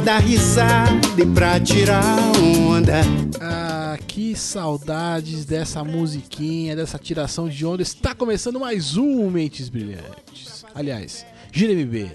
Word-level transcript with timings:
pra 0.00 0.14
dar 0.14 0.18
risada 0.18 0.90
e 1.18 1.26
pra 1.26 1.60
tirar 1.60 2.02
onda. 2.38 3.00
Ah, 3.38 3.98
que 4.08 4.34
saudades 4.34 5.44
dessa 5.44 5.84
musiquinha, 5.84 6.74
dessa 6.74 6.98
tiração 6.98 7.48
de 7.50 7.66
onda. 7.66 7.82
Está 7.82 8.14
começando 8.14 8.58
mais 8.58 8.96
um 8.96 9.28
Mentes 9.30 9.68
Brilhantes. 9.68 10.64
Aliás, 10.74 11.26
GMB, 11.52 12.10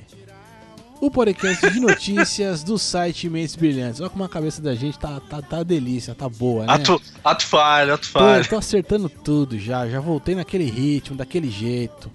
o 0.99 1.11
podcast 1.11 1.69
de 1.69 1.79
notícias 1.79 2.63
do 2.63 2.79
site 2.79 3.29
Mentes 3.29 3.55
Brilhantes. 3.55 4.01
Olha 4.01 4.09
como 4.09 4.23
a 4.23 4.29
cabeça 4.29 4.63
da 4.63 4.73
gente 4.73 4.97
tá, 4.97 5.19
tá, 5.19 5.41
tá 5.43 5.61
delícia, 5.61 6.15
tá 6.15 6.27
boa, 6.27 6.65
né? 6.65 6.73
Ato, 6.73 6.99
ato 7.23 7.45
falho, 7.45 7.93
ato 7.93 8.07
Tô, 8.11 8.19
falho. 8.19 8.49
tô 8.49 8.55
acertando 8.57 9.09
tudo 9.09 9.59
já, 9.59 9.87
já 9.87 9.99
voltei 9.99 10.33
naquele 10.33 10.65
ritmo, 10.65 11.15
daquele 11.15 11.51
jeito. 11.51 12.11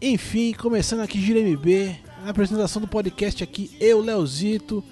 Enfim, 0.00 0.52
começando 0.52 1.00
aqui 1.00 1.20
Gira 1.20 1.40
Na 2.22 2.30
apresentação 2.30 2.80
do 2.80 2.86
podcast 2.86 3.42
aqui, 3.42 3.76
eu, 3.80 4.00
Leozito. 4.00 4.82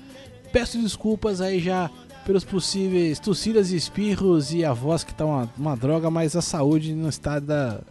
Peço 0.52 0.76
desculpas 0.78 1.40
aí 1.40 1.60
já 1.60 1.88
pelos 2.26 2.44
possíveis 2.44 3.20
tossidas 3.20 3.70
e 3.70 3.76
espirros 3.76 4.52
e 4.52 4.64
a 4.64 4.72
voz 4.72 5.04
que 5.04 5.14
tá 5.14 5.24
uma, 5.24 5.48
uma 5.56 5.76
droga, 5.76 6.10
mas 6.10 6.34
a 6.34 6.42
saúde 6.42 6.92
não 6.92 7.08
está, 7.08 7.38
da, 7.38 7.82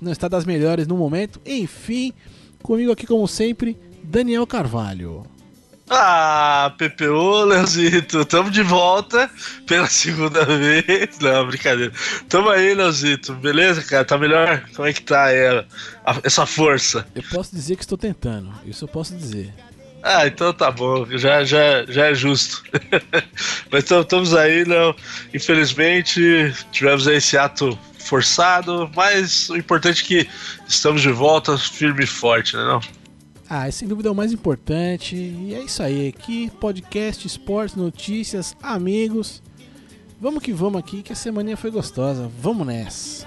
não 0.00 0.10
está 0.10 0.26
das 0.26 0.44
melhores 0.44 0.88
no 0.88 0.96
momento. 0.96 1.40
Enfim, 1.46 2.12
comigo 2.64 2.90
aqui 2.90 3.06
como 3.06 3.28
sempre, 3.28 3.78
Daniel 4.02 4.44
Carvalho. 4.44 5.22
Ah, 5.92 6.72
PPO, 6.78 7.44
Leozito, 7.46 8.24
tamo 8.24 8.48
de 8.48 8.62
volta 8.62 9.28
pela 9.66 9.88
segunda 9.88 10.44
vez. 10.44 11.18
Não, 11.20 11.46
brincadeira. 11.48 11.92
Tamo 12.28 12.48
aí, 12.48 12.72
Leozito, 12.74 13.34
beleza, 13.34 13.82
cara? 13.82 14.04
Tá 14.04 14.16
melhor? 14.16 14.62
Como 14.76 14.86
é 14.86 14.92
que 14.92 15.02
tá 15.02 15.24
aí, 15.24 15.46
a- 15.48 15.64
a- 16.06 16.20
essa 16.22 16.46
força? 16.46 17.04
Eu 17.12 17.24
posso 17.24 17.54
dizer 17.56 17.74
que 17.74 17.82
estou 17.82 17.98
tentando, 17.98 18.52
isso 18.64 18.84
eu 18.84 18.88
posso 18.88 19.16
dizer. 19.16 19.52
Ah, 20.02 20.26
então 20.26 20.52
tá 20.52 20.70
bom, 20.70 21.04
já, 21.18 21.44
já, 21.44 21.84
já 21.86 22.06
é 22.06 22.14
justo. 22.14 22.62
Mas 23.70 23.84
então, 23.84 24.00
estamos 24.00 24.32
aí, 24.34 24.62
Léo. 24.64 24.94
Infelizmente, 25.34 26.54
tivemos 26.70 27.06
aí 27.08 27.16
esse 27.16 27.36
ato 27.36 27.76
forçado, 27.98 28.90
mas 28.96 29.50
o 29.50 29.56
importante 29.56 30.02
é 30.02 30.06
que 30.06 30.30
estamos 30.66 31.02
de 31.02 31.10
volta 31.12 31.56
firme 31.58 32.04
e 32.04 32.06
forte, 32.06 32.56
né? 32.56 32.62
Não? 32.64 32.80
Ah, 33.52 33.68
sem 33.68 33.88
dúvida 33.88 34.08
é 34.08 34.12
o 34.12 34.14
mais 34.14 34.32
importante. 34.32 35.16
E 35.16 35.52
é 35.56 35.64
isso 35.64 35.82
aí. 35.82 36.06
Aqui, 36.06 36.48
podcast, 36.60 37.26
esportes, 37.26 37.74
notícias, 37.74 38.56
amigos. 38.62 39.42
Vamos 40.20 40.40
que 40.40 40.52
vamos 40.52 40.78
aqui, 40.78 41.02
que 41.02 41.12
a 41.12 41.16
semaninha 41.16 41.56
foi 41.56 41.72
gostosa. 41.72 42.30
Vamos 42.40 42.64
nessa. 42.64 43.26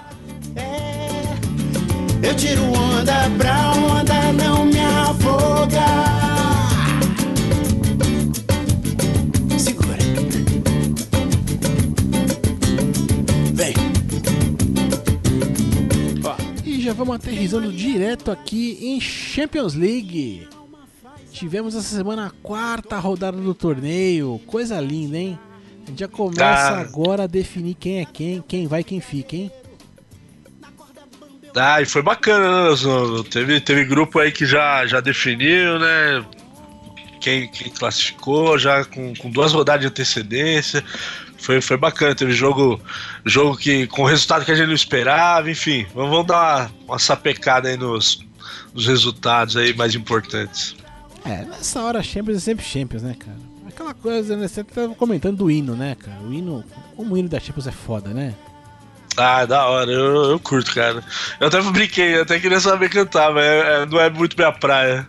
Eu 2.22 2.34
tiro 2.36 2.62
onda 2.62 3.30
pra 3.36 3.72
onda 3.72 4.32
não 4.32 4.64
me 4.64 4.80
afogar. 4.80 6.23
Já 16.84 16.92
vamos 16.92 17.16
aterrizando 17.16 17.72
direto 17.72 18.30
aqui 18.30 18.78
em 18.82 19.00
Champions 19.00 19.74
League. 19.74 20.46
Tivemos 21.32 21.74
essa 21.74 21.96
semana 21.96 22.26
a 22.26 22.30
quarta 22.30 22.98
rodada 22.98 23.38
do 23.38 23.54
torneio. 23.54 24.38
Coisa 24.46 24.78
linda, 24.80 25.16
hein? 25.16 25.38
A 25.82 25.90
gente 25.90 26.00
já 26.00 26.08
começa 26.08 26.38
Cara. 26.38 26.80
agora 26.80 27.22
a 27.24 27.26
definir 27.26 27.74
quem 27.74 28.00
é 28.00 28.04
quem, 28.04 28.44
quem 28.46 28.66
vai 28.66 28.82
e 28.82 28.84
quem 28.84 29.00
fica, 29.00 29.34
hein? 29.34 29.50
Ah, 31.56 31.80
e 31.80 31.86
foi 31.86 32.02
bacana, 32.02 32.70
né? 32.70 32.76
Teve, 33.30 33.60
teve 33.60 33.84
grupo 33.86 34.18
aí 34.18 34.30
que 34.30 34.44
já, 34.44 34.86
já 34.86 35.00
definiu, 35.00 35.78
né? 35.78 36.24
Quem, 37.18 37.48
quem 37.48 37.70
classificou, 37.70 38.58
já 38.58 38.84
com, 38.84 39.14
com 39.14 39.30
duas 39.30 39.52
rodadas 39.52 39.80
de 39.80 39.86
antecedência. 39.86 40.84
Foi, 41.44 41.60
foi 41.60 41.76
bacana, 41.76 42.14
teve 42.14 42.32
jogo, 42.32 42.80
jogo 43.24 43.54
que 43.56 43.86
com 43.88 44.02
resultado 44.04 44.44
que 44.46 44.50
a 44.50 44.54
gente 44.54 44.68
não 44.68 44.74
esperava, 44.74 45.50
enfim. 45.50 45.86
Vamos, 45.94 46.10
vamos 46.10 46.26
dar 46.26 46.36
uma, 46.36 46.70
uma 46.88 46.98
sapecada 46.98 47.68
aí 47.68 47.76
nos, 47.76 48.24
nos 48.72 48.86
resultados 48.86 49.54
aí 49.56 49.74
mais 49.74 49.94
importantes. 49.94 50.74
É, 51.22 51.44
nessa 51.44 51.82
hora 51.82 52.02
Champions 52.02 52.38
é 52.38 52.40
sempre 52.40 52.64
Champions, 52.64 53.02
né, 53.02 53.14
cara? 53.18 53.36
Aquela 53.68 53.92
coisa, 53.92 54.36
né? 54.36 54.48
Você 54.48 54.64
tava 54.64 54.94
comentando 54.94 55.36
do 55.38 55.50
hino, 55.50 55.74
né, 55.76 55.94
cara? 55.96 56.18
O 56.22 56.32
hino, 56.32 56.64
como 56.96 57.14
o 57.14 57.18
hino 57.18 57.28
da 57.28 57.38
Champions 57.40 57.66
é 57.66 57.72
foda, 57.72 58.10
né? 58.10 58.34
Ah, 59.16 59.44
da 59.44 59.66
hora, 59.66 59.90
eu, 59.92 60.30
eu 60.30 60.40
curto, 60.40 60.74
cara. 60.74 61.04
Eu 61.38 61.48
até 61.48 61.60
brinquei, 61.60 62.16
eu 62.16 62.22
até 62.22 62.40
queria 62.40 62.58
saber 62.58 62.88
cantar, 62.88 63.32
mas 63.32 63.44
é- 63.44 63.82
é- 63.82 63.86
não 63.86 64.00
é 64.00 64.08
muito 64.10 64.34
minha 64.36 64.50
praia. 64.50 65.06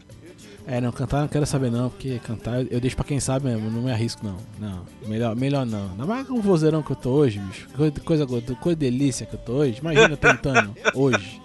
É, 0.67 0.81
não, 0.81 0.91
cantar 0.91 1.21
não 1.21 1.27
quero 1.27 1.45
saber 1.45 1.69
não, 1.69 1.89
porque 1.91 2.19
cantar 2.19 2.65
eu 2.71 2.79
deixo 2.79 2.95
pra 2.95 3.05
quem 3.05 3.19
sabe 3.19 3.45
mesmo, 3.45 3.69
não 3.69 3.83
me 3.83 3.91
arrisco 3.91 4.25
não. 4.25 4.37
Não, 4.59 4.83
melhor, 5.07 5.35
melhor 5.35 5.65
não. 5.65 5.91
Ainda 5.91 6.05
mais 6.05 6.27
com 6.27 6.33
o 6.33 6.41
vozeirão 6.41 6.81
que 6.81 6.91
eu 6.91 6.95
tô 6.95 7.11
hoje, 7.11 7.39
bicho. 7.39 7.67
Coisa, 7.75 8.25
coisa, 8.25 8.55
coisa 8.55 8.75
delícia 8.75 9.25
que 9.25 9.35
eu 9.35 9.39
tô 9.39 9.53
hoje. 9.53 9.79
Imagina 9.79 10.17
tentando 10.17 10.75
hoje. 10.95 11.39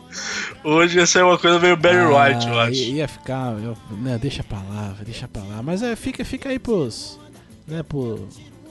Hoje 0.64 0.98
ia 0.98 1.06
ser 1.06 1.22
uma 1.22 1.38
coisa 1.38 1.58
meio 1.58 1.76
Barry 1.76 1.98
Ah, 1.98 2.28
White, 2.28 2.48
eu 2.48 2.58
acho. 2.58 2.82
Ia, 2.82 3.06
ficar, 3.06 3.52
eu, 3.62 3.76
né, 4.00 4.18
deixa 4.18 4.42
pra 4.42 4.58
lá, 4.58 4.96
deixa 5.04 5.28
pra 5.28 5.42
lá. 5.42 5.62
Mas 5.62 5.82
é, 5.82 5.94
fica, 5.94 6.24
fica 6.24 6.48
aí 6.48 6.58
pros, 6.58 7.18
né, 7.66 7.82
pro, 7.82 8.26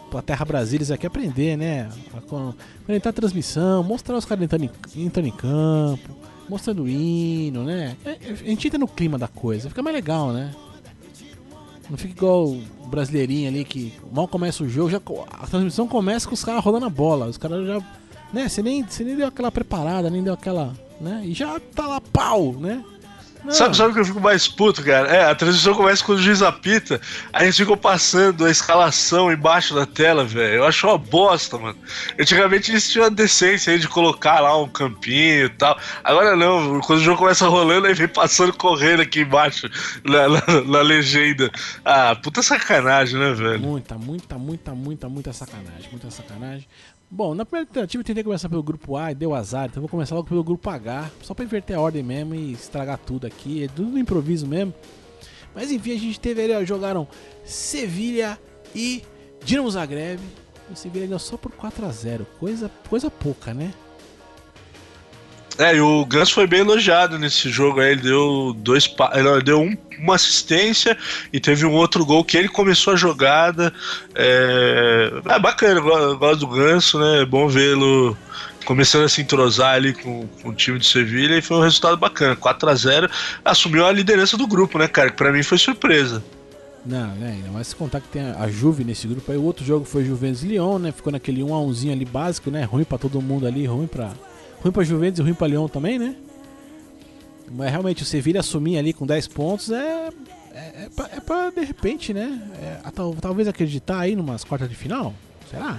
pra 0.09 0.21
Terra 0.21 0.43
Brasília 0.45 0.93
aqui 0.93 1.05
aprender, 1.05 1.55
né? 1.57 1.89
Orientar 2.87 3.11
a 3.11 3.13
transmissão, 3.13 3.83
mostrar 3.83 4.17
os 4.17 4.25
caras 4.25 4.43
entrando 4.43 4.65
em, 4.65 4.71
entrando 5.05 5.27
em 5.27 5.31
campo, 5.31 6.15
mostrando 6.49 6.83
o 6.83 6.87
hino, 6.87 7.63
né? 7.63 7.95
É, 8.03 8.09
é, 8.09 8.17
A 8.31 8.35
gente 8.35 8.67
entra 8.67 8.79
no 8.79 8.87
clima 8.87 9.17
da 9.17 9.27
coisa, 9.27 9.69
fica 9.69 9.83
mais 9.83 9.95
legal, 9.95 10.31
né? 10.31 10.53
Não 11.89 11.97
fica 11.97 12.13
igual 12.13 12.47
o 12.47 12.87
brasileirinho 12.87 13.49
ali 13.49 13.65
que 13.65 13.93
mal 14.11 14.27
começa 14.27 14.63
o 14.63 14.69
jogo, 14.69 14.91
já, 14.91 15.01
a 15.31 15.47
transmissão 15.47 15.87
começa 15.87 16.27
com 16.27 16.35
os 16.35 16.43
caras 16.43 16.63
rodando 16.63 16.85
a 16.85 16.89
bola. 16.89 17.27
Os 17.27 17.37
caras 17.37 17.65
já. 17.65 17.81
Né? 18.31 18.47
Você 18.47 18.61
nem, 18.61 18.83
você 18.83 19.03
nem 19.03 19.15
deu 19.15 19.27
aquela 19.27 19.51
preparada, 19.51 20.09
nem 20.09 20.21
deu 20.21 20.33
aquela. 20.33 20.73
Né? 21.01 21.23
E 21.25 21.33
já 21.33 21.59
tá 21.59 21.87
lá 21.87 21.99
pau, 21.99 22.53
né? 22.53 22.83
Sabe, 23.49 23.75
sabe 23.77 23.91
o 23.91 23.93
que 23.93 23.99
eu 24.01 24.05
fico 24.05 24.19
mais 24.19 24.47
puto, 24.47 24.83
cara? 24.83 25.07
É, 25.07 25.23
a 25.31 25.33
transmissão 25.33 25.73
começa 25.73 26.03
quando 26.03 26.19
o 26.19 26.21
juiz 26.21 26.41
apita, 26.41 26.99
aí 27.31 27.45
eles 27.45 27.55
ficam 27.57 27.77
passando 27.77 28.45
a 28.45 28.51
escalação 28.51 29.31
embaixo 29.31 29.73
da 29.73 29.85
tela, 29.85 30.25
velho. 30.25 30.55
Eu 30.55 30.65
acho 30.65 30.85
uma 30.87 30.97
bosta, 30.97 31.57
mano. 31.57 31.77
Antigamente 32.19 32.69
eles 32.69 32.89
tinham 32.91 33.05
a 33.05 33.09
decência 33.09 33.71
aí 33.73 33.79
de 33.79 33.87
colocar 33.87 34.39
lá 34.41 34.55
um 34.61 34.67
campinho 34.67 35.45
e 35.45 35.49
tal. 35.49 35.79
Agora 36.03 36.35
não, 36.35 36.81
quando 36.81 36.99
o 36.99 37.03
jogo 37.03 37.17
começa 37.19 37.47
rolando, 37.47 37.87
aí 37.87 37.93
vem 37.93 38.07
passando 38.09 38.53
correndo 38.53 39.01
aqui 39.01 39.21
embaixo 39.21 39.69
na, 40.03 40.27
na- 40.27 40.61
na 40.65 40.81
legenda. 40.81 41.49
Ah, 41.85 42.15
puta 42.15 42.43
sacanagem, 42.43 43.17
né, 43.19 43.33
velho? 43.33 43.59
Muita, 43.59 43.95
muita, 43.97 44.37
muita, 44.37 44.75
muita, 44.75 45.09
muita 45.09 45.33
sacanagem. 45.33 45.89
Muita 45.91 46.11
sacanagem. 46.11 46.67
Bom, 47.11 47.33
na 47.33 47.43
primeira 47.43 47.65
tentativa 47.65 48.01
eu 48.01 48.05
tentei 48.05 48.23
começar 48.23 48.47
pelo 48.47 48.61
grupo 48.61 48.95
A 48.95 49.11
e 49.11 49.15
deu 49.15 49.33
azar, 49.33 49.67
então 49.67 49.81
vou 49.81 49.89
começar 49.89 50.13
logo 50.13 50.27
pelo 50.27 50.43
grupo 50.43 50.69
H, 50.69 51.09
só 51.23 51.33
pra 51.33 51.43
inverter 51.43 51.75
a 51.75 51.81
ordem 51.81 52.03
mesmo 52.03 52.35
e 52.35 52.51
estragar 52.51 52.99
tudo 52.99 53.25
aqui, 53.25 53.63
é 53.63 53.67
tudo 53.67 53.89
no 53.89 53.97
improviso 53.97 54.45
mesmo. 54.45 54.71
Mas 55.55 55.71
enfim, 55.71 55.95
a 55.95 55.99
gente 55.99 56.19
teve 56.19 56.43
ali, 56.43 56.53
ó, 56.53 56.63
jogaram 56.63 57.07
Sevilha 57.43 58.37
e 58.75 59.03
Dinamo 59.43 59.71
Zagreb. 59.71 60.19
O 60.71 60.75
Sevilha 60.75 61.07
ganhou 61.07 61.17
só 61.19 61.35
por 61.35 61.51
4 61.51 61.83
a 61.83 61.89
0 61.89 62.27
coisa, 62.39 62.69
coisa 62.87 63.09
pouca, 63.09 63.55
né? 63.55 63.73
É, 65.59 65.75
e 65.75 65.81
o 65.81 66.05
Gans 66.05 66.31
foi 66.31 66.47
bem 66.47 66.61
elogiado 66.61 67.19
nesse 67.19 67.49
jogo 67.49 67.81
aí. 67.81 67.91
Ele 67.91 68.01
deu 68.01 68.55
dois 68.57 68.89
não, 69.21 69.33
ele 69.35 69.43
deu 69.43 69.59
um- 69.61 69.77
uma 69.99 70.15
assistência 70.15 70.97
e 71.33 71.39
teve 71.39 71.65
um 71.65 71.73
outro 71.73 72.05
gol 72.05 72.23
que 72.23 72.37
ele 72.37 72.47
começou 72.47 72.93
a 72.93 72.95
jogada. 72.95 73.73
É, 74.15 75.11
é 75.25 75.39
bacana, 75.39 75.79
eu 75.79 75.83
go- 75.83 75.97
eu 75.97 76.17
gosto 76.17 76.39
do 76.39 76.47
Ganso, 76.47 76.97
né? 76.97 77.23
É 77.23 77.25
bom 77.25 77.49
vê-lo 77.49 78.15
começando 78.65 79.03
a 79.03 79.09
se 79.09 79.21
entrosar 79.21 79.73
ali 79.75 79.93
com, 79.93 80.27
com 80.41 80.49
o 80.49 80.53
time 80.53 80.79
de 80.79 80.85
Sevilha 80.87 81.35
e 81.37 81.41
foi 81.41 81.57
um 81.57 81.61
resultado 81.61 81.97
bacana. 81.97 82.35
4 82.37 82.69
a 82.69 82.75
0 82.75 83.09
assumiu 83.43 83.85
a 83.85 83.91
liderança 83.91 84.37
do 84.37 84.47
grupo, 84.47 84.77
né, 84.79 84.87
cara? 84.87 85.09
Que 85.09 85.17
pra 85.17 85.31
mim 85.33 85.43
foi 85.43 85.57
surpresa. 85.57 86.23
Não, 86.85 87.07
né? 87.15 87.31
Ainda 87.35 87.49
mais 87.51 87.67
se 87.67 87.75
contar 87.75 87.99
que 87.99 88.07
tem 88.07 88.21
a 88.31 88.47
Juve 88.47 88.85
nesse 88.85 89.05
grupo 89.07 89.29
aí. 89.29 89.37
O 89.37 89.43
outro 89.43 89.65
jogo 89.65 89.83
foi 89.83 90.05
Juventus 90.05 90.41
Lyon, 90.43 90.79
né? 90.79 90.93
Ficou 90.93 91.11
naquele 91.11 91.43
1 91.43 91.53
a 91.53 91.59
1 91.61 91.91
ali 91.91 92.05
básico, 92.05 92.49
né? 92.49 92.63
Ruim 92.63 92.85
pra 92.85 92.97
todo 92.97 93.21
mundo 93.21 93.45
ali, 93.45 93.65
ruim 93.65 93.85
pra 93.87 94.11
ruim 94.61 94.71
pra 94.71 94.83
Juventus 94.83 95.19
e 95.19 95.23
ruim 95.23 95.33
pra 95.33 95.47
Lyon 95.47 95.67
também, 95.67 95.97
né? 95.99 96.15
Mas 97.51 97.71
realmente 97.71 98.03
o 98.03 98.05
Sevilha 98.05 98.41
assumir 98.41 98.77
ali 98.77 98.93
com 98.93 99.05
10 99.05 99.27
pontos 99.27 99.71
é 99.71 100.09
é, 100.53 100.83
é, 100.85 100.89
pra, 100.95 101.09
é 101.15 101.19
pra, 101.19 101.49
de 101.51 101.61
repente, 101.63 102.13
né? 102.13 102.41
É, 102.61 102.91
tal- 102.91 103.15
talvez 103.19 103.47
acreditar 103.47 103.99
aí 103.99 104.15
numas 104.15 104.43
quartas 104.43 104.67
de 104.69 104.75
final. 104.75 105.13
Será? 105.49 105.77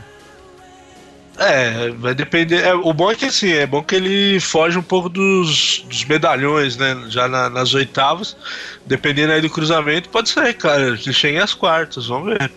É, 1.39 1.91
vai 1.91 2.15
depender. 2.15 2.63
é, 2.65 2.75
o 2.75 2.93
bom 2.93 3.11
é 3.11 3.15
que 3.15 3.25
assim, 3.27 3.51
é 3.51 3.67
bom 3.67 3.83
que 3.83 3.95
ele 3.95 4.39
foge 4.41 4.77
um 4.79 4.83
pouco 4.83 5.09
dos, 5.09 5.85
dos 5.89 6.05
medalhões, 6.05 6.77
né? 6.77 7.05
Já 7.09 7.29
na- 7.29 7.49
nas 7.49 7.73
oitavas. 7.75 8.37
Dependendo 8.87 9.33
aí 9.33 9.41
do 9.41 9.49
cruzamento, 9.49 10.09
pode 10.09 10.29
ser, 10.29 10.53
cara. 10.55 10.89
Ele 10.89 11.13
chega 11.13 11.43
às 11.45 11.55
quartas, 11.55 12.07
vamos 12.09 12.31
ver. 12.37 12.51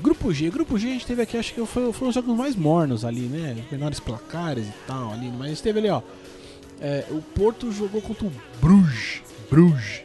Grupo 0.00 0.32
G, 0.32 0.50
Grupo 0.50 0.78
G 0.78 0.88
a 0.88 0.92
gente 0.92 1.06
teve 1.06 1.22
aqui, 1.22 1.36
acho 1.36 1.52
que 1.52 1.64
foi, 1.66 1.92
foram 1.92 2.08
os 2.08 2.14
jogos 2.14 2.36
mais 2.36 2.56
mornos 2.56 3.04
ali, 3.04 3.22
né? 3.22 3.62
Menores 3.70 4.00
placares 4.00 4.66
e 4.66 4.72
tal 4.86 5.12
ali, 5.12 5.30
mas 5.30 5.60
teve 5.60 5.78
ali, 5.78 5.90
ó. 5.90 6.02
é, 6.80 7.04
o 7.10 7.20
Porto 7.20 7.70
jogou 7.70 8.00
contra 8.00 8.26
o 8.26 8.32
Bruges 8.60 9.22
Bruges. 9.50 10.02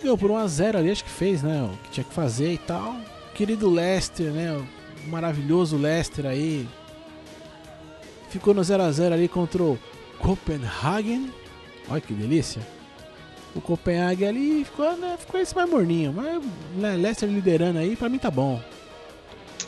Ganhou 0.00 0.16
por 0.16 0.30
1x0 0.30 0.76
ali, 0.76 0.90
acho 0.90 1.04
que 1.04 1.10
fez, 1.10 1.42
né? 1.42 1.62
O 1.64 1.76
que 1.84 1.90
tinha 1.90 2.04
que 2.04 2.14
fazer 2.14 2.52
e 2.52 2.58
tal. 2.58 2.96
Querido 3.34 3.68
Leicester, 3.68 4.30
né? 4.30 4.56
O 4.56 5.10
maravilhoso 5.10 5.76
Leicester 5.76 6.24
aí. 6.24 6.66
Ficou 8.30 8.54
no 8.54 8.62
0x0 8.62 9.12
ali 9.12 9.28
contra 9.28 9.62
o 9.62 9.78
Copenhagen. 10.18 11.30
Olha 11.88 12.00
que 12.00 12.14
delícia. 12.14 12.62
O 13.54 13.60
Copenhagen 13.60 14.28
ali 14.28 14.64
ficou, 14.64 14.96
né, 14.96 15.16
ficou 15.18 15.40
esse 15.40 15.54
mais 15.54 15.68
morninho. 15.68 16.12
Mas 16.12 16.42
né, 16.76 16.96
Leicester 16.96 17.28
liderando 17.28 17.78
aí, 17.78 17.96
pra 17.96 18.08
mim 18.08 18.18
tá 18.18 18.30
bom. 18.30 18.60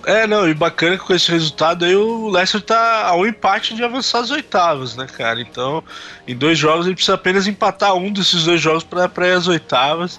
É, 0.07 0.27
não, 0.27 0.49
e 0.49 0.55
bacana 0.55 0.97
que 0.99 1.05
com 1.05 1.15
esse 1.15 1.31
resultado 1.31 1.85
aí 1.85 1.95
o 1.95 2.29
Leicester 2.29 2.61
tá 2.61 3.07
a 3.07 3.15
um 3.17 3.27
empate 3.27 3.75
de 3.75 3.83
avançar 3.85 4.21
as 4.21 4.31
oitavas, 4.31 4.97
né, 4.97 5.07
cara? 5.07 5.41
Então, 5.41 5.83
em 6.27 6.37
dois 6.37 6.59
jogos 6.59 6.87
ele 6.87 6.95
precisa 6.95 7.15
apenas 7.15 7.47
empatar 7.47 7.95
um 7.95 8.13
desses 8.13 8.45
dois 8.45 8.61
jogos 8.61 8.85
para 8.85 9.29
ir 9.29 9.33
às 9.33 9.47
oitavas, 9.49 10.19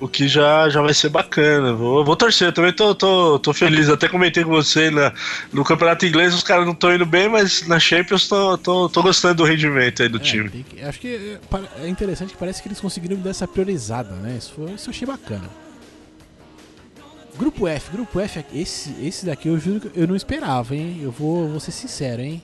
o 0.00 0.08
que 0.08 0.26
já, 0.26 0.68
já 0.68 0.82
vai 0.82 0.92
ser 0.94 1.08
bacana. 1.08 1.72
Vou, 1.72 2.04
vou 2.04 2.16
torcer, 2.16 2.48
eu 2.48 2.52
também 2.52 2.72
tô, 2.72 2.94
tô, 2.94 3.38
tô 3.38 3.52
feliz. 3.52 3.88
Até 3.88 4.08
comentei 4.08 4.42
com 4.44 4.50
você 4.50 4.90
na, 4.90 5.12
no 5.52 5.64
campeonato 5.64 6.04
inglês, 6.04 6.34
os 6.34 6.42
caras 6.42 6.64
não 6.66 6.72
estão 6.72 6.92
indo 6.94 7.06
bem, 7.06 7.28
mas 7.28 7.66
na 7.68 7.78
Champions 7.78 8.26
tô, 8.28 8.58
tô, 8.58 8.88
tô 8.88 9.02
gostando 9.02 9.34
do 9.36 9.44
rendimento 9.44 10.02
aí 10.02 10.08
do 10.08 10.18
É, 10.18 10.20
time. 10.20 10.50
que- 10.68 10.82
acho 10.82 10.98
que 11.00 11.38
é, 11.78 11.84
é 11.84 11.88
interessante 11.88 12.32
que 12.32 12.36
parece 12.38 12.60
que 12.62 12.68
eles 12.68 12.80
conseguiram 12.80 13.16
dar 13.16 13.30
essa 13.30 13.46
priorizada, 13.46 14.14
né? 14.16 14.36
Isso, 14.38 14.52
foi, 14.56 14.72
isso 14.72 14.88
eu 14.88 14.92
achei 14.92 15.06
bacana. 15.06 15.61
Grupo 17.36 17.66
F, 17.66 17.90
grupo 17.90 18.20
F, 18.20 18.44
esse, 18.52 18.94
esse 19.02 19.24
daqui 19.24 19.48
eu 19.48 19.58
juro 19.58 19.80
que 19.80 19.98
eu 19.98 20.06
não 20.06 20.14
esperava, 20.14 20.76
hein? 20.76 21.00
Eu 21.02 21.10
vou, 21.10 21.48
vou 21.48 21.60
ser 21.60 21.72
sincero, 21.72 22.20
hein? 22.20 22.42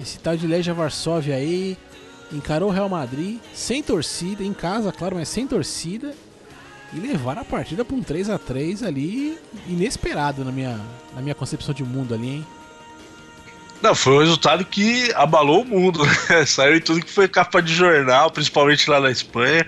Esse 0.00 0.18
tal 0.18 0.36
de 0.36 0.46
Legia 0.46 0.74
Varsóvia 0.74 1.34
aí 1.34 1.76
encarou 2.32 2.68
o 2.68 2.72
Real 2.72 2.88
Madrid 2.88 3.38
sem 3.54 3.82
torcida, 3.82 4.44
em 4.44 4.52
casa, 4.52 4.92
claro, 4.92 5.16
mas 5.16 5.28
sem 5.28 5.46
torcida. 5.46 6.14
E 6.92 7.00
levaram 7.00 7.42
a 7.42 7.44
partida 7.44 7.84
pra 7.84 7.96
um 7.96 8.02
3x3 8.02 8.86
ali, 8.86 9.38
inesperado 9.66 10.44
na 10.44 10.52
minha, 10.52 10.80
na 11.14 11.20
minha 11.20 11.34
concepção 11.34 11.74
de 11.74 11.84
mundo 11.84 12.14
ali, 12.14 12.28
hein? 12.28 12.46
Não, 13.82 13.94
foi 13.94 14.14
um 14.14 14.20
resultado 14.20 14.64
que 14.64 15.12
abalou 15.14 15.62
o 15.62 15.64
mundo, 15.64 16.04
né? 16.28 16.44
Saiu 16.46 16.76
em 16.76 16.80
tudo 16.80 17.04
que 17.04 17.10
foi 17.10 17.28
capa 17.28 17.60
de 17.60 17.74
jornal, 17.74 18.30
principalmente 18.30 18.88
lá 18.90 19.00
na 19.00 19.10
Espanha. 19.10 19.66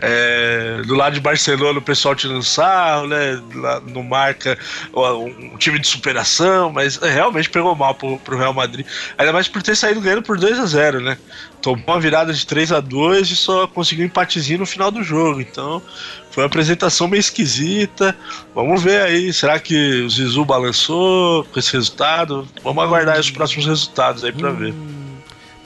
É, 0.00 0.82
do 0.86 0.94
lado 0.94 1.14
de 1.14 1.20
Barcelona 1.20 1.78
o 1.78 1.82
pessoal 1.82 2.14
tirando 2.14 2.42
sarro, 2.42 3.06
né? 3.06 3.40
Lá 3.54 3.80
no 3.80 4.02
marca 4.02 4.58
um 4.94 5.56
time 5.58 5.78
de 5.78 5.86
superação, 5.86 6.72
mas 6.72 7.00
é, 7.02 7.10
realmente 7.10 7.50
pegou 7.50 7.74
mal 7.74 7.94
pro, 7.94 8.18
pro 8.18 8.38
Real 8.38 8.54
Madrid. 8.54 8.86
Ainda 9.18 9.32
mais 9.32 9.48
por 9.48 9.62
ter 9.62 9.76
saído 9.76 10.00
ganhando 10.00 10.22
por 10.22 10.38
2 10.38 10.58
a 10.58 10.66
0 10.66 11.00
né? 11.00 11.18
Tomou 11.60 11.84
uma 11.86 12.00
virada 12.00 12.32
de 12.32 12.46
3 12.46 12.72
a 12.72 12.80
2 12.80 13.30
e 13.30 13.36
só 13.36 13.66
conseguiu 13.66 14.04
um 14.04 14.06
empatezinho 14.06 14.60
no 14.60 14.66
final 14.66 14.90
do 14.90 15.02
jogo. 15.02 15.40
Então 15.40 15.82
foi 16.30 16.42
uma 16.42 16.46
apresentação 16.46 17.06
meio 17.06 17.20
esquisita. 17.20 18.16
Vamos 18.54 18.82
ver 18.82 19.02
aí, 19.02 19.32
será 19.32 19.58
que 19.58 20.02
o 20.02 20.10
Zizu 20.10 20.44
balançou 20.44 21.44
com 21.44 21.58
esse 21.58 21.72
resultado? 21.72 22.48
Vamos 22.62 22.82
aguardar 22.82 23.18
os 23.18 23.30
próximos 23.30 23.66
resultados 23.66 24.24
aí 24.24 24.32
pra 24.32 24.50
ver. 24.50 24.74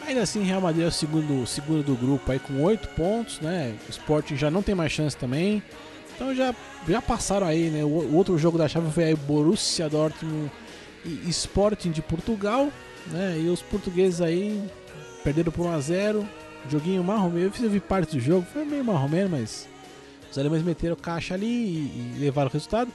Ainda 0.06 0.22
assim, 0.22 0.42
Real 0.42 0.60
Madrid 0.60 0.84
é 0.84 0.88
o 0.88 0.92
segundo, 0.92 1.46
segundo 1.46 1.82
do 1.82 1.94
grupo 1.94 2.30
aí 2.30 2.38
com 2.38 2.62
8 2.62 2.88
pontos, 2.88 3.40
né? 3.40 3.74
O 3.88 3.90
Sporting 3.90 4.36
já 4.36 4.50
não 4.50 4.62
tem 4.62 4.74
mais 4.74 4.92
chance 4.92 5.16
também. 5.16 5.62
Então 6.14 6.34
já, 6.34 6.54
já 6.86 7.00
passaram 7.00 7.46
aí, 7.46 7.70
né? 7.70 7.82
O, 7.84 7.88
o 7.88 8.14
outro 8.14 8.36
jogo 8.36 8.58
da 8.58 8.68
chave 8.68 8.90
foi 8.92 9.04
aí 9.04 9.16
Borussia 9.16 9.88
Dortmund 9.88 10.50
e 11.04 11.28
Sporting 11.30 11.90
de 11.90 12.02
Portugal, 12.02 12.68
né? 13.06 13.38
E 13.40 13.48
os 13.48 13.62
portugueses 13.62 14.20
aí 14.20 14.62
perderam 15.22 15.50
por 15.50 15.66
1 15.66 15.72
a 15.72 15.80
0 15.80 16.28
Joguinho 16.68 17.04
marromeno. 17.04 17.46
Eu 17.46 17.52
fiz 17.52 17.70
vi 17.70 17.80
parte 17.80 18.16
do 18.16 18.20
jogo, 18.20 18.46
foi 18.52 18.64
meio 18.64 18.84
marromeno, 18.84 19.30
mas 19.30 19.68
os 20.30 20.38
alemães 20.38 20.62
meteram 20.62 20.96
caixa 20.96 21.34
ali 21.34 21.46
e, 21.46 22.14
e 22.16 22.18
levaram 22.18 22.48
o 22.48 22.52
resultado. 22.52 22.90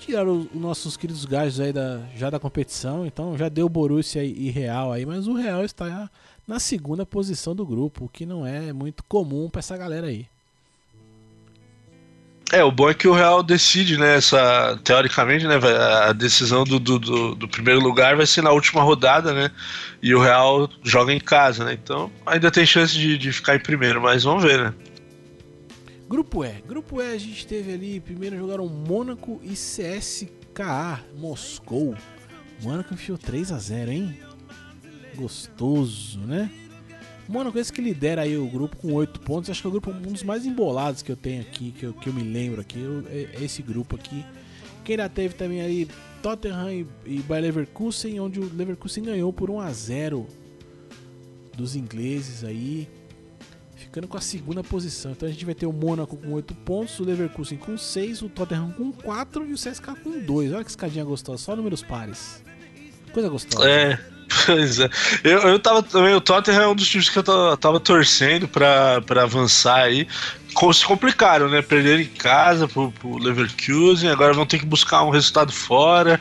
Tiraram 0.00 0.38
os, 0.40 0.46
os 0.46 0.60
nossos 0.60 0.96
queridos 0.96 1.24
gajos 1.24 1.60
aí 1.60 1.72
da, 1.72 2.00
já 2.16 2.28
da 2.30 2.38
competição, 2.38 3.06
então 3.06 3.36
já 3.38 3.48
deu 3.48 3.68
Borussia 3.68 4.22
e, 4.22 4.50
Real 4.50 4.92
aí, 4.92 5.06
mas 5.06 5.26
o 5.26 5.34
Real 5.34 5.64
está 5.64 6.10
na 6.46 6.60
segunda 6.60 7.06
posição 7.06 7.54
do 7.54 7.64
grupo, 7.64 8.04
o 8.04 8.08
que 8.08 8.26
não 8.26 8.46
é 8.46 8.72
muito 8.72 9.02
comum 9.04 9.48
pra 9.48 9.60
essa 9.60 9.76
galera 9.76 10.08
aí. 10.08 10.26
É, 12.52 12.62
o 12.62 12.70
bom 12.70 12.90
é 12.90 12.94
que 12.94 13.08
o 13.08 13.14
Real 13.14 13.42
decide, 13.42 13.96
né? 13.96 14.16
Essa, 14.16 14.78
teoricamente, 14.84 15.46
né? 15.46 15.54
A 16.06 16.12
decisão 16.12 16.62
do, 16.62 16.78
do, 16.78 16.98
do- 16.98 17.34
do 17.34 17.48
primeiro 17.48 17.80
lugar 17.80 18.14
vai 18.16 18.26
ser 18.26 18.42
na 18.42 18.52
última 18.52 18.82
rodada, 18.82 19.32
né? 19.32 19.50
E 20.02 20.14
o 20.14 20.20
Real 20.20 20.68
joga 20.84 21.12
em 21.12 21.18
casa, 21.18 21.64
né? 21.64 21.72
Então 21.72 22.12
ainda 22.26 22.50
tem 22.50 22.66
chance 22.66 22.92
de, 22.94 23.16
de 23.16 23.32
ficar 23.32 23.56
em 23.56 23.60
primeiro, 23.60 24.00
mas 24.00 24.22
vamos 24.22 24.44
ver, 24.44 24.58
né? 24.62 24.74
Grupo 26.14 26.44
E. 26.44 26.62
Grupo 26.64 27.02
E 27.02 27.12
a 27.12 27.18
gente 27.18 27.44
teve 27.44 27.72
ali, 27.74 27.98
primeiro 27.98 28.36
jogaram 28.36 28.68
Mônaco 28.68 29.40
e 29.42 29.48
CSKA 29.54 31.02
Moscou. 31.18 31.96
Mônaco 32.62 32.94
enfiou 32.94 33.18
3 33.18 33.50
a 33.50 33.58
0 33.58 33.90
hein? 33.90 34.20
Gostoso, 35.16 36.20
né? 36.20 36.52
Mônaco 37.28 37.58
esse 37.58 37.72
que 37.72 37.80
lidera 37.80 38.22
aí 38.22 38.38
o 38.38 38.46
grupo 38.46 38.76
com 38.76 38.92
8 38.92 39.18
pontos. 39.22 39.50
Acho 39.50 39.60
que 39.60 39.66
é 39.66 39.70
o 39.70 39.72
grupo 39.72 39.90
um 39.90 40.12
dos 40.12 40.22
mais 40.22 40.46
embolados 40.46 41.02
que 41.02 41.10
eu 41.10 41.16
tenho 41.16 41.40
aqui, 41.42 41.72
que 41.72 41.84
eu, 41.84 41.92
que 41.92 42.08
eu 42.08 42.12
me 42.12 42.22
lembro 42.22 42.60
aqui. 42.60 42.78
eu- 42.78 43.04
é, 43.08 43.30
é 43.34 43.42
esse 43.44 43.60
grupo 43.60 43.96
aqui. 43.96 44.24
Quem 44.84 44.92
ainda 44.94 45.08
teve 45.08 45.34
também 45.34 45.62
ali 45.62 45.88
Tottenham 46.22 46.70
e, 46.72 46.86
e 47.06 47.18
Bayer 47.22 47.42
Leverkusen, 47.46 48.20
onde 48.20 48.38
o 48.38 48.48
Leverkusen 48.54 49.02
ganhou 49.02 49.32
por 49.32 49.50
1 49.50 49.58
a 49.58 49.72
0 49.72 50.28
dos 51.56 51.74
ingleses 51.74 52.44
aí 52.44 52.88
ficando 53.94 54.08
com 54.08 54.16
a 54.16 54.20
segunda 54.20 54.64
posição. 54.64 55.12
Então 55.12 55.28
a 55.28 55.30
gente 55.30 55.44
vai 55.44 55.54
ter 55.54 55.66
o 55.66 55.72
Mônaco 55.72 56.16
com 56.16 56.32
8 56.32 56.52
pontos, 56.52 56.98
o 56.98 57.04
Leverkusen 57.04 57.56
com 57.56 57.78
6, 57.78 58.22
o 58.22 58.28
Tottenham 58.28 58.72
com 58.72 58.90
4 58.90 59.46
e 59.46 59.52
o 59.52 59.54
CSK 59.54 59.94
com 60.02 60.18
2. 60.18 60.52
Olha 60.52 60.64
que 60.64 60.70
escadinha 60.70 61.04
gostosa, 61.04 61.38
só 61.38 61.54
números 61.54 61.80
pares. 61.80 62.42
Coisa 63.12 63.28
gostosa. 63.28 63.68
É, 63.68 63.96
pois 64.46 64.80
é. 64.80 64.90
Eu, 65.22 65.38
eu 65.42 65.58
tava 65.60 65.80
também, 65.80 66.12
o 66.12 66.20
Tottenham 66.20 66.62
é 66.62 66.66
um 66.66 66.74
dos 66.74 66.88
times 66.88 67.08
que 67.08 67.16
eu 67.16 67.22
tava, 67.22 67.56
tava 67.56 67.78
torcendo 67.78 68.48
pra, 68.48 69.00
pra 69.02 69.22
avançar 69.22 69.84
aí. 69.84 70.08
Se 70.72 70.84
complicaram, 70.84 71.48
né? 71.48 71.60
Perderam 71.62 72.00
em 72.00 72.06
casa 72.06 72.68
pro, 72.68 72.90
pro 72.92 73.18
Leverkusen, 73.18 74.08
agora 74.08 74.32
vão 74.32 74.46
ter 74.46 74.58
que 74.58 74.66
buscar 74.66 75.02
um 75.02 75.10
resultado 75.10 75.52
fora. 75.52 76.20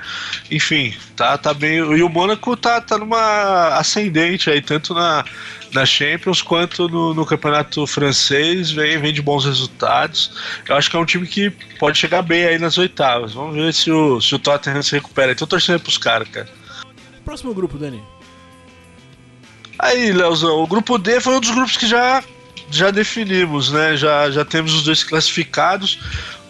Enfim, 0.50 0.94
tá, 1.16 1.38
tá 1.38 1.54
bem. 1.54 1.78
E 1.78 2.04
o 2.04 2.10
Mônaco 2.10 2.58
tá, 2.58 2.82
tá 2.82 2.98
numa 2.98 3.78
ascendente 3.78 4.50
aí, 4.50 4.62
tanto 4.62 4.94
na, 4.94 5.24
na 5.72 5.86
Champions 5.86 6.42
quanto 6.42 6.90
no, 6.90 7.14
no 7.14 7.26
campeonato 7.26 7.86
francês. 7.86 8.72
Vem, 8.72 8.98
vem 8.98 9.14
de 9.14 9.22
bons 9.22 9.46
resultados. 9.46 10.32
Eu 10.68 10.76
acho 10.76 10.90
que 10.90 10.96
é 10.96 11.00
um 11.00 11.06
time 11.06 11.28
que 11.28 11.50
pode 11.80 11.98
chegar 11.98 12.22
bem 12.22 12.46
aí 12.46 12.58
nas 12.58 12.78
oitavas. 12.78 13.34
Vamos 13.34 13.56
ver 13.56 13.74
se 13.74 13.92
o, 13.92 14.20
se 14.20 14.34
o 14.36 14.40
Tottenham 14.40 14.82
se 14.82 14.94
recupera. 14.94 15.36
Tô 15.36 15.48
torcendo 15.48 15.80
pros 15.80 15.98
caras, 15.98 16.28
cara. 16.30 16.50
Próximo 17.24 17.54
grupo, 17.54 17.78
Dani. 17.78 18.02
Aí, 19.80 20.12
Leozão, 20.12 20.62
o 20.62 20.68
grupo 20.68 20.98
D 20.98 21.20
foi 21.20 21.36
um 21.36 21.40
dos 21.40 21.52
grupos 21.52 21.78
que 21.78 21.88
já, 21.88 22.24
já 22.74 22.92
definimos, 22.92 23.72
né? 23.72 23.96
Já, 23.96 24.30
já 24.32 24.44
temos 24.44 24.74
os 24.74 24.84
dois 24.84 25.04
classificados. 25.04 26.00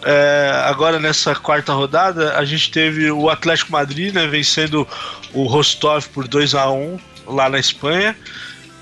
É, 0.02 0.50
agora 0.66 0.98
nessa 0.98 1.34
quarta 1.34 1.72
rodada, 1.72 2.36
a 2.36 2.44
gente 2.44 2.70
teve 2.70 3.10
o 3.10 3.30
Atlético 3.30 3.72
Madrid, 3.72 4.14
né? 4.14 4.26
Vencendo 4.26 4.86
o 5.32 5.44
Rostov 5.44 6.06
por 6.08 6.28
2 6.28 6.54
a 6.54 6.70
1 6.70 6.98
lá 7.26 7.48
na 7.48 7.58
Espanha. 7.58 8.16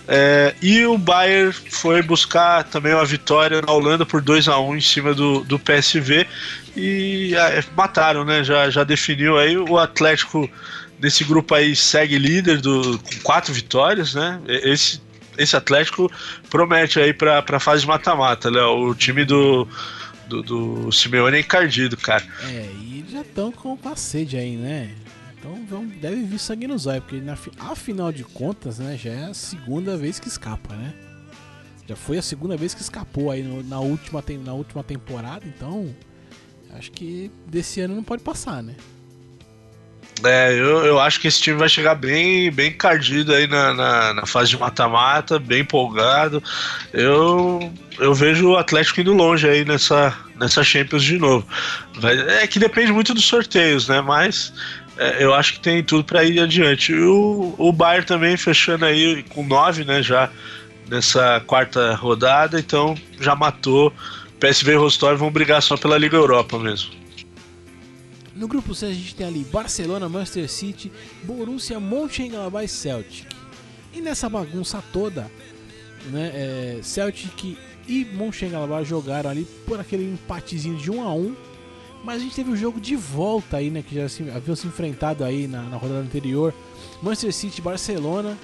É, 0.08 0.54
e 0.60 0.84
o 0.84 0.98
Bayern 0.98 1.52
foi 1.70 2.02
buscar 2.02 2.64
também 2.64 2.92
uma 2.92 3.04
vitória 3.04 3.62
na 3.62 3.72
Holanda 3.72 4.04
por 4.04 4.20
2 4.20 4.48
a 4.48 4.58
1 4.58 4.76
em 4.76 4.80
cima 4.80 5.14
do, 5.14 5.44
do 5.44 5.58
PSV 5.58 6.26
e 6.76 7.34
é, 7.36 7.64
mataram, 7.76 8.24
né? 8.24 8.42
Já, 8.42 8.68
já 8.68 8.82
definiu 8.82 9.38
aí 9.38 9.56
o 9.56 9.78
Atlético 9.78 10.50
desse 10.98 11.24
grupo 11.24 11.54
aí 11.54 11.74
segue 11.74 12.18
líder 12.18 12.60
do, 12.60 12.98
com 12.98 13.20
quatro 13.22 13.52
vitórias, 13.52 14.14
né? 14.14 14.40
Esse, 14.46 15.00
esse 15.42 15.56
Atlético 15.56 16.10
promete 16.50 16.98
aí 17.00 17.12
pra, 17.12 17.42
pra 17.42 17.58
fase 17.60 17.82
de 17.82 17.88
mata-mata, 17.88 18.50
Léo. 18.50 18.88
O 18.90 18.94
time 18.94 19.24
do, 19.24 19.66
do, 20.28 20.42
do 20.42 20.92
Simeone 20.92 21.36
é 21.36 21.40
encardido, 21.40 21.96
cara. 21.96 22.24
É, 22.44 22.70
e 22.80 23.04
já 23.10 23.20
estão 23.22 23.52
com, 23.52 23.76
a 23.84 23.96
sede 23.96 24.36
aí, 24.36 24.56
né? 24.56 24.94
Então 25.38 25.84
deve 26.00 26.22
vir 26.22 26.38
sangue 26.38 26.68
no 26.68 26.78
zóio, 26.78 27.02
porque 27.02 27.20
na, 27.20 27.34
fi- 27.34 27.50
afinal 27.58 28.12
de 28.12 28.22
contas, 28.22 28.78
né, 28.78 28.96
já 28.96 29.10
é 29.10 29.24
a 29.24 29.34
segunda 29.34 29.96
vez 29.96 30.20
que 30.20 30.28
escapa, 30.28 30.74
né? 30.76 30.94
Já 31.88 31.96
foi 31.96 32.16
a 32.16 32.22
segunda 32.22 32.56
vez 32.56 32.74
que 32.74 32.80
escapou 32.80 33.28
aí 33.30 33.42
no- 33.42 33.62
na, 33.64 33.80
última, 33.80 34.22
na 34.44 34.52
última 34.54 34.84
temporada, 34.84 35.44
então 35.44 35.92
acho 36.74 36.92
que 36.92 37.28
desse 37.46 37.80
ano 37.80 37.96
não 37.96 38.04
pode 38.04 38.22
passar, 38.22 38.62
né? 38.62 38.76
É, 40.24 40.52
eu, 40.52 40.84
eu 40.84 41.00
acho 41.00 41.20
que 41.20 41.26
esse 41.26 41.40
time 41.40 41.56
vai 41.58 41.68
chegar 41.68 41.96
bem, 41.96 42.50
bem 42.50 42.68
encardido 42.70 43.34
aí 43.34 43.46
na, 43.48 43.74
na, 43.74 44.14
na 44.14 44.26
fase 44.26 44.50
de 44.50 44.58
mata-mata, 44.58 45.38
bem 45.38 45.60
empolgado. 45.62 46.42
Eu, 46.92 47.72
eu 47.98 48.14
vejo 48.14 48.50
o 48.50 48.56
Atlético 48.56 49.00
indo 49.00 49.12
longe 49.12 49.48
aí 49.48 49.64
nessa, 49.64 50.16
nessa 50.38 50.62
Champions 50.62 51.02
de 51.02 51.18
novo. 51.18 51.46
Vai- 51.98 52.18
é 52.42 52.46
que 52.46 52.58
depende 52.60 52.92
muito 52.92 53.12
dos 53.14 53.24
sorteios, 53.24 53.88
né? 53.88 54.00
Mas 54.00 54.52
é, 54.96 55.24
eu 55.24 55.34
acho 55.34 55.54
que 55.54 55.60
tem 55.60 55.82
tudo 55.82 56.04
para 56.04 56.22
ir 56.22 56.38
adiante. 56.38 56.92
E 56.92 57.00
o, 57.00 57.54
o 57.58 57.72
Bayern 57.72 58.06
também 58.06 58.36
fechando 58.36 58.84
aí 58.84 59.24
com 59.24 59.44
nove, 59.44 59.84
né? 59.84 60.02
Já 60.02 60.30
nessa 60.88 61.40
quarta 61.46 61.94
rodada, 61.94 62.60
então 62.60 62.94
já 63.20 63.34
matou. 63.34 63.92
PSV 64.38 64.72
e 64.72 64.76
Rostov 64.76 65.16
vão 65.18 65.30
brigar 65.30 65.62
só 65.62 65.76
pela 65.76 65.96
Liga 65.96 66.16
Europa 66.16 66.58
mesmo. 66.58 67.01
No 68.34 68.48
grupo 68.48 68.74
C 68.74 68.86
a 68.86 68.92
gente 68.92 69.14
tem 69.14 69.26
ali 69.26 69.44
Barcelona, 69.44 70.08
Manchester 70.08 70.48
City, 70.48 70.90
Borussia, 71.24 71.78
Mönchengladbach 71.78 72.64
e 72.64 72.68
Celtic. 72.68 73.26
E 73.92 74.00
nessa 74.00 74.28
bagunça 74.28 74.82
toda, 74.92 75.30
né, 76.10 76.30
é, 76.34 76.80
Celtic 76.82 77.58
e 77.86 78.04
Mönchengladbach 78.06 78.84
jogaram 78.84 79.30
ali 79.30 79.46
por 79.66 79.78
aquele 79.78 80.04
empatezinho 80.04 80.76
de 80.76 80.90
1 80.90 81.02
a 81.02 81.14
1 81.14 81.36
mas 82.04 82.16
a 82.16 82.24
gente 82.24 82.34
teve 82.34 82.50
o 82.50 82.54
um 82.54 82.56
jogo 82.56 82.80
de 82.80 82.96
volta 82.96 83.58
aí, 83.58 83.70
né? 83.70 83.82
Que 83.82 83.94
já 83.94 84.08
se, 84.08 84.28
haviam 84.30 84.56
se 84.56 84.66
enfrentado 84.66 85.24
aí 85.24 85.46
na, 85.46 85.62
na 85.62 85.76
rodada 85.76 86.00
anterior. 86.00 86.52
Manchester 87.00 87.32
City 87.32 87.62
Barcelona. 87.62 88.36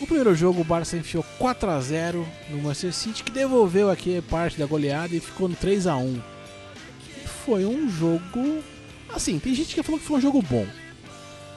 O 0.00 0.06
primeiro 0.06 0.34
jogo 0.34 0.62
o 0.62 0.64
Barça 0.64 0.96
enfiou 0.96 1.24
4 1.38 1.70
a 1.70 1.80
0 1.80 2.26
no 2.50 2.58
Manchester 2.58 2.92
City, 2.92 3.22
que 3.22 3.30
devolveu 3.30 3.90
aqui 3.90 4.20
parte 4.22 4.58
da 4.58 4.66
goleada 4.66 5.14
e 5.14 5.20
ficou 5.20 5.48
no 5.48 5.54
3 5.54 5.86
a 5.86 5.96
1 5.96 6.20
Foi 7.44 7.64
um 7.64 7.88
jogo. 7.88 8.62
Assim, 9.14 9.38
tem 9.38 9.54
gente 9.54 9.74
que 9.74 9.82
falou 9.82 10.00
que 10.00 10.06
foi 10.06 10.16
um 10.16 10.20
jogo 10.20 10.42
bom. 10.42 10.66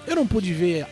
Eu 0.06 0.16
não 0.16 0.28
pude 0.28 0.54
ver 0.54 0.86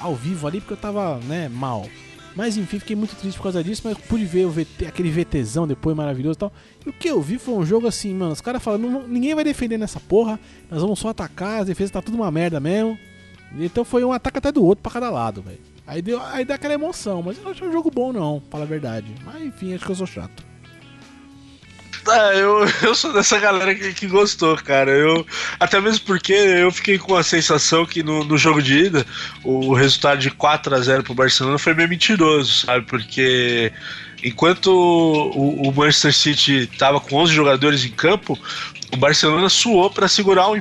ao 0.00 0.14
vivo 0.14 0.46
ali 0.46 0.60
porque 0.60 0.72
eu 0.72 0.78
tava, 0.78 1.18
né, 1.18 1.48
mal. 1.48 1.86
Mas 2.34 2.56
enfim, 2.56 2.78
fiquei 2.78 2.96
muito 2.96 3.14
triste 3.16 3.36
por 3.36 3.44
causa 3.44 3.62
disso, 3.62 3.82
mas 3.84 3.96
pude 3.96 4.24
ver 4.24 4.46
VT, 4.46 4.86
aquele 4.86 5.10
VTzão 5.10 5.66
depois 5.66 5.96
maravilhoso 5.96 6.36
e 6.36 6.40
tal. 6.40 6.52
E 6.84 6.88
o 6.88 6.92
que 6.92 7.08
eu 7.08 7.20
vi 7.20 7.38
foi 7.38 7.54
um 7.54 7.64
jogo 7.64 7.86
assim, 7.86 8.12
mano, 8.14 8.32
os 8.32 8.40
caras 8.40 8.62
falando, 8.62 9.06
ninguém 9.08 9.34
vai 9.34 9.44
defender 9.44 9.78
nessa 9.78 10.00
porra, 10.00 10.38
nós 10.70 10.82
vamos 10.82 10.98
só 10.98 11.08
atacar, 11.08 11.60
as 11.60 11.66
defesas 11.66 11.90
tá 11.90 12.02
tudo 12.02 12.16
uma 12.16 12.30
merda 12.30 12.60
mesmo. 12.60 12.98
Então 13.58 13.84
foi 13.84 14.04
um 14.04 14.12
ataque 14.12 14.38
até 14.38 14.52
do 14.52 14.64
outro 14.64 14.82
pra 14.82 14.92
cada 14.92 15.10
lado, 15.10 15.40
velho. 15.40 15.60
Aí, 15.86 16.02
deu, 16.02 16.20
aí 16.20 16.44
dá 16.44 16.56
aquela 16.56 16.74
emoção, 16.74 17.22
mas 17.22 17.38
eu 17.38 17.44
não 17.44 17.52
achei 17.52 17.66
um 17.66 17.72
jogo 17.72 17.90
bom 17.90 18.12
não, 18.12 18.42
fala 18.50 18.64
a 18.64 18.66
verdade. 18.66 19.06
Mas 19.24 19.42
enfim, 19.42 19.72
acho 19.74 19.84
que 19.84 19.92
eu 19.92 19.96
sou 19.96 20.06
chato. 20.06 20.44
Ah, 22.08 22.32
eu, 22.34 22.64
eu 22.82 22.94
sou 22.94 23.12
dessa 23.12 23.38
galera 23.38 23.74
que, 23.74 23.92
que 23.92 24.06
gostou, 24.06 24.56
cara. 24.56 24.90
Eu, 24.90 25.26
até 25.58 25.80
mesmo 25.80 26.04
porque 26.04 26.32
eu 26.32 26.70
fiquei 26.70 26.98
com 26.98 27.16
a 27.16 27.22
sensação 27.22 27.84
que 27.84 28.02
no, 28.02 28.24
no 28.24 28.38
jogo 28.38 28.62
de 28.62 28.86
ida 28.86 29.06
o 29.42 29.74
resultado 29.74 30.18
de 30.18 30.30
4 30.30 30.74
a 30.74 30.80
0 30.80 31.02
pro 31.02 31.14
Barcelona 31.14 31.58
foi 31.58 31.74
meio 31.74 31.88
mentiroso, 31.88 32.66
sabe? 32.66 32.86
Porque 32.86 33.72
enquanto 34.22 34.68
o, 34.68 35.68
o 35.68 35.72
Manchester 35.74 36.14
City 36.14 36.70
tava 36.78 37.00
com 37.00 37.16
11 37.16 37.32
jogadores 37.32 37.84
em 37.84 37.90
campo, 37.90 38.38
o 38.92 38.96
Barcelona 38.96 39.48
suou 39.48 39.90
para 39.90 40.08
segurar 40.08 40.48
um 40.48 40.60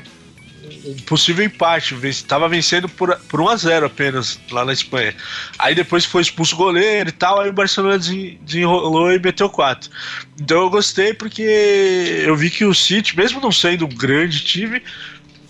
um 0.85 0.95
possível 1.05 1.43
empate. 1.45 1.95
Estava 2.07 2.47
vencendo 2.47 2.87
por, 2.87 3.17
por 3.27 3.41
1 3.41 3.49
a 3.49 3.55
0 3.55 3.85
apenas 3.85 4.39
lá 4.51 4.63
na 4.63 4.73
Espanha. 4.73 5.15
Aí 5.57 5.73
depois 5.73 6.05
foi 6.05 6.21
expulso 6.21 6.55
o 6.55 6.57
goleiro 6.57 7.09
e 7.09 7.11
tal, 7.11 7.41
aí 7.41 7.49
o 7.49 7.53
Barcelona 7.53 7.97
desenrolou 7.97 9.11
e 9.11 9.19
meteu 9.19 9.49
4. 9.49 9.89
Então 10.39 10.61
eu 10.61 10.69
gostei 10.69 11.13
porque 11.13 11.41
eu 12.25 12.35
vi 12.35 12.49
que 12.49 12.65
o 12.65 12.73
City, 12.73 13.15
mesmo 13.17 13.41
não 13.41 13.51
sendo 13.51 13.85
um 13.85 13.89
grande 13.89 14.43
time, 14.43 14.81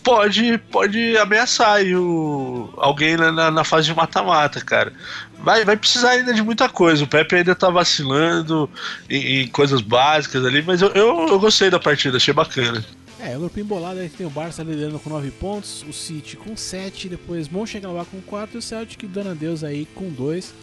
pode, 0.05 0.57
pode 0.71 1.17
ameaçar 1.17 1.81
o, 1.83 2.71
alguém 2.77 3.17
na, 3.17 3.49
na 3.49 3.63
fase 3.63 3.87
de 3.87 3.95
mata-mata, 3.95 4.61
cara. 4.61 4.93
Vai, 5.39 5.65
vai 5.65 5.75
precisar 5.75 6.11
ainda 6.11 6.33
de 6.33 6.43
muita 6.43 6.69
coisa. 6.69 7.03
O 7.03 7.07
Pepe 7.07 7.35
ainda 7.35 7.55
tá 7.55 7.69
vacilando 7.69 8.69
em, 9.09 9.41
em 9.41 9.47
coisas 9.47 9.81
básicas 9.81 10.45
ali, 10.45 10.61
mas 10.61 10.81
eu, 10.81 10.89
eu, 10.89 11.27
eu 11.27 11.39
gostei 11.39 11.69
da 11.69 11.79
partida, 11.79 12.17
achei 12.17 12.33
bacana. 12.33 12.85
É, 13.25 13.35
o 13.35 13.39
grupo 13.39 13.59
embolado 13.59 13.99
aí 13.99 14.07
tem 14.07 14.27
o 14.27 14.29
Barça 14.29 14.61
liderando 14.61 14.99
com 14.99 15.09
9 15.09 15.31
pontos, 15.31 15.83
o 15.89 15.91
City 15.91 16.37
com 16.37 16.55
7, 16.55 17.09
depois 17.09 17.49
Mönchengladbach 17.49 18.07
com 18.11 18.21
4 18.21 18.55
e 18.55 18.59
o 18.59 18.61
Celtic 18.61 19.07
dando 19.07 19.31
adeus 19.31 19.63
aí 19.63 19.87
com 19.95 20.09
2. 20.11 20.53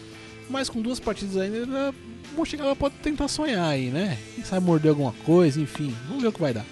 Mas 0.48 0.68
com 0.68 0.80
duas 0.80 1.00
partidas 1.00 1.36
ainda, 1.36 1.92
Mönchengladbach 2.36 2.78
pode 2.78 2.94
tentar 3.02 3.26
sonhar 3.26 3.68
aí, 3.68 3.90
né? 3.90 4.16
Quem 4.36 4.44
sabe 4.44 4.64
morder 4.64 4.90
alguma 4.90 5.12
coisa, 5.24 5.60
enfim. 5.60 5.92
Vamos 6.06 6.22
ver 6.22 6.28
o 6.28 6.32
que 6.32 6.40
vai 6.40 6.54
dar. 6.54 6.64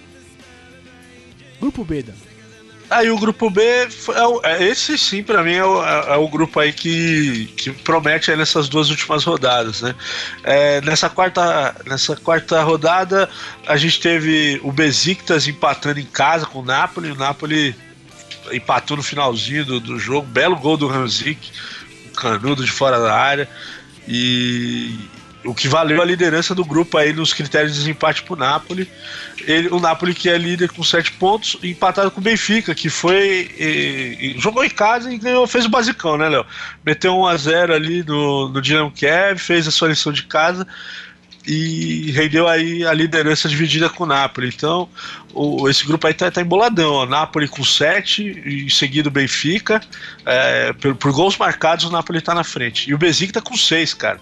Grupo 1.59 1.83
B, 1.83 2.01
Dan. 2.03 2.30
Aí 2.91 3.09
o 3.09 3.17
grupo 3.17 3.49
B, 3.49 3.61
é, 3.63 3.87
é, 4.43 4.63
esse 4.65 4.97
sim, 4.97 5.23
para 5.23 5.41
mim, 5.41 5.53
é 5.53 5.63
o, 5.63 5.81
é, 5.81 6.13
é 6.13 6.17
o, 6.17 6.27
grupo 6.27 6.59
aí 6.59 6.73
que, 6.73 7.45
que 7.55 7.71
promete 7.71 8.35
nessas 8.35 8.67
duas 8.67 8.89
últimas 8.89 9.23
rodadas, 9.23 9.81
né? 9.81 9.95
É, 10.43 10.81
nessa, 10.81 11.09
quarta, 11.09 11.73
nessa 11.87 12.17
quarta 12.17 12.61
rodada, 12.61 13.29
a 13.65 13.77
gente 13.77 14.01
teve 14.01 14.59
o 14.61 14.73
Besiktas 14.73 15.47
empatando 15.47 16.01
em 16.01 16.05
casa 16.05 16.45
com 16.45 16.59
o 16.59 16.65
Napoli. 16.65 17.11
O 17.11 17.15
Napoli 17.15 17.73
empatou 18.51 18.97
no 18.97 19.03
finalzinho 19.03 19.63
do, 19.63 19.79
do 19.79 19.97
jogo, 19.97 20.27
belo 20.27 20.57
gol 20.57 20.75
do 20.75 20.87
Ranzik, 20.87 21.49
canudo 22.17 22.65
de 22.65 22.71
fora 22.73 22.99
da 22.99 23.15
área. 23.15 23.47
E, 24.05 24.99
o 25.43 25.55
que 25.55 25.67
valeu 25.67 26.01
a 26.01 26.05
liderança 26.05 26.53
do 26.53 26.63
grupo 26.63 26.97
aí 26.97 27.13
nos 27.13 27.33
critérios 27.33 27.73
de 27.73 27.79
desempate 27.79 28.23
pro 28.23 28.35
Napoli. 28.35 28.89
Ele, 29.45 29.69
o 29.69 29.79
Napoli 29.79 30.13
que 30.13 30.29
é 30.29 30.37
líder 30.37 30.69
com 30.71 30.83
7 30.83 31.13
pontos, 31.13 31.57
empatado 31.63 32.11
com 32.11 32.19
o 32.19 32.23
Benfica, 32.23 32.75
que 32.75 32.89
foi. 32.89 33.49
E, 33.57 34.35
e, 34.35 34.39
jogou 34.39 34.63
em 34.63 34.69
casa 34.69 35.11
e 35.11 35.17
ganhou, 35.17 35.47
fez 35.47 35.65
o 35.65 35.69
basicão, 35.69 36.17
né, 36.17 36.29
Léo? 36.29 36.45
Meteu 36.85 37.17
1 37.17 37.25
a 37.25 37.37
0 37.37 37.73
ali 37.73 38.03
no, 38.03 38.49
no 38.49 38.61
Dinamo 38.61 38.91
Kiev, 38.91 39.39
fez 39.39 39.67
a 39.67 39.71
sua 39.71 39.89
lição 39.89 40.11
de 40.11 40.23
casa 40.23 40.67
e 41.45 42.11
rendeu 42.11 42.47
aí 42.47 42.85
a 42.85 42.93
liderança 42.93 43.49
dividida 43.49 43.89
com 43.89 44.03
o 44.03 44.07
Napoli. 44.07 44.47
Então, 44.47 44.87
o, 45.33 45.67
esse 45.69 45.85
grupo 45.85 46.05
aí 46.05 46.13
tá, 46.13 46.29
tá 46.29 46.41
emboladão. 46.41 46.93
Ó. 46.93 47.05
Napoli 47.05 47.47
com 47.47 47.63
7, 47.63 48.43
e 48.45 48.69
seguido 48.69 49.09
o 49.09 49.11
Benfica. 49.11 49.81
É, 50.25 50.73
por, 50.73 50.95
por, 50.95 51.11
gols 51.11 51.37
marcados, 51.37 51.85
o 51.85 51.91
Napoli 51.91 52.21
tá 52.21 52.35
na 52.35 52.43
frente. 52.43 52.89
E 52.89 52.93
o 52.93 52.97
Benfica 52.97 53.33
tá 53.33 53.41
com 53.41 53.57
6, 53.57 53.93
cara. 53.95 54.19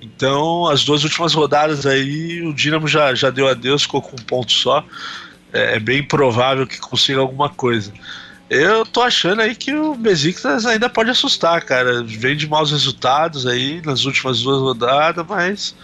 Então, 0.00 0.66
as 0.66 0.84
duas 0.84 1.04
últimas 1.04 1.34
rodadas 1.34 1.84
aí, 1.84 2.42
o 2.42 2.54
Dinamo 2.54 2.88
já, 2.88 3.14
já 3.14 3.28
deu 3.28 3.48
adeus, 3.48 3.82
ficou 3.82 4.00
com 4.00 4.16
um 4.16 4.24
ponto 4.24 4.50
só. 4.52 4.84
É, 5.52 5.76
é 5.76 5.78
bem 5.78 6.02
provável 6.02 6.66
que 6.66 6.78
consiga 6.78 7.20
alguma 7.20 7.50
coisa. 7.50 7.92
Eu 8.48 8.84
tô 8.84 9.02
achando 9.02 9.42
aí 9.42 9.54
que 9.54 9.72
o 9.72 9.94
Besiktas 9.94 10.66
ainda 10.66 10.88
pode 10.88 11.10
assustar, 11.10 11.62
cara. 11.64 12.02
Vem 12.02 12.36
de 12.36 12.48
maus 12.48 12.72
resultados 12.72 13.46
aí 13.46 13.80
nas 13.84 14.04
últimas 14.04 14.42
duas 14.42 14.60
rodadas, 14.60 15.24
mas 15.26 15.74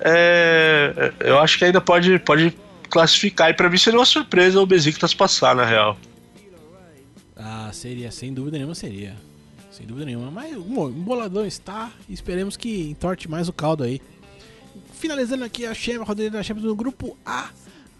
é, 0.00 1.12
eu 1.20 1.38
acho 1.38 1.58
que 1.58 1.64
ainda 1.64 1.80
pode, 1.80 2.18
pode 2.20 2.56
classificar. 2.88 3.50
E 3.50 3.54
para 3.54 3.68
mim 3.68 3.76
seria 3.76 3.98
uma 3.98 4.06
surpresa 4.06 4.60
o 4.60 4.66
Besiktas 4.66 5.12
passar, 5.12 5.54
na 5.54 5.64
real. 5.64 5.98
Ah, 7.36 7.70
seria, 7.72 8.10
sem 8.10 8.32
dúvida 8.32 8.56
nenhuma 8.56 8.74
seria 8.74 9.27
sem 9.78 9.86
dúvida 9.86 10.04
nenhuma. 10.04 10.30
Mas 10.30 10.56
o 10.56 10.90
boladão 10.90 11.46
está 11.46 11.92
e 12.08 12.12
esperemos 12.12 12.56
que 12.56 12.90
entorte 12.90 13.30
mais 13.30 13.48
o 13.48 13.52
caldo 13.52 13.84
aí. 13.84 14.00
Finalizando 14.94 15.44
aqui 15.44 15.64
a 15.64 15.72
rodada 16.02 16.30
da 16.30 16.42
Champions 16.42 16.66
no 16.66 16.74
grupo 16.74 17.16
A, 17.24 17.50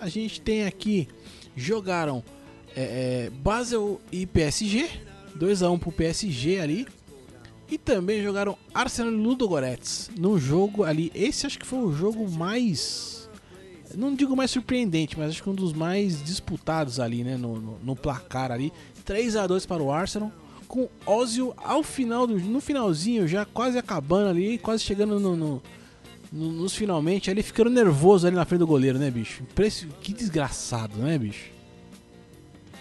a 0.01 0.09
gente 0.09 0.41
tem 0.41 0.65
aqui, 0.65 1.07
jogaram 1.57 2.23
é, 2.75 3.27
é, 3.27 3.31
Basel 3.31 4.01
e 4.11 4.27
PSG, 4.27 4.91
2x1 5.39 5.79
pro 5.79 5.93
PSG 5.93 6.61
ali. 6.61 6.87
E 7.71 7.77
também 7.77 8.23
jogaram 8.23 8.57
Arsenal 8.73 9.13
e 9.13 9.17
Ludogorets 9.17 10.11
num 10.19 10.39
jogo 10.39 10.85
ali. 10.85 11.13
Esse 11.15 11.47
acho 11.47 11.59
que 11.59 11.67
foi 11.67 11.81
o 11.81 11.93
jogo 11.93 12.29
mais. 12.29 13.29
Não 13.95 14.15
digo 14.15 14.35
mais 14.35 14.51
surpreendente, 14.51 15.19
mas 15.19 15.31
acho 15.31 15.43
que 15.43 15.51
um 15.51 15.55
dos 15.55 15.75
mais 15.75 16.25
disputados 16.25 16.99
ali, 16.99 17.23
né? 17.23 17.37
No, 17.37 17.61
no, 17.61 17.79
no 17.79 17.95
placar 17.95 18.51
ali. 18.51 18.73
3 19.05 19.37
a 19.37 19.47
2 19.47 19.67
para 19.67 19.83
o 19.83 19.93
Arsenal 19.93 20.33
com 20.69 20.89
Ozil 21.07 21.55
ao 21.57 21.83
final 21.83 22.27
do, 22.27 22.39
no 22.39 22.61
finalzinho, 22.61 23.27
já 23.27 23.45
quase 23.45 23.79
acabando 23.79 24.29
ali, 24.29 24.59
quase 24.59 24.85
chegando 24.85 25.19
no, 25.19 25.35
no, 25.35 25.63
no, 26.31 26.53
nos 26.53 26.77
finalmente, 26.77 27.31
ele 27.31 27.43
ficando 27.43 27.71
nervoso 27.71 28.27
ali 28.27 28.37
na 28.37 28.45
frente 28.45 28.61
do 28.61 28.67
goleiro, 28.67 28.99
né, 28.99 29.11
bicho? 29.11 29.43
Que 30.03 30.13
desgraçado, 30.13 30.99
né, 30.99 31.19
bicho? 31.19 31.59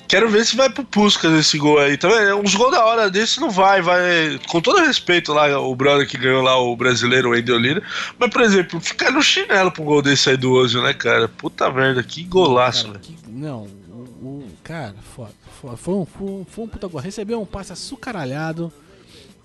Quero 0.07 0.29
ver 0.29 0.45
se 0.45 0.55
vai 0.55 0.69
pro 0.69 0.85
Puskas 0.85 1.33
esse 1.33 1.57
gol 1.57 1.79
aí. 1.79 1.97
Tá 1.97 2.07
vendo? 2.07 2.37
Uns 2.37 2.55
gols 2.55 2.71
da 2.71 2.85
hora 2.85 3.11
desse 3.11 3.41
não 3.41 3.49
vai, 3.49 3.81
vai. 3.81 4.39
Com 4.47 4.61
todo 4.61 4.79
respeito 4.79 5.33
lá, 5.33 5.59
o 5.59 5.75
brother 5.75 6.07
que 6.07 6.17
ganhou 6.17 6.41
lá, 6.41 6.57
o 6.57 6.77
brasileiro, 6.77 7.31
o 7.31 7.35
Endelina. 7.35 7.83
Mas, 8.17 8.29
por 8.29 8.41
exemplo, 8.41 8.79
ficar 8.79 9.11
no 9.11 9.21
chinelo 9.21 9.69
pro 9.69 9.83
gol 9.83 10.01
desse 10.01 10.29
aí 10.29 10.37
do 10.37 10.53
Ozil, 10.53 10.81
né, 10.81 10.93
cara? 10.93 11.27
Puta 11.27 11.69
merda, 11.69 12.01
que 12.03 12.23
golaço, 12.23 12.89
velho. 12.89 13.01
Não, 13.27 13.67
o, 13.89 14.25
o, 14.25 14.49
cara, 14.63 14.95
foda. 15.13 15.33
Foi 15.77 15.93
um, 15.93 16.05
foi, 16.05 16.45
foi 16.47 16.65
um 16.65 16.67
puta 16.67 16.87
gol. 16.87 17.01
Recebeu 17.01 17.41
um 17.41 17.45
passe 17.45 17.73
açucaralhado, 17.73 18.71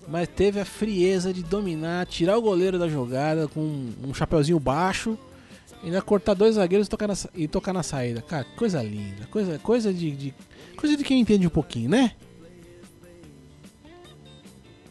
mas 0.09 0.28
teve 0.28 0.61
a 0.61 0.64
frieza 0.64 1.33
de 1.33 1.42
dominar, 1.42 2.07
tirar 2.07 2.37
o 2.37 2.42
goleiro 2.42 2.78
da 2.78 2.88
jogada 2.88 3.49
com 3.49 3.90
um 4.02 4.12
chapeuzinho 4.12 4.59
baixo, 4.61 5.19
ainda 5.83 6.02
cortar 6.02 6.35
dois 6.35 6.57
zagueiros 6.57 6.87
e 6.87 6.90
tocar 6.90 7.09
na, 7.09 7.14
e 7.35 7.49
tocar 7.49 7.73
na 7.73 7.83
saída. 7.83 8.21
Cara, 8.23 8.45
coisa 8.57 8.83
linda. 8.83 9.26
Coisa, 9.31 9.59
coisa 9.59 9.92
de, 9.92 10.11
de 10.11 10.35
coisa 10.76 10.97
de 10.97 11.04
quem 11.04 11.21
entende 11.21 11.47
um 11.47 11.50
pouquinho, 11.50 11.88
né? 11.88 12.12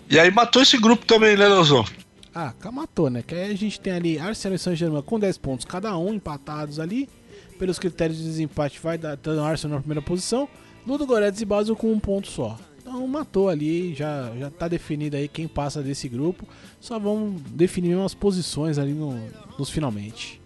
E 0.09 0.19
aí 0.19 0.29
matou 0.29 0.61
esse 0.61 0.77
grupo 0.77 1.05
também, 1.05 1.37
né, 1.37 1.47
Leozão? 1.47 1.85
Ah, 2.33 2.53
matou, 2.71 3.09
né? 3.09 3.21
Que 3.21 3.35
aí 3.35 3.51
a 3.51 3.55
gente 3.55 3.79
tem 3.79 3.93
ali 3.93 4.19
Arsenal 4.19 4.55
e 4.55 4.59
Saint-Germain 4.59 5.01
com 5.01 5.19
10 5.19 5.37
pontos 5.37 5.65
cada 5.65 5.97
um, 5.97 6.13
empatados 6.13 6.79
ali. 6.79 7.09
Pelos 7.59 7.77
critérios 7.77 8.17
de 8.17 8.23
desempate, 8.23 8.79
vai 8.79 8.97
dar, 8.97 9.15
dando 9.15 9.41
Arsenal 9.41 9.75
na 9.75 9.81
primeira 9.81 10.01
posição. 10.01 10.49
Ludo 10.85 11.05
Goretz 11.05 11.41
e 11.41 11.45
Basel 11.45 11.75
com 11.75 11.91
um 11.91 11.99
ponto 11.99 12.27
só. 12.27 12.57
Então, 12.79 13.07
matou 13.07 13.47
ali, 13.47 13.93
já, 13.93 14.31
já 14.37 14.49
tá 14.49 14.67
definido 14.67 15.15
aí 15.15 15.27
quem 15.27 15.47
passa 15.47 15.81
desse 15.81 16.09
grupo. 16.09 16.47
Só 16.79 16.99
vão 16.99 17.35
definir 17.49 17.95
umas 17.95 18.13
posições 18.13 18.77
ali 18.77 18.93
no, 18.93 19.17
nos 19.57 19.69
finalmente. 19.69 20.41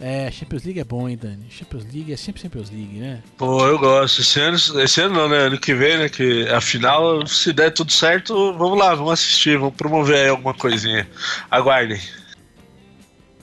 É, 0.00 0.30
Champions 0.30 0.62
League 0.62 0.78
é 0.78 0.84
bom, 0.84 1.08
hein, 1.08 1.18
Dani? 1.20 1.46
Champions 1.50 1.84
League 1.92 2.12
é 2.12 2.16
sempre 2.16 2.40
Champions 2.40 2.70
League, 2.70 2.98
né? 2.98 3.22
Pô, 3.36 3.66
eu 3.66 3.78
gosto. 3.78 4.20
Esse 4.20 4.40
ano, 4.40 4.56
esse 4.56 5.00
ano 5.00 5.14
não, 5.14 5.28
né? 5.28 5.38
Ano 5.38 5.58
que 5.58 5.74
vem, 5.74 5.98
né? 5.98 6.08
Que 6.08 6.48
afinal, 6.48 7.26
se 7.26 7.52
der 7.52 7.72
tudo 7.72 7.92
certo, 7.92 8.52
vamos 8.56 8.78
lá, 8.78 8.94
vamos 8.94 9.12
assistir, 9.12 9.58
vamos 9.58 9.74
promover 9.74 10.16
aí 10.16 10.28
alguma 10.28 10.54
coisinha. 10.54 11.08
Aguardem. 11.50 12.00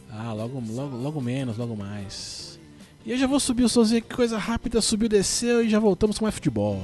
Ah, 0.09 0.31
logo, 0.31 0.63
logo, 0.69 0.95
logo 0.95 1.21
menos, 1.21 1.57
logo 1.57 1.75
mais. 1.75 2.54
E 3.05 3.11
eu 3.11 3.17
já 3.19 3.27
vou 3.27 3.39
subir 3.39 3.63
o 3.63 3.69
somzinho 3.69 3.99
aqui, 3.99 4.15
coisa 4.15 4.35
rápida, 4.35 4.81
subiu, 4.81 5.07
desceu 5.07 5.63
e 5.63 5.69
já 5.69 5.77
voltamos 5.77 6.17
com 6.17 6.25
mais 6.25 6.33
futebol. 6.33 6.81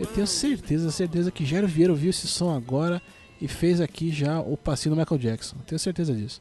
Eu 0.00 0.06
tenho 0.06 0.26
certeza, 0.26 0.90
certeza 0.90 1.30
que 1.30 1.44
Jairo 1.44 1.66
Vieira 1.66 1.92
ouviu 1.92 2.08
esse 2.08 2.26
som 2.26 2.56
agora 2.56 3.02
e 3.38 3.46
fez 3.46 3.82
aqui 3.82 4.10
já 4.10 4.40
o 4.40 4.56
passinho 4.56 4.94
do 4.94 4.98
Michael 4.98 5.20
Jackson. 5.20 5.56
Tenho 5.66 5.78
certeza 5.78 6.14
disso. 6.14 6.40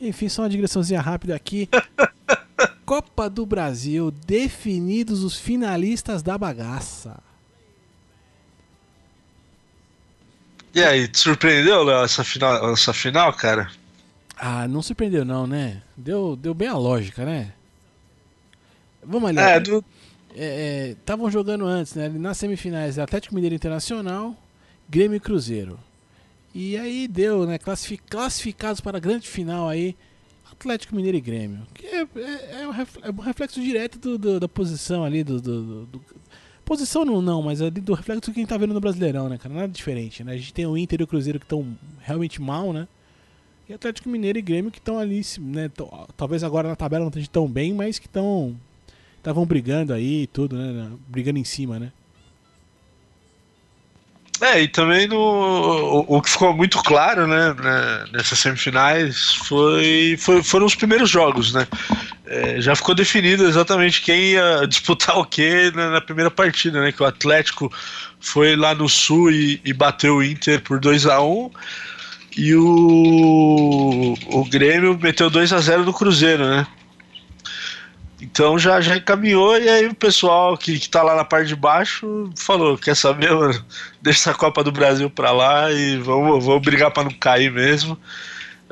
Enfim, 0.00 0.28
só 0.28 0.42
uma 0.42 0.50
digressãozinha 0.50 1.00
rápida 1.00 1.36
aqui. 1.36 1.68
Copa 2.84 3.30
do 3.30 3.46
Brasil, 3.46 4.10
definidos 4.10 5.22
os 5.22 5.38
finalistas 5.38 6.24
da 6.24 6.36
bagaça. 6.36 7.29
E 10.74 10.82
aí, 10.82 11.08
te 11.08 11.18
surpreendeu, 11.18 11.82
Léo, 11.82 12.04
essa 12.04 12.22
final, 12.22 12.72
essa 12.72 12.92
final, 12.92 13.32
cara? 13.32 13.70
Ah, 14.36 14.68
não 14.68 14.80
surpreendeu 14.80 15.24
não, 15.24 15.46
né? 15.46 15.82
Deu, 15.96 16.36
deu 16.36 16.54
bem 16.54 16.68
a 16.68 16.76
lógica, 16.76 17.24
né? 17.24 17.52
Vamos 19.02 19.30
ali. 19.30 19.38
É, 19.38 19.58
do... 19.60 19.84
Estavam 20.32 21.26
é, 21.26 21.28
é, 21.28 21.32
jogando 21.32 21.66
antes, 21.66 21.94
né? 21.94 22.08
Nas 22.08 22.38
semifinais, 22.38 22.98
Atlético 22.98 23.34
Mineiro 23.34 23.54
Internacional, 23.54 24.36
Grêmio 24.88 25.16
e 25.16 25.20
Cruzeiro. 25.20 25.78
E 26.54 26.76
aí 26.76 27.08
deu, 27.08 27.46
né? 27.46 27.58
Classificados 27.58 28.80
para 28.80 28.96
a 28.96 29.00
grande 29.00 29.28
final 29.28 29.68
aí, 29.68 29.96
Atlético 30.50 30.94
Mineiro 30.94 31.18
e 31.18 31.20
Grêmio. 31.20 31.66
Que 31.74 31.86
é, 31.86 32.00
é, 32.00 32.62
é, 32.62 32.68
um, 32.68 32.72
é 32.72 33.24
reflexo 33.24 33.60
direto 33.60 33.98
do, 33.98 34.18
do, 34.18 34.40
da 34.40 34.48
posição 34.48 35.04
ali, 35.04 35.24
do, 35.24 35.40
do, 35.40 35.86
Posição 36.70 37.04
não, 37.04 37.20
não, 37.20 37.42
mas 37.42 37.60
ali 37.60 37.80
do 37.80 37.94
reflexo 37.94 38.30
que 38.30 38.38
a 38.38 38.42
gente 38.42 38.48
tá 38.48 38.56
vendo 38.56 38.72
no 38.72 38.78
Brasileirão, 38.78 39.28
né, 39.28 39.36
cara? 39.36 39.52
Nada 39.52 39.72
diferente, 39.72 40.22
né? 40.22 40.34
A 40.34 40.36
gente 40.36 40.54
tem 40.54 40.64
o 40.66 40.78
Inter 40.78 41.00
e 41.00 41.02
o 41.02 41.06
Cruzeiro 41.08 41.40
que 41.40 41.44
estão 41.44 41.76
realmente 41.98 42.40
mal, 42.40 42.72
né? 42.72 42.86
E 43.68 43.74
Atlético 43.74 44.08
Mineiro 44.08 44.38
e 44.38 44.42
Grêmio 44.42 44.70
que 44.70 44.78
estão 44.78 44.96
ali, 44.96 45.20
né? 45.40 45.68
Talvez 46.16 46.44
agora 46.44 46.68
na 46.68 46.76
tabela 46.76 47.02
não 47.02 47.08
estejam 47.08 47.28
tão 47.32 47.48
bem, 47.48 47.74
mas 47.74 47.98
que 47.98 48.06
estão. 48.06 48.56
Estavam 49.16 49.44
brigando 49.44 49.92
aí 49.92 50.22
e 50.22 50.26
tudo, 50.28 50.56
né? 50.56 50.92
Brigando 51.08 51.40
em 51.40 51.44
cima, 51.44 51.80
né? 51.80 51.90
É, 54.40 54.62
e 54.62 54.68
também 54.68 55.06
no, 55.06 55.16
o, 55.18 56.16
o, 56.16 56.22
que 56.22 56.30
ficou 56.30 56.54
muito 56.54 56.82
claro, 56.82 57.26
né, 57.26 57.54
né 57.62 58.04
nessas 58.12 58.38
semifinais 58.38 59.34
foi, 59.34 60.16
foi, 60.18 60.42
foram 60.42 60.64
os 60.64 60.74
primeiros 60.74 61.10
jogos, 61.10 61.52
né? 61.52 61.68
É, 62.26 62.60
já 62.60 62.74
ficou 62.74 62.94
definido 62.94 63.44
exatamente 63.44 64.00
quem 64.00 64.32
ia 64.32 64.64
disputar 64.68 65.18
o 65.18 65.26
que 65.26 65.70
na, 65.74 65.90
na, 65.90 66.00
primeira 66.00 66.30
partida, 66.30 66.80
né? 66.80 66.90
Que 66.90 67.02
o 67.02 67.06
Atlético 67.06 67.70
foi 68.18 68.56
lá 68.56 68.74
no 68.74 68.88
Sul 68.88 69.30
e, 69.30 69.60
e 69.62 69.74
bateu 69.74 70.16
o 70.16 70.24
Inter 70.24 70.62
por 70.62 70.80
2 70.80 71.06
a 71.06 71.20
1 71.20 71.26
um, 71.26 71.50
e 72.36 72.54
o, 72.54 74.14
o 74.28 74.44
Grêmio 74.46 74.98
meteu 75.00 75.28
2 75.28 75.52
a 75.52 75.58
0 75.58 75.84
no 75.84 75.92
Cruzeiro, 75.92 76.48
né? 76.48 76.66
Então 78.20 78.58
já, 78.58 78.80
já 78.80 78.96
encaminhou 78.96 79.58
e 79.58 79.68
aí 79.68 79.86
o 79.86 79.94
pessoal 79.94 80.56
que, 80.56 80.78
que 80.78 80.88
tá 80.88 81.02
lá 81.02 81.16
na 81.16 81.24
parte 81.24 81.48
de 81.48 81.56
baixo 81.56 82.30
falou, 82.36 82.76
quer 82.76 82.94
saber, 82.94 83.32
mano, 83.32 83.64
deixa 84.02 84.20
essa 84.20 84.34
Copa 84.34 84.62
do 84.62 84.70
Brasil 84.70 85.08
pra 85.08 85.32
lá 85.32 85.72
e 85.72 85.96
vamos, 85.96 86.44
vamos 86.44 86.62
brigar 86.62 86.90
para 86.90 87.04
não 87.04 87.12
cair 87.12 87.50
mesmo. 87.50 87.98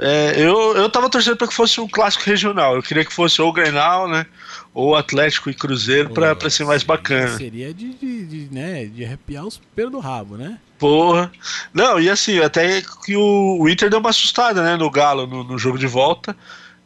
É, 0.01 0.35
eu, 0.37 0.77
eu 0.77 0.89
tava 0.89 1.11
torcendo 1.11 1.37
para 1.37 1.49
que 1.49 1.55
fosse 1.55 1.81
um 1.81 1.89
clássico 1.89 2.25
regional. 2.25 2.77
Eu 2.77 2.83
queria 2.83 3.05
que 3.05 3.13
fosse 3.13 3.43
ou 3.43 3.53
Grenal, 3.53 4.07
né? 4.07 4.27
Ou 4.73 4.95
Atlético 4.95 5.51
e 5.51 5.55
Cruzeiro 5.55 6.11
para 6.11 6.51
ser 6.51 6.65
mais 6.65 6.85
bacana. 6.85 7.37
Seria 7.37 7.75
de, 7.75 7.95
de, 7.95 8.27
de, 8.27 8.55
né, 8.55 8.85
de 8.85 9.05
arrepiar 9.05 9.45
os 9.45 9.61
pelos 9.75 9.91
do 9.91 9.99
rabo, 9.99 10.37
né? 10.37 10.59
Porra. 10.79 11.33
Não, 11.75 11.99
e 11.99 12.09
assim, 12.09 12.39
até 12.39 12.81
que 13.05 13.17
o, 13.17 13.59
o 13.61 13.69
Inter 13.69 13.91
deu 13.91 13.99
uma 13.99 14.11
assustada, 14.11 14.63
né, 14.63 14.77
no 14.77 14.89
Galo, 14.89 15.27
no, 15.27 15.43
no 15.43 15.59
jogo 15.59 15.77
de 15.77 15.89
volta 15.89 16.37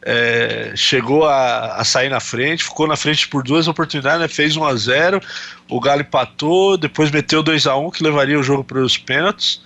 é, 0.05 0.73
chegou 0.75 1.25
a, 1.25 1.75
a, 1.77 1.83
sair 1.83 2.09
na 2.09 2.19
frente, 2.19 2.63
ficou 2.63 2.87
na 2.87 2.97
frente 2.97 3.27
por 3.27 3.43
duas 3.43 3.67
oportunidades, 3.67 4.19
né, 4.19 4.27
fez 4.27 4.57
1 4.57 4.65
a 4.65 4.75
0 4.75 5.21
o 5.69 5.79
Galo 5.79 6.01
empatou, 6.01 6.77
depois 6.77 7.09
meteu 7.09 7.41
2 7.41 7.65
a 7.67 7.75
1 7.77 7.91
que 7.91 8.03
levaria 8.03 8.37
o 8.37 8.43
jogo 8.43 8.63
para 8.63 8.79
os 8.79 8.97
pênaltis 8.97 9.61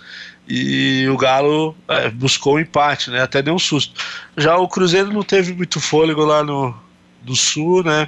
e 0.47 1.07
o 1.09 1.17
Galo 1.17 1.75
é, 1.87 2.09
buscou 2.09 2.53
o 2.53 2.55
um 2.57 2.59
empate, 2.59 3.09
né, 3.09 3.21
até 3.21 3.41
deu 3.41 3.55
um 3.55 3.59
susto. 3.59 3.99
Já 4.37 4.55
o 4.57 4.67
Cruzeiro 4.67 5.11
não 5.11 5.23
teve 5.23 5.53
muito 5.53 5.79
fôlego 5.79 6.23
lá 6.23 6.43
no, 6.43 6.73
no 7.25 7.35
Sul, 7.35 7.83
né, 7.83 8.07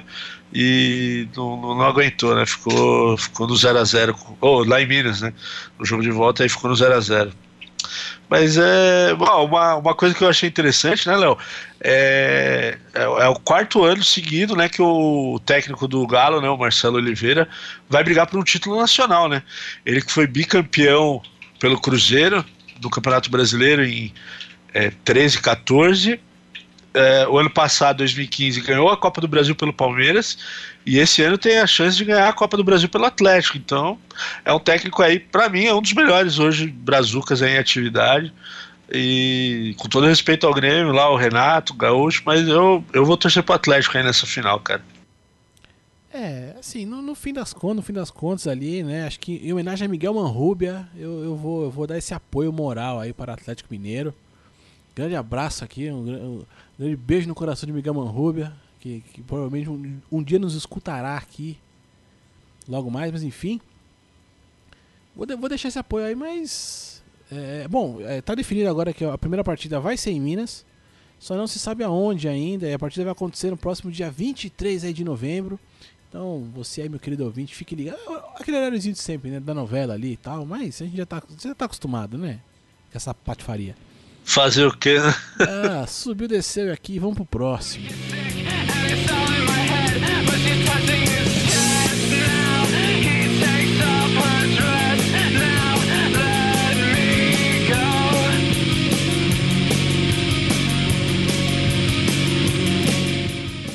e 0.54 1.28
não, 1.36 1.60
não, 1.60 1.74
não 1.74 1.82
aguentou, 1.82 2.36
né, 2.36 2.46
ficou, 2.46 3.16
ficou 3.18 3.48
no 3.48 3.56
0 3.56 3.78
a 3.78 3.84
0 3.84 4.16
ou 4.40 4.60
oh, 4.60 4.64
lá 4.64 4.80
em 4.80 4.86
Minas, 4.86 5.20
né, 5.20 5.32
no 5.78 5.84
jogo 5.84 6.02
de 6.02 6.10
volta 6.10 6.44
aí 6.44 6.48
ficou 6.48 6.70
no 6.70 6.76
0 6.76 6.94
a 6.94 7.00
0 7.00 7.32
mas 8.28 8.56
é 8.56 9.12
uma, 9.14 9.76
uma 9.76 9.94
coisa 9.94 10.14
que 10.14 10.22
eu 10.22 10.28
achei 10.28 10.48
interessante, 10.48 11.06
né, 11.06 11.16
Léo? 11.16 11.36
É, 11.80 12.78
é, 12.94 13.02
é, 13.02 13.28
o 13.28 13.34
quarto 13.36 13.84
ano 13.84 14.04
seguido, 14.04 14.54
né, 14.54 14.68
que 14.68 14.82
o 14.82 15.40
técnico 15.44 15.88
do 15.88 16.06
Galo, 16.06 16.40
né, 16.40 16.48
o 16.48 16.56
Marcelo 16.56 16.96
Oliveira, 16.96 17.48
vai 17.88 18.04
brigar 18.04 18.26
por 18.26 18.38
um 18.38 18.44
título 18.44 18.78
nacional, 18.78 19.28
né? 19.28 19.42
Ele 19.84 20.00
que 20.00 20.12
foi 20.12 20.26
bicampeão 20.26 21.22
pelo 21.58 21.80
Cruzeiro 21.80 22.44
do 22.78 22.90
Campeonato 22.90 23.30
Brasileiro 23.30 23.84
em 23.84 24.12
é, 24.72 24.90
13, 25.04 25.40
14 25.40 26.20
é, 26.92 27.26
o 27.28 27.38
ano 27.38 27.50
passado, 27.50 27.98
2015, 27.98 28.60
ganhou 28.60 28.88
a 28.88 28.96
Copa 28.96 29.20
do 29.20 29.28
Brasil 29.28 29.54
pelo 29.54 29.72
Palmeiras 29.72 30.38
e 30.84 30.98
esse 30.98 31.22
ano 31.22 31.38
tem 31.38 31.58
a 31.58 31.66
chance 31.66 31.96
de 31.96 32.04
ganhar 32.04 32.28
a 32.28 32.32
Copa 32.32 32.56
do 32.56 32.64
Brasil 32.64 32.88
pelo 32.88 33.04
Atlético. 33.04 33.56
Então, 33.56 33.98
é 34.44 34.52
um 34.52 34.58
técnico 34.58 35.02
aí, 35.02 35.18
para 35.18 35.48
mim, 35.48 35.66
é 35.66 35.74
um 35.74 35.82
dos 35.82 35.92
melhores 35.92 36.38
hoje, 36.38 36.66
Brazucas 36.66 37.42
em 37.42 37.56
atividade. 37.56 38.32
E 38.92 39.74
com 39.78 39.88
todo 39.88 40.06
respeito 40.06 40.46
ao 40.46 40.52
Grêmio, 40.52 40.92
lá 40.92 41.08
o 41.10 41.16
Renato, 41.16 41.72
o 41.72 41.76
Gaúcho, 41.76 42.22
mas 42.26 42.48
eu, 42.48 42.84
eu 42.92 43.04
vou 43.04 43.16
torcer 43.16 43.42
pro 43.42 43.54
Atlético 43.54 43.96
aí 43.96 44.02
nessa 44.02 44.26
final, 44.26 44.58
cara. 44.58 44.82
É, 46.12 46.56
assim, 46.58 46.84
no, 46.84 47.00
no, 47.00 47.14
fim 47.14 47.32
das 47.32 47.52
contas, 47.52 47.76
no 47.76 47.82
fim 47.82 47.92
das 47.92 48.10
contas 48.10 48.48
ali, 48.48 48.82
né? 48.82 49.06
Acho 49.06 49.20
que 49.20 49.36
em 49.36 49.52
homenagem 49.52 49.86
a 49.86 49.88
Miguel 49.88 50.12
Manrubia, 50.12 50.88
eu, 50.96 51.22
eu, 51.22 51.36
vou, 51.36 51.62
eu 51.62 51.70
vou 51.70 51.86
dar 51.86 51.96
esse 51.96 52.12
apoio 52.12 52.52
moral 52.52 52.98
aí 52.98 53.12
para 53.12 53.30
o 53.30 53.34
Atlético 53.34 53.68
Mineiro. 53.70 54.12
Grande 54.92 55.14
abraço 55.14 55.62
aqui, 55.62 55.88
um, 55.88 56.38
um 56.40 56.44
grande 56.80 56.96
beijo 56.96 57.28
no 57.28 57.34
coração 57.34 57.66
de 57.66 57.72
Miguel 57.72 57.92
Manrubia, 57.92 58.52
que, 58.78 59.02
que 59.12 59.22
provavelmente 59.22 59.68
um, 59.68 60.00
um, 60.10 60.22
dia 60.22 60.38
nos 60.38 60.54
escutará 60.54 61.16
aqui 61.16 61.58
logo 62.66 62.90
mais, 62.90 63.12
mas 63.12 63.22
enfim. 63.22 63.60
Vou, 65.14 65.26
de, 65.26 65.36
vou 65.36 65.48
deixar 65.48 65.68
esse 65.68 65.78
apoio 65.78 66.06
aí, 66.06 66.14
mas. 66.14 67.02
É, 67.30 67.68
bom, 67.68 68.00
é, 68.00 68.22
tá 68.22 68.34
definido 68.34 68.68
agora 68.68 68.94
que 68.94 69.04
a 69.04 69.18
primeira 69.18 69.44
partida 69.44 69.78
vai 69.78 69.96
ser 69.96 70.10
em 70.10 70.20
Minas. 70.20 70.64
Só 71.18 71.36
não 71.36 71.46
se 71.46 71.58
sabe 71.58 71.84
aonde 71.84 72.26
ainda. 72.26 72.66
E 72.66 72.72
a 72.72 72.78
partida 72.78 73.04
vai 73.04 73.12
acontecer 73.12 73.50
no 73.50 73.56
próximo 73.56 73.92
dia 73.92 74.10
23 74.10 74.84
aí 74.84 74.92
de 74.94 75.04
novembro. 75.04 75.60
Então, 76.08 76.50
você 76.54 76.82
aí, 76.82 76.88
meu 76.88 76.98
querido 76.98 77.24
ouvinte, 77.24 77.54
fique 77.54 77.76
ligado. 77.76 77.98
Aquele 78.36 78.56
horáriozinho 78.56 78.94
de 78.94 79.00
sempre, 79.00 79.30
né? 79.30 79.38
Da 79.38 79.52
novela 79.52 79.92
ali 79.92 80.12
e 80.12 80.16
tal. 80.16 80.46
Mas 80.46 80.80
a 80.80 80.86
gente 80.86 80.96
já 80.96 81.04
tá, 81.04 81.22
já 81.38 81.54
tá 81.54 81.66
acostumado, 81.66 82.16
né? 82.16 82.40
Com 82.90 82.96
essa 82.96 83.12
patifaria. 83.12 83.76
Fazer 84.24 84.66
o 84.66 84.76
quê, 84.76 84.98
né? 84.98 85.14
Ah, 85.40 85.86
subiu, 85.86 86.28
desceu 86.28 86.72
aqui, 86.72 86.98
vamos 86.98 87.16
pro 87.16 87.26
próximo. 87.26 87.88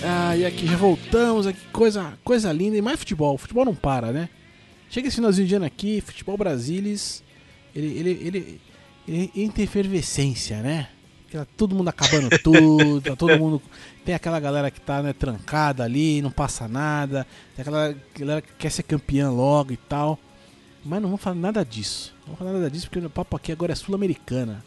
Ah, 0.03 0.37
e 0.37 0.45
aqui 0.45 0.67
já 0.67 0.77
voltamos, 0.77 1.47
aqui 1.47 1.59
coisa, 1.71 2.13
coisa 2.23 2.51
linda 2.51 2.77
e 2.77 2.81
mais 2.81 2.99
futebol. 2.99 3.37
Futebol 3.37 3.65
não 3.65 3.75
para, 3.75 4.11
né? 4.11 4.29
Chega 4.89 5.07
esse 5.07 5.15
finalzinho 5.15 5.47
de 5.47 5.55
ano 5.55 5.65
aqui, 5.65 5.99
futebol 5.99 6.37
Brasilis, 6.37 7.23
ele, 7.75 7.87
ele, 7.99 8.09
ele, 8.23 8.61
efervescência, 9.07 10.61
né? 10.61 10.87
Tá 11.31 11.45
todo 11.57 11.75
mundo 11.75 11.89
acabando 11.89 12.29
tudo, 12.39 13.01
tá 13.01 13.15
todo 13.15 13.37
mundo. 13.37 13.61
Tem 14.05 14.15
aquela 14.15 14.39
galera 14.39 14.71
que 14.71 14.79
tá 14.79 15.01
né, 15.01 15.11
trancada 15.13 15.83
ali, 15.83 16.21
não 16.21 16.31
passa 16.31 16.67
nada. 16.67 17.25
Tem 17.55 17.61
aquela 17.63 17.95
galera 18.17 18.41
que 18.41 18.53
quer 18.57 18.69
ser 18.71 18.83
campeã 18.83 19.29
logo 19.29 19.73
e 19.73 19.77
tal. 19.77 20.17
Mas 20.83 21.01
não 21.01 21.09
vamos 21.09 21.21
falar 21.21 21.35
nada 21.35 21.65
disso. 21.65 22.13
Não 22.19 22.27
vamos 22.35 22.39
falar 22.39 22.51
nada 22.53 22.69
disso 22.69 22.87
porque 22.89 23.05
o 23.05 23.09
papo 23.09 23.35
aqui 23.35 23.51
agora 23.51 23.71
é 23.73 23.75
sul-americana. 23.75 24.63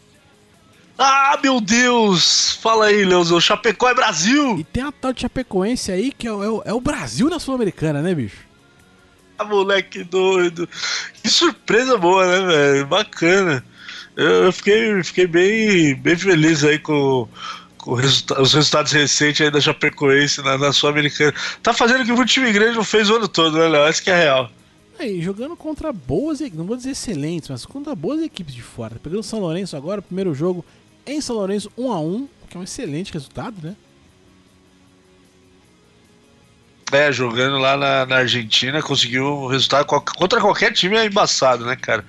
Ah, 0.97 1.39
meu 1.41 1.61
Deus! 1.61 2.51
Fala 2.61 2.87
aí, 2.87 3.05
Leozão. 3.05 3.39
Chapecó 3.39 3.89
é 3.89 3.95
Brasil! 3.95 4.59
E 4.59 4.65
tem 4.65 4.83
a 4.83 4.91
tal 4.91 5.13
de 5.13 5.21
Chapecoense 5.21 5.93
aí 5.93 6.11
que 6.11 6.27
é, 6.27 6.31
o- 6.33 6.61
é 6.65 6.73
o 6.73 6.81
Brasil 6.81 7.29
na 7.29 7.39
Sul-Americana, 7.39 8.01
né, 8.01 8.13
bicho? 8.13 8.41
Ah, 9.37 9.45
moleque 9.45 10.03
doido. 10.03 10.67
Que 11.23 11.29
surpresa 11.29 11.97
boa, 11.97 12.27
né, 12.27 12.45
velho? 12.47 12.85
Bacana. 12.85 13.63
Eu, 14.19 14.51
fiquei, 14.51 15.01
fiquei 15.03 15.27
bem, 15.27 15.95
bem 15.95 16.17
feliz 16.17 16.63
aí 16.63 16.77
com, 16.77 17.27
com 17.77 17.91
o 17.91 17.95
resulta- 17.95 18.41
os 18.41 18.53
resultados 18.53 18.91
recentes 18.91 19.39
aí 19.39 19.49
da 19.49 19.61
Chapecoense 19.61 20.41
na, 20.41 20.57
na 20.57 20.73
Sul-Americana. 20.73 21.33
Tá 21.63 21.73
fazendo 21.73 22.01
o 22.01 22.05
que 22.05 22.11
o 22.11 22.25
time 22.25 22.51
grande 22.51 22.75
não 22.75 22.83
fez 22.83 23.09
o 23.09 23.15
ano 23.15 23.27
todo, 23.27 23.57
né, 23.57 23.67
Léo? 23.69 23.87
Essa 23.87 24.01
que 24.01 24.11
é 24.11 24.17
real. 24.17 24.51
Aí, 24.99 25.21
jogando 25.21 25.55
contra 25.55 25.93
boas, 25.93 26.41
não 26.53 26.65
vou 26.65 26.75
dizer 26.75 26.91
excelentes, 26.91 27.47
mas 27.47 27.65
contra 27.65 27.95
boas 27.95 28.21
equipes 28.21 28.53
de 28.53 28.61
fora. 28.61 28.95
Tá 28.95 28.99
pegando 29.01 29.21
o 29.21 29.23
São 29.23 29.39
Lourenço 29.39 29.77
agora, 29.77 30.01
primeiro 30.01 30.33
jogo 30.33 30.65
em 31.05 31.21
São 31.21 31.37
Lourenço 31.37 31.71
1 31.77 31.91
a 31.91 31.99
1 32.01 32.27
que 32.49 32.57
é 32.57 32.59
um 32.59 32.63
excelente 32.63 33.13
resultado, 33.13 33.55
né? 33.61 33.75
É, 36.91 37.11
jogando 37.11 37.59
lá 37.59 37.77
na, 37.77 38.05
na 38.05 38.15
Argentina, 38.17 38.81
conseguiu 38.81 39.23
um 39.23 39.47
resultado 39.47 39.85
contra 39.85 40.41
qualquer 40.41 40.73
time 40.73 40.97
é 40.97 41.05
embaçado, 41.05 41.63
né, 41.63 41.75
cara? 41.75 42.03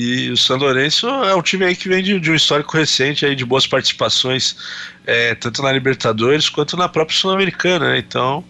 E 0.00 0.30
o 0.30 0.36
São 0.36 0.56
Lourenço 0.56 1.08
é 1.08 1.34
um 1.34 1.42
time 1.42 1.64
aí 1.64 1.74
que 1.74 1.88
vem 1.88 2.00
de, 2.00 2.20
de 2.20 2.30
um 2.30 2.34
histórico 2.36 2.76
recente 2.76 3.26
aí 3.26 3.34
de 3.34 3.44
boas 3.44 3.66
participações, 3.66 4.56
é, 5.04 5.34
tanto 5.34 5.60
na 5.60 5.72
Libertadores 5.72 6.48
quanto 6.48 6.76
na 6.76 6.88
própria 6.88 7.18
Sul-Americana, 7.18 7.90
né? 7.90 7.98
Então, 7.98 8.44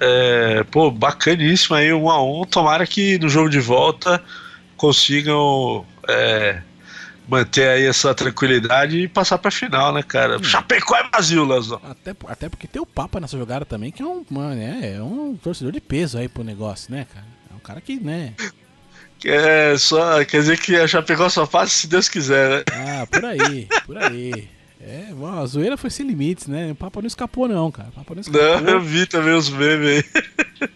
é, 0.00 0.64
pô, 0.64 0.90
bacaníssimo 0.90 1.76
aí, 1.76 1.92
um 1.92 2.10
a 2.10 2.20
um. 2.20 2.44
Tomara 2.44 2.84
que 2.88 3.20
no 3.20 3.28
jogo 3.28 3.48
de 3.48 3.60
volta 3.60 4.20
consigam 4.76 5.86
é, 6.08 6.60
manter 7.28 7.68
aí 7.68 7.86
essa 7.86 8.12
tranquilidade 8.12 8.98
e 8.98 9.06
passar 9.06 9.38
pra 9.38 9.52
final, 9.52 9.92
né, 9.92 10.02
cara? 10.02 10.42
Chapecó 10.42 10.96
é 10.96 11.08
Brasil, 11.08 11.44
Leozão. 11.44 11.80
Até, 11.88 12.16
até 12.26 12.48
porque 12.48 12.66
tem 12.66 12.82
o 12.82 12.86
Papa 12.86 13.20
nessa 13.20 13.38
jogada 13.38 13.64
também, 13.64 13.92
que 13.92 14.02
é 14.02 14.04
um, 14.04 14.26
mano, 14.28 14.60
é, 14.60 14.96
é 14.96 15.00
um 15.00 15.36
torcedor 15.36 15.72
de 15.72 15.80
peso 15.80 16.18
aí 16.18 16.28
pro 16.28 16.42
negócio, 16.42 16.92
né, 16.92 17.06
cara? 17.14 17.26
É 17.48 17.54
um 17.54 17.60
cara 17.60 17.80
que, 17.80 18.00
né? 18.00 18.34
Que 19.18 19.28
é 19.28 19.76
só, 19.76 20.24
quer 20.24 20.40
dizer 20.40 20.58
que 20.58 20.76
a 20.76 20.88
Chapecó 20.88 21.28
só 21.28 21.44
passa 21.46 21.74
se 21.74 21.86
Deus 21.86 22.08
quiser, 22.08 22.50
né? 22.50 22.64
Ah, 22.72 23.06
por 23.06 23.24
aí, 23.24 23.68
por 23.84 23.98
aí. 23.98 24.48
É, 24.80 25.12
bom, 25.12 25.26
a 25.26 25.44
zoeira 25.44 25.76
foi 25.76 25.90
sem 25.90 26.06
limites, 26.06 26.46
né? 26.46 26.72
O 26.72 26.74
Papa 26.74 27.02
não 27.02 27.06
escapou, 27.06 27.46
não, 27.46 27.70
cara. 27.70 27.90
O 27.90 27.92
Papa 27.92 28.14
não 28.14 28.20
escapou. 28.22 28.60
Não, 28.62 28.72
eu 28.74 28.80
vi 28.80 29.06
também 29.06 29.34
os 29.34 29.50
memes 29.50 30.04
aí. 30.06 30.70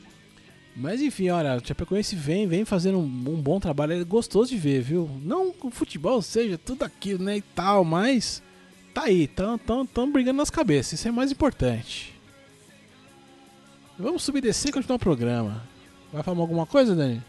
Mas 0.77 1.01
enfim, 1.01 1.31
olha, 1.31 1.57
o 1.57 1.67
Chapecoense 1.67 2.17
vem, 2.17 2.47
vem 2.47 2.65
fazendo 2.65 2.99
um, 2.99 3.03
um 3.03 3.41
bom 3.41 3.61
trabalho, 3.61 3.93
é 3.93 4.05
gostoso 4.05 4.51
de 4.51 4.57
ver, 4.57 4.83
viu? 4.83 5.09
Não 5.23 5.53
que 5.53 5.67
o 5.67 5.71
futebol 5.71 6.21
seja 6.21 6.59
tudo 6.59 6.85
aquilo, 6.85 7.23
né, 7.23 7.37
e 7.37 7.43
tal, 7.43 7.85
mas 7.85 8.43
tá 8.93 9.05
aí, 9.05 9.29
tão, 9.29 9.57
tão, 9.57 9.87
tão 9.87 10.11
brigando 10.11 10.39
nas 10.39 10.51
cabeças, 10.51 10.95
isso 10.95 11.09
é 11.09 11.13
mais 11.13 11.31
importante. 11.31 12.13
Vamos 13.97 14.25
subir 14.25 14.39
e 14.39 14.43
descer 14.43 14.71
e 14.71 14.73
continuar 14.73 14.97
o 14.97 15.01
programa. 15.01 15.63
Vai 16.13 16.25
falar 16.25 16.41
alguma 16.41 16.67
coisa, 16.67 16.97
Dani? 16.97 17.23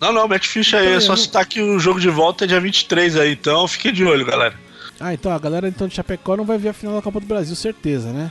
Não, 0.00 0.12
não, 0.12 0.28
mete 0.28 0.48
ficha 0.48 0.78
aí. 0.78 0.86
Então, 0.86 0.96
É 0.96 1.00
só 1.00 1.16
citar 1.16 1.44
que 1.46 1.60
o 1.60 1.78
jogo 1.78 2.00
de 2.00 2.08
volta 2.08 2.44
é 2.44 2.46
dia 2.46 2.60
23 2.60 3.16
aí, 3.16 3.32
então 3.32 3.66
fique 3.66 3.90
de 3.90 4.04
olho, 4.04 4.24
galera. 4.24 4.54
Ah, 5.00 5.14
então 5.14 5.32
a 5.32 5.38
galera 5.38 5.68
então, 5.68 5.86
de 5.86 5.94
Chapecó 5.94 6.36
não 6.36 6.44
vai 6.44 6.58
ver 6.58 6.70
a 6.70 6.72
final 6.72 6.94
da 6.96 7.02
Copa 7.02 7.20
do 7.20 7.26
Brasil, 7.26 7.54
certeza, 7.54 8.12
né? 8.12 8.30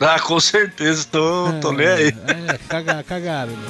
Ah, 0.00 0.20
com 0.20 0.38
certeza, 0.38 1.06
tô, 1.10 1.52
tô 1.60 1.72
nem 1.72 1.86
aí. 1.86 2.08
É, 2.08 2.58
caga, 2.68 3.02
cagaram. 3.02 3.52
né? 3.52 3.68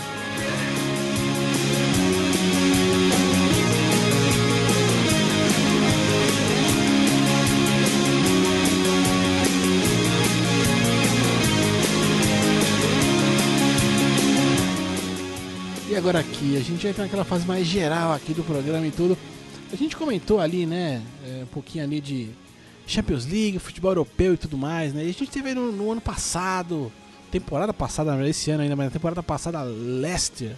Agora 15.99 16.21
aqui, 16.21 16.57
a 16.57 16.61
gente 16.61 16.87
entra 16.87 17.03
naquela 17.03 17.25
fase 17.25 17.45
mais 17.45 17.67
geral 17.67 18.13
aqui 18.13 18.33
do 18.33 18.45
programa 18.45 18.87
e 18.87 18.91
tudo. 18.91 19.19
A 19.73 19.77
gente 19.77 19.97
comentou 19.97 20.41
ali, 20.41 20.65
né, 20.65 21.03
é, 21.27 21.43
um 21.43 21.47
pouquinho 21.47 21.83
ali 21.83 22.01
de 22.01 22.31
Champions 22.87 23.27
League, 23.27 23.59
futebol 23.59 23.91
europeu 23.91 24.35
e 24.35 24.37
tudo 24.37 24.57
mais, 24.57 24.95
né? 24.95 25.05
E 25.05 25.11
a 25.11 25.13
gente 25.13 25.27
teve 25.27 25.53
no, 25.55 25.73
no 25.73 25.91
ano 25.91 26.01
passado, 26.01 26.91
temporada 27.33 27.75
passada, 27.75 28.29
esse 28.29 28.51
ano 28.51 28.63
ainda, 28.63 28.77
mas 28.77 28.87
na 28.87 28.91
temporada 28.93 29.23
passada, 29.23 29.63
Leicester, 29.63 30.57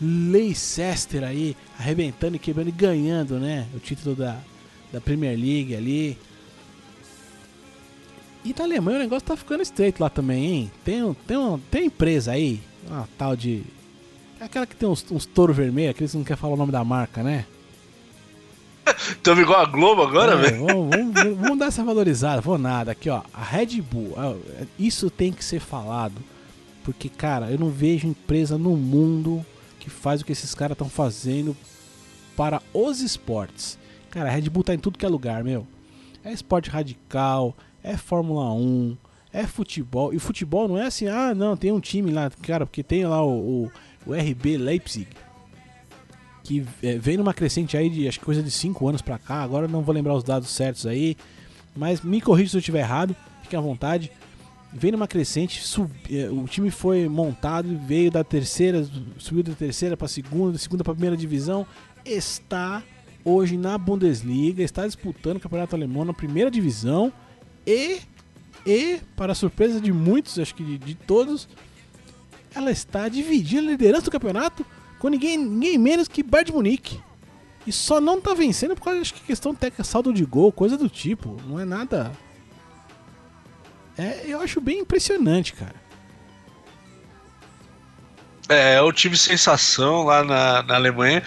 Leicester 0.00 1.22
aí, 1.22 1.56
arrebentando 1.78 2.34
e 2.34 2.38
quebrando 2.40 2.68
e 2.68 2.72
ganhando, 2.72 3.38
né? 3.38 3.68
O 3.74 3.78
título 3.78 4.16
da, 4.16 4.36
da 4.92 5.00
Premier 5.00 5.38
League 5.38 5.76
ali. 5.76 6.18
E 8.44 8.52
na 8.58 8.64
Alemanha 8.64 8.98
o 8.98 9.02
negócio 9.02 9.26
tá 9.26 9.36
ficando 9.36 9.62
estreito 9.62 10.02
lá 10.02 10.10
também, 10.10 10.44
hein? 10.44 10.72
Tem, 10.84 11.16
tem, 11.26 11.38
tem 11.70 11.86
empresa 11.86 12.32
aí, 12.32 12.60
uma 12.88 13.08
tal 13.16 13.36
de. 13.36 13.62
É 14.42 14.46
aquela 14.46 14.66
que 14.66 14.74
tem 14.74 14.88
uns, 14.88 15.06
uns 15.08 15.24
touro 15.24 15.52
vermelho, 15.54 15.90
aqueles 15.92 16.10
que 16.10 16.16
não 16.18 16.24
quer 16.24 16.36
falar 16.36 16.54
o 16.54 16.56
nome 16.56 16.72
da 16.72 16.82
marca, 16.82 17.22
né? 17.22 17.46
Tamo 19.22 19.40
igual 19.40 19.60
a 19.60 19.66
Globo 19.66 20.02
agora, 20.02 20.32
É, 20.32 20.36
velho. 20.36 20.66
vamos, 20.66 20.90
vamos- 21.14 21.38
vamos 21.38 21.58
dar 21.58 21.66
essa 21.66 21.84
valorizada, 21.84 22.40
vou 22.40 22.58
nada. 22.58 22.90
Aqui, 22.90 23.08
ó, 23.08 23.22
a 23.32 23.40
Red 23.44 23.80
Bull, 23.80 24.14
isso 24.76 25.08
tem 25.08 25.32
que 25.32 25.44
ser 25.44 25.60
falado. 25.60 26.16
Porque, 26.82 27.08
cara, 27.08 27.48
eu 27.52 27.58
não 27.58 27.70
vejo 27.70 28.08
empresa 28.08 28.58
no 28.58 28.76
mundo 28.76 29.46
que 29.78 29.88
faz 29.88 30.20
o 30.20 30.24
que 30.24 30.32
esses 30.32 30.52
caras 30.56 30.74
estão 30.74 30.88
fazendo 30.88 31.56
para 32.36 32.60
os 32.74 33.00
esportes. 33.00 33.78
Cara, 34.10 34.28
a 34.28 34.32
Red 34.32 34.50
Bull 34.50 34.64
tá 34.64 34.74
em 34.74 34.78
tudo 34.78 34.98
que 34.98 35.06
é 35.06 35.08
lugar, 35.08 35.44
meu. 35.44 35.64
É 36.24 36.32
esporte 36.32 36.68
radical, 36.68 37.56
é 37.84 37.96
Fórmula 37.96 38.52
1, 38.52 38.96
é 39.32 39.46
futebol. 39.46 40.12
E 40.12 40.18
futebol 40.18 40.66
não 40.66 40.76
é 40.76 40.86
assim, 40.86 41.06
ah, 41.06 41.32
não, 41.32 41.56
tem 41.56 41.70
um 41.70 41.78
time 41.80 42.10
lá, 42.10 42.28
cara, 42.42 42.66
porque 42.66 42.82
tem 42.82 43.04
lá 43.06 43.24
o, 43.24 43.30
o, 43.64 43.72
o 44.06 44.12
RB 44.14 44.56
Leipzig 44.56 45.06
que 46.44 46.64
é, 46.82 46.98
vem 46.98 47.16
numa 47.16 47.32
crescente 47.32 47.76
aí 47.76 47.88
de 47.88 48.08
acho 48.08 48.18
que 48.18 48.24
coisa 48.24 48.42
de 48.42 48.50
5 48.50 48.88
anos 48.88 49.00
pra 49.00 49.16
cá, 49.18 49.42
agora 49.42 49.68
não 49.68 49.82
vou 49.82 49.94
lembrar 49.94 50.14
os 50.14 50.24
dados 50.24 50.48
certos 50.50 50.86
aí, 50.86 51.16
mas 51.76 52.00
me 52.00 52.20
corrija 52.20 52.50
se 52.50 52.56
eu 52.56 52.58
estiver 52.58 52.80
errado, 52.80 53.14
fique 53.42 53.54
à 53.54 53.60
vontade. 53.60 54.10
Vem 54.74 54.90
numa 54.90 55.06
crescente, 55.06 55.62
sub- 55.62 55.90
é, 56.10 56.28
o 56.30 56.44
time 56.48 56.70
foi 56.70 57.06
montado, 57.06 57.78
veio 57.86 58.10
da 58.10 58.24
terceira, 58.24 58.84
subiu 59.18 59.42
da 59.44 59.52
terceira 59.52 59.96
pra 59.96 60.08
segunda, 60.08 60.52
da 60.52 60.58
segunda 60.58 60.82
pra 60.82 60.94
primeira 60.94 61.16
divisão, 61.16 61.64
está 62.04 62.82
hoje 63.24 63.56
na 63.56 63.78
Bundesliga, 63.78 64.62
está 64.64 64.84
disputando 64.86 65.36
o 65.36 65.40
Campeonato 65.40 65.76
Alemão 65.76 66.04
na 66.06 66.12
primeira 66.14 66.50
divisão 66.50 67.12
e, 67.66 68.00
e 68.66 68.98
para 69.14 69.34
surpresa 69.34 69.80
de 69.80 69.92
muitos, 69.92 70.38
acho 70.40 70.54
que 70.54 70.64
de, 70.64 70.78
de 70.78 70.94
todos, 70.96 71.46
ela 72.54 72.70
está 72.70 73.08
dividindo 73.08 73.68
a 73.68 73.70
liderança 73.70 74.04
do 74.04 74.10
campeonato 74.10 74.64
com 74.98 75.08
ninguém, 75.08 75.36
ninguém 75.36 75.78
menos 75.78 76.08
que 76.08 76.22
Bayern 76.22 76.50
de 76.50 76.52
Munique. 76.52 77.00
E 77.66 77.72
só 77.72 78.00
não 78.00 78.20
tá 78.20 78.34
vencendo 78.34 78.74
por 78.74 78.84
causa, 78.84 79.00
acho 79.00 79.14
que 79.14 79.20
questão 79.20 79.54
técnica, 79.54 79.84
saldo 79.84 80.12
de 80.12 80.24
gol, 80.24 80.50
coisa 80.52 80.76
do 80.76 80.88
tipo. 80.88 81.40
Não 81.46 81.58
é 81.60 81.64
nada. 81.64 82.12
É, 83.96 84.22
eu 84.26 84.40
acho 84.40 84.60
bem 84.60 84.80
impressionante, 84.80 85.52
cara. 85.52 85.82
É, 88.48 88.80
o 88.80 88.92
time 88.92 89.16
sensação 89.16 90.02
lá 90.04 90.24
na, 90.24 90.62
na 90.62 90.74
Alemanha. 90.74 91.22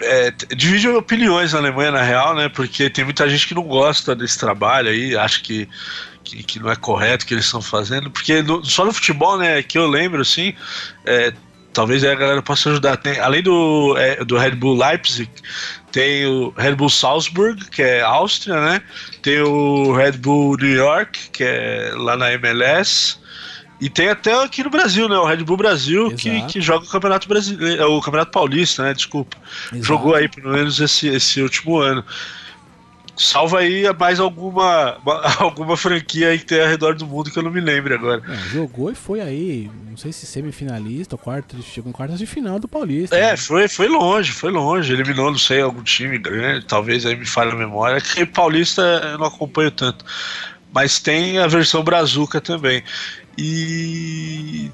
É, 0.00 0.30
divide 0.54 0.88
opiniões 0.88 1.52
na 1.52 1.60
Alemanha, 1.60 1.92
na 1.92 2.02
real, 2.02 2.34
né? 2.34 2.48
Porque 2.48 2.90
tem 2.90 3.04
muita 3.04 3.28
gente 3.28 3.46
que 3.46 3.54
não 3.54 3.62
gosta 3.62 4.14
desse 4.14 4.38
trabalho 4.38 4.90
aí, 4.90 5.16
acha 5.16 5.40
que, 5.40 5.68
que, 6.30 6.42
que 6.42 6.58
não 6.60 6.70
é 6.70 6.76
correto 6.76 7.26
que 7.26 7.34
eles 7.34 7.44
estão 7.44 7.60
fazendo. 7.62 8.10
Porque 8.10 8.42
no- 8.42 8.64
só 8.64 8.84
no 8.84 8.92
futebol, 8.92 9.36
né, 9.38 9.62
que 9.62 9.76
eu 9.78 9.86
lembro, 9.86 10.22
assim, 10.22 10.54
é, 11.04 11.32
talvez 11.72 12.04
a 12.04 12.14
galera 12.14 12.42
possa 12.42 12.70
ajudar. 12.70 12.96
Tem, 12.96 13.18
além 13.18 13.42
do, 13.42 13.94
é, 13.98 14.24
do 14.24 14.36
Red 14.38 14.52
Bull 14.52 14.76
Leipzig, 14.76 15.30
tem 15.92 16.24
o 16.26 16.52
Red 16.56 16.74
Bull 16.76 16.88
Salzburg, 16.90 17.64
que 17.70 17.82
é 17.82 18.00
Áustria, 18.00 18.60
né? 18.60 18.82
Tem 19.22 19.40
o 19.40 19.92
Red 19.92 20.12
Bull 20.12 20.56
New 20.56 20.72
York, 20.74 21.30
que 21.32 21.42
é 21.44 21.92
lá 21.94 22.16
na 22.16 22.32
MLS. 22.32 23.18
E 23.80 23.88
tem 23.88 24.10
até 24.10 24.34
aqui 24.44 24.62
no 24.62 24.68
Brasil, 24.68 25.08
né? 25.08 25.16
O 25.16 25.24
Red 25.24 25.38
Bull 25.38 25.56
Brasil, 25.56 26.14
que, 26.14 26.42
que 26.42 26.60
joga 26.60 26.84
o 26.84 26.88
Campeonato 26.88 27.26
Brasileiro, 27.26 27.90
o 27.96 28.00
Campeonato 28.02 28.30
Paulista, 28.30 28.82
né? 28.82 28.92
Desculpa. 28.94 29.36
Exato. 29.72 29.82
Jogou 29.84 30.14
aí 30.14 30.28
pelo 30.28 30.52
menos 30.52 30.78
esse, 30.80 31.08
esse 31.08 31.40
último 31.40 31.78
ano. 31.78 32.04
Salva 33.22 33.58
aí 33.58 33.84
mais 33.98 34.18
alguma, 34.18 34.96
alguma 35.38 35.76
franquia 35.76 36.28
aí 36.28 36.38
que 36.38 36.46
tem 36.46 36.62
ao 36.62 36.68
redor 36.68 36.94
do 36.94 37.06
mundo 37.06 37.30
que 37.30 37.38
eu 37.38 37.42
não 37.42 37.50
me 37.50 37.60
lembro 37.60 37.94
agora. 37.94 38.22
É, 38.26 38.36
jogou 38.48 38.90
e 38.90 38.94
foi 38.94 39.20
aí, 39.20 39.70
não 39.90 39.96
sei 39.98 40.10
se 40.10 40.24
semifinalista 40.24 41.16
ou 41.16 41.18
quarto, 41.18 41.54
chegou 41.62 41.90
em 41.90 41.92
quartas 41.92 42.18
de 42.18 42.24
final 42.24 42.58
do 42.58 42.66
Paulista. 42.66 43.14
É, 43.14 43.32
né? 43.32 43.36
foi, 43.36 43.68
foi 43.68 43.88
longe, 43.88 44.32
foi 44.32 44.50
longe. 44.50 44.94
Eliminou, 44.94 45.30
não 45.30 45.38
sei, 45.38 45.60
algum 45.60 45.82
time 45.82 46.16
grande, 46.16 46.64
talvez 46.64 47.04
aí 47.04 47.14
me 47.14 47.26
falhe 47.26 47.52
a 47.52 47.54
memória. 47.54 48.00
Que 48.00 48.24
Paulista 48.24 48.80
eu 48.80 49.18
não 49.18 49.26
acompanho 49.26 49.70
tanto. 49.70 50.02
Mas 50.72 50.98
tem 50.98 51.38
a 51.38 51.46
versão 51.46 51.84
Brazuca 51.84 52.40
também. 52.40 52.82
E 53.36 54.70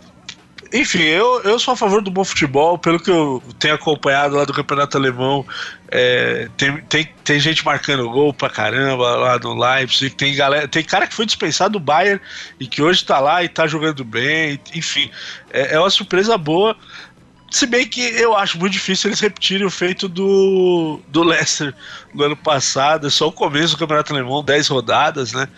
enfim, 0.73 1.03
eu, 1.03 1.43
eu 1.43 1.59
sou 1.59 1.75
a 1.75 1.77
favor 1.77 2.03
do 2.03 2.11
bom 2.11 2.25
futebol, 2.25 2.79
pelo 2.79 2.99
que 2.99 3.11
eu 3.11 3.43
tenho 3.59 3.75
acompanhado 3.75 4.37
lá 4.37 4.45
do 4.45 4.53
campeonato 4.53 4.97
alemão. 4.97 5.47
É, 5.89 6.49
tem, 6.57 6.81
tem, 6.83 7.09
tem 7.25 7.41
gente 7.41 7.65
marcando 7.65 8.09
gol 8.11 8.35
pra 8.35 8.51
caramba 8.51 9.17
lá 9.17 9.39
no 9.39 9.55
Leipzig. 9.55 10.15
Tem, 10.15 10.35
galera, 10.35 10.67
tem 10.67 10.83
cara 10.83 11.07
que 11.07 11.15
foi 11.15 11.27
dispensado 11.27 11.75
do 11.75 11.81
Bayern 11.81 12.21
e 12.59 12.67
que 12.67 12.83
hoje 12.83 13.05
tá 13.05 13.21
lá 13.21 13.43
e 13.45 13.49
tá 13.49 13.67
jogando 13.67 14.05
bem. 14.05 14.61
Enfim, 14.75 15.11
é, 15.51 15.75
é 15.75 15.81
uma 15.81 15.91
surpresa 15.91 16.37
boa. 16.37 16.77
Se 17.51 17.65
bem 17.67 17.87
que 17.87 18.01
eu 18.01 18.37
acho 18.37 18.59
muito 18.59 18.73
difícil 18.73 19.09
eles 19.09 19.21
repetirem 19.21 19.67
o 19.67 19.71
feito 19.71 20.09
do, 20.09 21.01
do 21.09 21.23
Leicester 21.23 21.73
no 22.13 22.25
ano 22.25 22.37
passado. 22.37 23.07
É 23.07 23.11
só 23.11 23.29
o 23.29 23.33
começo 23.33 23.75
do 23.75 23.79
Campeonato 23.79 24.13
Alemão, 24.13 24.43
10 24.43 24.69
rodadas, 24.69 25.33
né? 25.33 25.49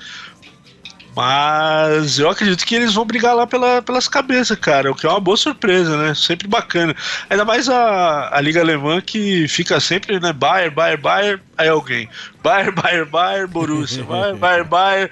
Mas 1.18 2.20
eu 2.20 2.30
acredito 2.30 2.64
que 2.64 2.76
eles 2.76 2.94
vão 2.94 3.04
brigar 3.04 3.34
lá 3.34 3.44
pela, 3.44 3.82
pelas 3.82 4.06
cabeças, 4.06 4.56
cara. 4.56 4.92
O 4.92 4.94
que 4.94 5.04
é 5.04 5.08
uma 5.08 5.18
boa 5.18 5.36
surpresa, 5.36 5.96
né? 5.96 6.14
Sempre 6.14 6.46
bacana. 6.46 6.94
Ainda 7.28 7.44
mais 7.44 7.68
a, 7.68 8.36
a 8.36 8.40
Liga 8.40 8.60
Alemã 8.60 9.00
que 9.00 9.48
fica 9.48 9.80
sempre, 9.80 10.20
né? 10.20 10.32
Bayern, 10.32 10.72
Bayern, 10.72 11.02
Bayern, 11.02 11.42
aí 11.56 11.68
alguém. 11.68 12.08
Bayern, 12.40 12.70
Bayern, 12.70 13.10
Bayern, 13.10 13.48
Borussia. 13.48 14.04
Bayern, 14.06 14.38
Bayern, 14.38 14.68
Bayern, 14.68 15.10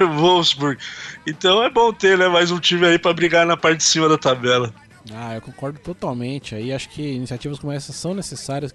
Wolfsburg. 0.16 0.78
Então 1.26 1.62
é 1.62 1.68
bom 1.68 1.92
ter, 1.92 2.16
né? 2.16 2.26
Mais 2.26 2.50
um 2.50 2.58
time 2.58 2.86
aí 2.86 2.98
para 2.98 3.12
brigar 3.12 3.44
na 3.44 3.54
parte 3.54 3.76
de 3.76 3.84
cima 3.84 4.08
da 4.08 4.16
tabela. 4.16 4.72
Ah, 5.12 5.34
eu 5.34 5.42
concordo 5.42 5.78
totalmente. 5.78 6.54
Aí 6.54 6.72
acho 6.72 6.88
que 6.88 7.02
iniciativas 7.02 7.58
como 7.58 7.70
essas 7.70 7.94
são 7.96 8.14
necessárias. 8.14 8.72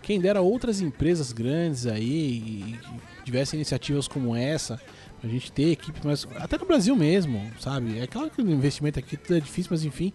Quem 0.00 0.18
dera 0.18 0.40
outras 0.40 0.80
empresas 0.80 1.30
grandes 1.30 1.86
aí 1.86 2.00
e 2.02 2.78
tivessem 3.22 3.58
iniciativas 3.58 4.08
como 4.08 4.34
essa 4.34 4.80
a 5.22 5.26
gente 5.26 5.50
ter 5.50 5.70
equipe, 5.70 5.98
mas 6.04 6.26
até 6.36 6.58
no 6.58 6.66
Brasil 6.66 6.94
mesmo, 6.94 7.50
sabe? 7.60 7.98
É 7.98 8.06
claro 8.06 8.30
que 8.30 8.40
o 8.40 8.50
investimento 8.50 8.98
aqui 8.98 9.18
é 9.30 9.40
difícil, 9.40 9.70
mas 9.70 9.84
enfim, 9.84 10.12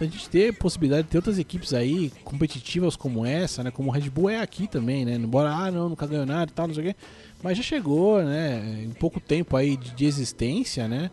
a 0.00 0.04
gente 0.04 0.28
ter 0.28 0.52
possibilidade 0.54 1.04
de 1.04 1.10
ter 1.10 1.18
outras 1.18 1.38
equipes 1.38 1.74
aí 1.74 2.12
competitivas 2.22 2.94
como 2.94 3.26
essa, 3.26 3.64
né? 3.64 3.70
Como 3.70 3.88
o 3.88 3.92
Red 3.92 4.08
Bull 4.08 4.30
é 4.30 4.40
aqui 4.40 4.68
também, 4.68 5.04
né? 5.04 5.14
Embora, 5.14 5.50
ah, 5.50 5.70
não, 5.70 5.88
nunca 5.88 6.06
ganhou 6.06 6.24
nada 6.24 6.50
e 6.50 6.54
tal, 6.54 6.68
não 6.68 6.74
sei 6.74 6.84
o 6.84 6.86
quê. 6.86 6.96
Mas 7.42 7.56
já 7.56 7.62
chegou, 7.64 8.22
né? 8.22 8.84
Em 8.84 8.90
pouco 8.90 9.18
tempo 9.18 9.56
aí 9.56 9.76
de, 9.76 9.90
de 9.90 10.04
existência, 10.06 10.86
né? 10.86 11.10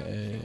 É, 0.00 0.38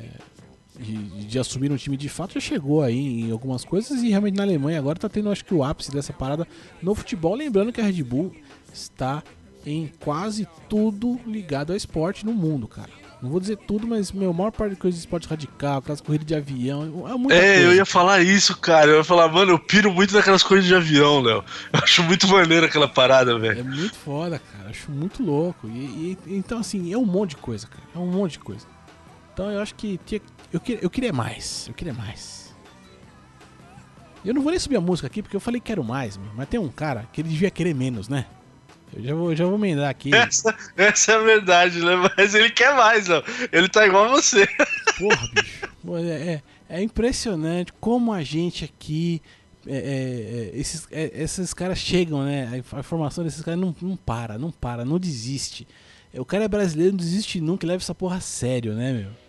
de, 0.78 1.26
de, 1.26 1.40
assumir 1.40 1.72
um 1.72 1.78
time 1.78 1.96
de 1.96 2.10
fato, 2.10 2.34
já 2.34 2.42
chegou 2.42 2.84
aí 2.84 3.22
em 3.22 3.32
algumas 3.32 3.64
coisas 3.64 4.04
e 4.04 4.10
realmente 4.10 4.36
na 4.36 4.44
Alemanha 4.44 4.78
agora 4.78 5.00
tá 5.00 5.08
tendo, 5.08 5.32
acho 5.32 5.46
que, 5.46 5.54
o 5.54 5.64
ápice 5.64 5.90
dessa 5.90 6.12
parada 6.12 6.46
no 6.82 6.94
futebol. 6.94 7.34
Lembrando 7.36 7.72
que 7.72 7.80
a 7.80 7.86
Red 7.86 8.04
Bull 8.04 8.36
está 8.74 9.24
em 9.66 9.92
quase 10.00 10.48
tudo 10.70 11.20
ligado 11.26 11.72
ao 11.72 11.78
esporte 11.78 12.26
no 12.26 12.34
mundo, 12.34 12.68
cara. 12.68 12.90
Não 13.22 13.32
vou 13.32 13.40
dizer 13.40 13.58
tudo, 13.58 13.88
mas 13.88 14.12
meu, 14.12 14.30
a 14.30 14.34
maior 14.34 14.52
parte 14.52 14.76
de 14.76 14.80
coisas 14.80 15.00
de 15.00 15.06
esporte 15.08 15.28
radical, 15.28 15.80
aquelas 15.80 16.00
corridas 16.00 16.28
de 16.28 16.36
avião, 16.36 17.08
é 17.10 17.16
muita 17.18 17.34
É, 17.34 17.54
coisa. 17.56 17.62
eu 17.64 17.74
ia 17.74 17.86
falar 17.86 18.22
isso, 18.22 18.56
cara. 18.58 18.92
Eu 18.92 18.98
ia 18.98 19.04
falar, 19.04 19.28
mano, 19.28 19.54
eu 19.54 19.60
piro 19.60 19.92
muito 19.92 20.14
naquelas 20.14 20.44
coisas 20.44 20.68
de 20.68 20.76
avião, 20.76 21.20
Léo. 21.22 21.44
Eu 21.74 21.80
acho 21.82 22.04
muito 22.04 22.28
maneiro 22.28 22.68
aquela 22.68 22.88
parada, 22.88 23.38
velho. 23.40 23.60
É 23.60 23.64
muito 23.64 23.96
foda, 23.96 24.38
cara. 24.40 24.70
Acho 24.70 24.92
muito 24.92 25.24
louco. 25.24 25.68
E, 25.68 26.16
e, 26.28 26.36
então, 26.38 26.60
assim, 26.60 26.94
é 26.94 26.98
um 26.98 27.06
monte 27.08 27.32
de 27.32 27.38
coisa, 27.38 27.66
cara. 27.66 27.84
É 27.96 27.98
um 27.98 28.06
monte 28.06 28.34
de 28.34 28.40
coisa. 28.40 28.68
Então 29.34 29.50
eu 29.50 29.62
acho 29.62 29.74
que 29.74 30.00
tinha, 30.06 30.22
eu, 30.54 30.60
queria, 30.60 30.84
eu 30.84 30.90
queria 30.90 31.12
mais. 31.12 31.66
Eu 31.68 31.74
queria 31.74 31.94
mais. 31.96 32.56
Eu 34.24 34.34
não 34.34 34.42
vou 34.42 34.52
nem 34.52 34.60
subir 34.60 34.76
a 34.78 34.82
música 34.82 35.08
aqui 35.08 35.22
porque 35.24 35.36
eu 35.36 35.40
falei 35.40 35.60
que 35.60 35.68
quero 35.68 35.84
mais, 35.84 36.18
meu. 36.18 36.30
mas 36.36 36.48
tem 36.50 36.60
um 36.60 36.70
cara 36.70 37.08
que 37.14 37.22
ele 37.22 37.30
devia 37.30 37.50
querer 37.50 37.74
menos, 37.74 38.08
né? 38.10 38.26
Eu 38.96 39.04
já 39.04 39.16
vou, 39.16 39.36
já 39.36 39.46
vou 39.46 39.56
emendar 39.56 39.90
aqui. 39.90 40.14
Essa, 40.14 40.56
essa 40.76 41.12
é 41.12 41.16
a 41.16 41.20
verdade, 41.20 41.80
né? 41.84 41.94
Mas 42.18 42.34
ele 42.34 42.50
quer 42.50 42.76
mais, 42.76 43.10
ó. 43.10 43.22
Ele 43.52 43.68
tá 43.68 43.86
igual 43.86 44.06
a 44.06 44.10
você. 44.10 44.48
Porra, 44.98 45.28
bicho. 45.34 45.68
É, 45.98 46.34
é, 46.34 46.42
é 46.70 46.82
impressionante 46.82 47.74
como 47.80 48.14
a 48.14 48.24
gente 48.24 48.66
aqui. 48.66 49.22
É, 49.66 49.76
é, 49.76 49.78
é 49.78 50.60
esses, 50.60 50.88
é, 50.92 51.12
esses 51.22 51.54
caras 51.54 51.78
chegam, 51.78 52.24
né? 52.24 52.50
A 52.74 52.80
informação 52.80 53.24
desses 53.24 53.42
caras 53.42 53.60
não, 53.60 53.76
não 53.82 53.98
para, 53.98 54.38
não 54.38 54.52
para, 54.52 54.86
não 54.86 54.98
desiste. 54.98 55.68
O 56.14 56.26
cara 56.26 56.46
é 56.46 56.48
brasileiro, 56.48 56.94
não 56.94 56.98
desiste 56.98 57.42
nunca, 57.42 57.68
leva 57.68 57.84
essa 57.84 57.94
porra 57.94 58.18
a 58.18 58.22
sério, 58.22 58.74
né, 58.74 58.94
meu? 58.94 59.27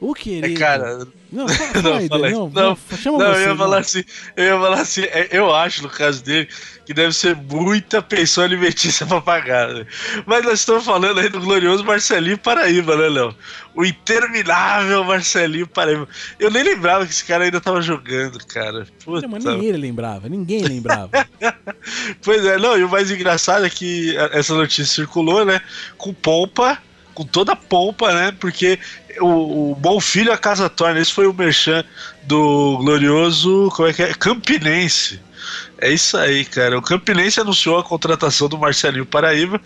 O 0.00 0.14
querido. 0.14 0.46
É, 0.46 0.56
cara. 0.56 1.06
Não, 1.30 1.46
fala, 1.48 1.82
não, 1.82 1.94
aí, 1.94 2.08
fala, 2.08 2.30
não, 2.30 2.48
não, 2.48 2.76
chama 2.96 3.18
não, 3.18 3.34
você, 3.34 3.38
eu 3.38 3.48
ia 3.50 3.56
falar 3.56 3.78
assim, 3.78 4.04
eu 4.36 4.44
ia 4.44 4.58
falar 4.58 4.80
assim, 4.80 5.02
é, 5.02 5.28
eu 5.30 5.54
acho 5.54 5.82
no 5.82 5.90
caso 5.90 6.24
dele 6.24 6.48
que 6.86 6.94
deve 6.94 7.12
ser 7.12 7.36
muita 7.36 8.00
pensão 8.00 8.44
alimentícia 8.44 9.04
pra 9.06 9.20
pagar. 9.20 9.68
Né? 9.68 9.86
Mas 10.24 10.44
nós 10.44 10.60
estamos 10.60 10.84
falando 10.84 11.20
aí 11.20 11.28
do 11.28 11.40
glorioso 11.40 11.84
Marcelinho 11.84 12.38
Paraíba, 12.38 12.96
né, 12.96 13.08
Léo? 13.08 13.34
O 13.74 13.84
interminável 13.84 15.04
Marcelinho 15.04 15.66
Paraíba. 15.66 16.08
Eu 16.40 16.50
nem 16.50 16.62
lembrava 16.62 17.04
que 17.04 17.12
esse 17.12 17.24
cara 17.24 17.44
ainda 17.44 17.60
tava 17.60 17.82
jogando, 17.82 18.38
cara. 18.46 18.86
Puta. 19.04 19.22
Não, 19.22 19.28
mas 19.28 19.44
ninguém 19.44 19.72
lembrava, 19.72 20.28
ninguém 20.28 20.62
lembrava. 20.62 21.10
pois 22.22 22.42
é, 22.44 22.56
não, 22.56 22.78
e 22.78 22.84
o 22.84 22.88
mais 22.88 23.10
engraçado 23.10 23.66
é 23.66 23.70
que 23.70 24.16
essa 24.32 24.54
notícia 24.54 24.86
circulou, 24.86 25.44
né, 25.44 25.60
com 25.98 26.14
pompa 26.14 26.78
com 27.18 27.24
toda 27.24 27.50
a 27.50 27.56
pompa, 27.56 28.14
né? 28.14 28.32
Porque 28.38 28.78
o, 29.20 29.72
o 29.72 29.74
Bom 29.74 30.00
Filho 30.00 30.32
a 30.32 30.38
Casa 30.38 30.68
Torna, 30.68 31.00
esse 31.00 31.12
foi 31.12 31.26
o 31.26 31.34
merchan 31.34 31.84
do 32.24 32.78
glorioso, 32.78 33.70
como 33.74 33.88
é 33.88 33.92
que 33.92 34.02
é? 34.02 34.14
Campinense. 34.14 35.20
É 35.80 35.90
isso 35.90 36.16
aí, 36.16 36.44
cara. 36.44 36.76
O 36.76 36.82
Campinense 36.82 37.40
anunciou 37.40 37.78
a 37.78 37.84
contratação 37.84 38.48
do 38.48 38.58
Marcelinho 38.58 39.06
Paraíba 39.06 39.60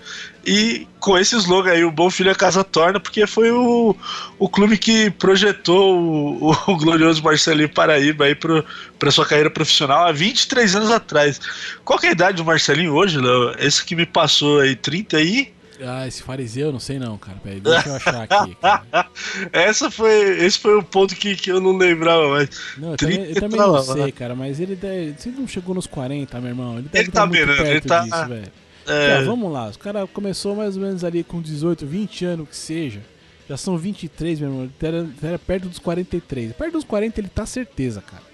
e 0.47 0.87
com 1.01 1.19
esse 1.19 1.35
slogan 1.37 1.73
aí, 1.73 1.85
o 1.85 1.91
Bom 1.91 2.11
Filho 2.11 2.31
a 2.31 2.35
Casa 2.35 2.63
Torna, 2.63 3.01
porque 3.01 3.27
foi 3.27 3.51
o, 3.51 3.97
o 4.39 4.49
clube 4.49 4.77
que 4.77 5.11
projetou 5.11 5.99
o, 5.99 6.51
o 6.67 6.77
glorioso 6.77 7.23
Marcelinho 7.23 7.69
Paraíba 7.69 8.27
aí 8.27 8.35
para 8.35 9.11
sua 9.11 9.27
carreira 9.27 9.51
profissional 9.51 10.07
há 10.07 10.13
23 10.13 10.77
anos 10.77 10.91
atrás. 10.91 11.41
Qual 11.85 11.99
é 12.03 12.09
a 12.09 12.13
idade 12.13 12.37
do 12.37 12.45
Marcelinho 12.45 12.93
hoje, 12.93 13.19
Léo? 13.19 13.55
Esse 13.59 13.85
que 13.85 13.97
me 13.97 14.07
passou 14.07 14.61
aí, 14.61 14.77
30 14.77 15.21
e... 15.21 15.53
Ah, 15.87 16.07
esse 16.07 16.23
fariseu, 16.23 16.73
não 16.73 16.81
sei 16.81 16.99
não, 16.99 17.19
cara. 17.19 17.39
Peraí, 17.43 17.61
deixa 17.61 17.89
eu 17.89 17.97
achar 17.97 18.23
aqui. 18.23 18.55
Cara. 18.57 19.09
Essa 19.53 19.91
foi, 19.91 20.45
esse 20.45 20.59
foi 20.59 20.77
o 20.77 20.83
ponto 20.83 21.15
que, 21.15 21.35
que 21.37 21.51
eu 21.51 21.61
não 21.61 21.77
lembrava 21.77 22.29
mais. 22.29 22.49
Não, 22.79 22.93
eu 22.93 22.97
também, 22.97 23.25
eu 23.25 23.35
também 23.35 23.59
não 23.59 23.83
sei, 23.83 24.13
cara, 24.13 24.35
mas 24.35 24.61
ele 24.61 24.77
deve, 24.77 25.15
se 25.19 25.29
ele 25.29 25.39
não 25.39 25.49
chegou 25.49 25.75
nos 25.75 25.87
40, 25.87 26.41
meu 26.41 26.51
irmão, 26.51 26.79
ele 26.79 26.89
deve 26.89 27.05
ele 27.05 27.13
tá 27.13 27.27
muito 27.27 27.47
perto 27.47 27.67
ele 27.67 27.81
tá, 27.81 28.01
disso, 28.01 28.29
velho. 28.29 28.53
É... 28.87 29.23
vamos 29.23 29.53
lá, 29.53 29.69
os 29.69 29.77
cara 29.77 30.07
começou 30.09 30.57
mais 30.57 30.77
ou 30.77 30.83
menos 30.83 31.05
ali 31.05 31.23
com 31.23 31.41
18, 31.41 31.87
20 31.87 32.25
anos 32.25 32.49
que 32.49 32.57
seja. 32.57 33.01
Já 33.49 33.57
são 33.57 33.77
23, 33.77 34.41
meu 34.41 34.49
irmão. 34.49 34.65
Ele 34.65 34.73
era, 34.81 35.09
era 35.23 35.39
perto 35.39 35.69
dos 35.69 35.79
43. 35.79 36.53
Perto 36.53 36.73
dos 36.73 36.85
40 36.85 37.21
ele 37.21 37.29
tá 37.29 37.45
certeza, 37.45 38.01
cara 38.01 38.32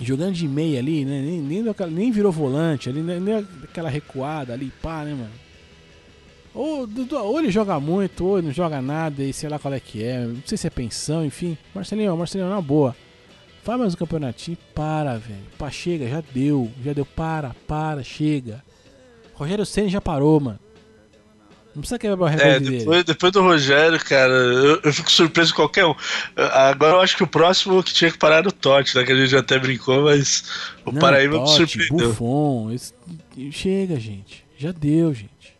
jogando 0.00 0.34
de 0.34 0.46
meia 0.46 0.78
ali, 0.78 1.04
né? 1.04 1.20
Nem, 1.20 1.40
nem, 1.40 1.74
nem 1.90 2.12
virou 2.12 2.30
volante 2.32 2.88
ali, 2.88 3.00
nem, 3.00 3.20
nem 3.20 3.46
aquela 3.64 3.88
recuada 3.88 4.52
ali, 4.52 4.72
pá, 4.82 5.04
né, 5.04 5.12
mano? 5.12 5.48
Ou, 6.54 6.88
ou 7.22 7.38
ele 7.38 7.50
joga 7.50 7.78
muito, 7.78 8.24
ou 8.24 8.38
ele 8.38 8.48
não 8.48 8.54
joga 8.54 8.82
nada, 8.82 9.22
e 9.22 9.32
sei 9.32 9.48
lá 9.48 9.58
qual 9.58 9.74
é 9.74 9.80
que 9.80 10.02
é. 10.02 10.26
Não 10.26 10.42
sei 10.44 10.58
se 10.58 10.66
é 10.66 10.70
pensão, 10.70 11.24
enfim. 11.24 11.56
Marcelinho, 11.74 12.16
Marcelinho, 12.16 12.50
na 12.50 12.60
boa. 12.60 12.96
Faz 13.62 13.78
mais 13.78 13.94
um 13.94 13.96
campeonatinho, 13.96 14.58
para, 14.74 15.18
velho. 15.18 15.42
Pá, 15.56 15.70
chega, 15.70 16.08
já 16.08 16.22
deu. 16.34 16.70
Já 16.84 16.92
deu, 16.92 17.04
para, 17.04 17.54
para, 17.66 18.02
chega. 18.02 18.64
Rogério 19.34 19.64
Senna 19.64 19.88
já 19.88 20.00
parou, 20.00 20.40
mano. 20.40 20.58
Não 21.78 21.82
precisa 21.82 21.98
quebrar 21.98 22.20
o 22.20 22.28
recorde 22.28 22.50
é, 22.50 22.58
depois, 22.58 22.84
dele. 22.84 23.04
Depois 23.04 23.32
do 23.32 23.40
Rogério, 23.40 24.04
cara, 24.04 24.32
eu, 24.32 24.80
eu, 24.82 24.92
fico 24.92 25.12
surpreso 25.12 25.54
com 25.54 25.62
qualquer 25.62 25.86
um. 25.86 25.94
Agora 26.36 26.94
eu 26.94 27.00
acho 27.00 27.16
que 27.16 27.22
o 27.22 27.26
próximo 27.26 27.80
que 27.84 27.94
tinha 27.94 28.10
que 28.10 28.18
parar 28.18 28.38
era 28.38 28.48
o 28.48 28.52
Totti, 28.52 28.96
né? 28.96 29.04
Que 29.04 29.12
a 29.12 29.14
gente 29.14 29.36
até 29.36 29.60
brincou, 29.60 30.02
mas 30.02 30.42
o 30.84 30.90
Não, 30.90 30.98
Paraíba 30.98 31.38
Totti, 31.38 31.60
me 31.60 31.68
surpreendeu. 31.68 32.08
Buffon, 32.08 32.72
esse... 32.72 32.92
Chega, 33.52 33.94
gente. 34.00 34.44
Já 34.56 34.72
deu, 34.72 35.14
gente. 35.14 35.56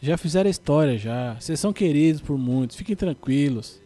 Já 0.00 0.16
fizeram 0.16 0.46
a 0.46 0.52
história, 0.52 0.96
já. 0.96 1.34
Vocês 1.34 1.58
são 1.58 1.72
queridos 1.72 2.22
por 2.22 2.38
muitos. 2.38 2.76
Fiquem 2.76 2.94
tranquilos. 2.94 3.80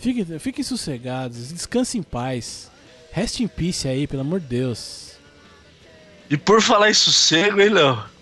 Fiquem, 0.00 0.38
fiquem 0.38 0.64
sossegados. 0.64 1.52
Descansem 1.52 2.00
em 2.00 2.02
paz. 2.02 2.70
Reste 3.12 3.44
em 3.44 3.46
peace 3.46 3.86
aí, 3.86 4.06
pelo 4.06 4.22
amor 4.22 4.40
de 4.40 4.46
Deus. 4.46 5.18
E 6.30 6.36
por 6.38 6.62
falar 6.62 6.88
em 6.88 6.94
sossego, 6.94 7.60
hein, 7.60 7.68
Léo? 7.68 8.13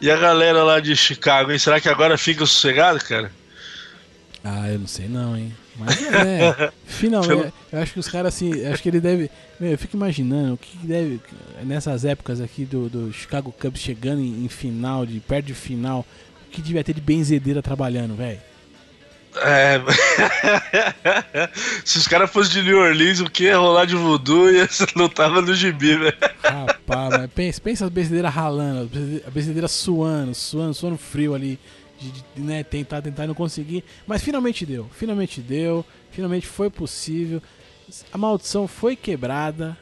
E 0.00 0.10
a 0.10 0.16
galera 0.16 0.62
lá 0.62 0.80
de 0.80 0.94
Chicago, 0.94 1.50
hein? 1.50 1.58
Será 1.58 1.80
que 1.80 1.88
agora 1.88 2.16
fica 2.16 2.46
sossegado, 2.46 3.00
cara? 3.00 3.32
Ah, 4.44 4.68
eu 4.68 4.78
não 4.78 4.86
sei 4.86 5.08
não, 5.08 5.36
hein? 5.36 5.52
Mas 5.76 6.00
é, 6.02 6.72
finalmente, 6.86 7.28
Pelo... 7.28 7.52
eu 7.72 7.80
acho 7.80 7.92
que 7.92 8.00
os 8.00 8.08
caras 8.08 8.34
assim, 8.34 8.64
acho 8.66 8.82
que 8.82 8.88
ele 8.88 9.00
deve. 9.00 9.30
Meu, 9.58 9.72
eu 9.72 9.78
fico 9.78 9.96
imaginando 9.96 10.54
o 10.54 10.56
que 10.56 10.76
deve. 10.86 11.20
Nessas 11.64 12.04
épocas 12.04 12.40
aqui 12.40 12.64
do, 12.64 12.88
do 12.88 13.12
Chicago 13.12 13.52
Cubs 13.52 13.80
chegando 13.80 14.20
em, 14.20 14.44
em 14.44 14.48
final, 14.48 15.04
de 15.04 15.20
perto 15.20 15.46
de 15.46 15.54
final, 15.54 16.06
o 16.46 16.50
que 16.50 16.62
devia 16.62 16.82
ter 16.82 16.94
de 16.94 17.00
benzedeira 17.00 17.62
trabalhando, 17.62 18.16
velho? 18.16 18.40
É... 19.36 19.80
Se 21.84 21.98
os 21.98 22.08
caras 22.08 22.30
fossem 22.30 22.52
de 22.54 22.62
New 22.62 22.78
Orleans, 22.78 23.20
o 23.20 23.30
que 23.30 23.44
ia 23.44 23.56
rolar 23.56 23.84
de 23.84 23.94
voodoo 23.94 24.50
ia... 24.50 24.68
não 24.96 25.08
tava 25.08 25.40
no 25.40 25.54
gibi, 25.54 25.96
velho. 25.96 26.16
Rapaz, 26.42 27.30
pensa, 27.34 27.60
pensa 27.60 27.84
as 27.84 27.90
benzedeiras 27.90 28.32
ralando, 28.32 28.90
a 29.26 29.30
benzedeira 29.30 29.68
suando, 29.68 30.34
suando, 30.34 30.74
suando 30.74 30.98
frio 30.98 31.34
ali 31.34 31.58
de, 31.98 32.12
de 32.12 32.42
né, 32.42 32.62
tentar, 32.62 33.02
tentar 33.02 33.24
e 33.24 33.26
não 33.26 33.34
conseguir. 33.34 33.84
Mas 34.06 34.22
finalmente 34.22 34.64
deu, 34.64 34.88
finalmente 34.92 35.40
deu, 35.40 35.84
finalmente 36.10 36.46
foi 36.46 36.70
possível. 36.70 37.42
A 38.12 38.18
maldição 38.18 38.68
foi 38.68 38.96
quebrada 38.96 39.76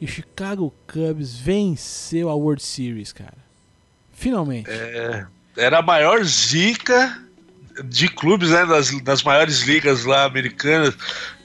e 0.00 0.04
o 0.04 0.08
Chicago 0.08 0.72
Cubs 0.86 1.36
venceu 1.36 2.28
a 2.28 2.34
World 2.34 2.62
Series, 2.62 3.12
cara. 3.12 3.36
Finalmente. 4.12 4.70
É, 4.70 5.26
era 5.56 5.78
a 5.78 5.82
maior 5.82 6.24
zica 6.24 7.27
de 7.84 8.08
clubes, 8.08 8.50
né, 8.50 8.64
das, 8.66 8.90
das 9.02 9.22
maiores 9.22 9.62
ligas 9.62 10.04
lá 10.04 10.24
americanas, 10.24 10.94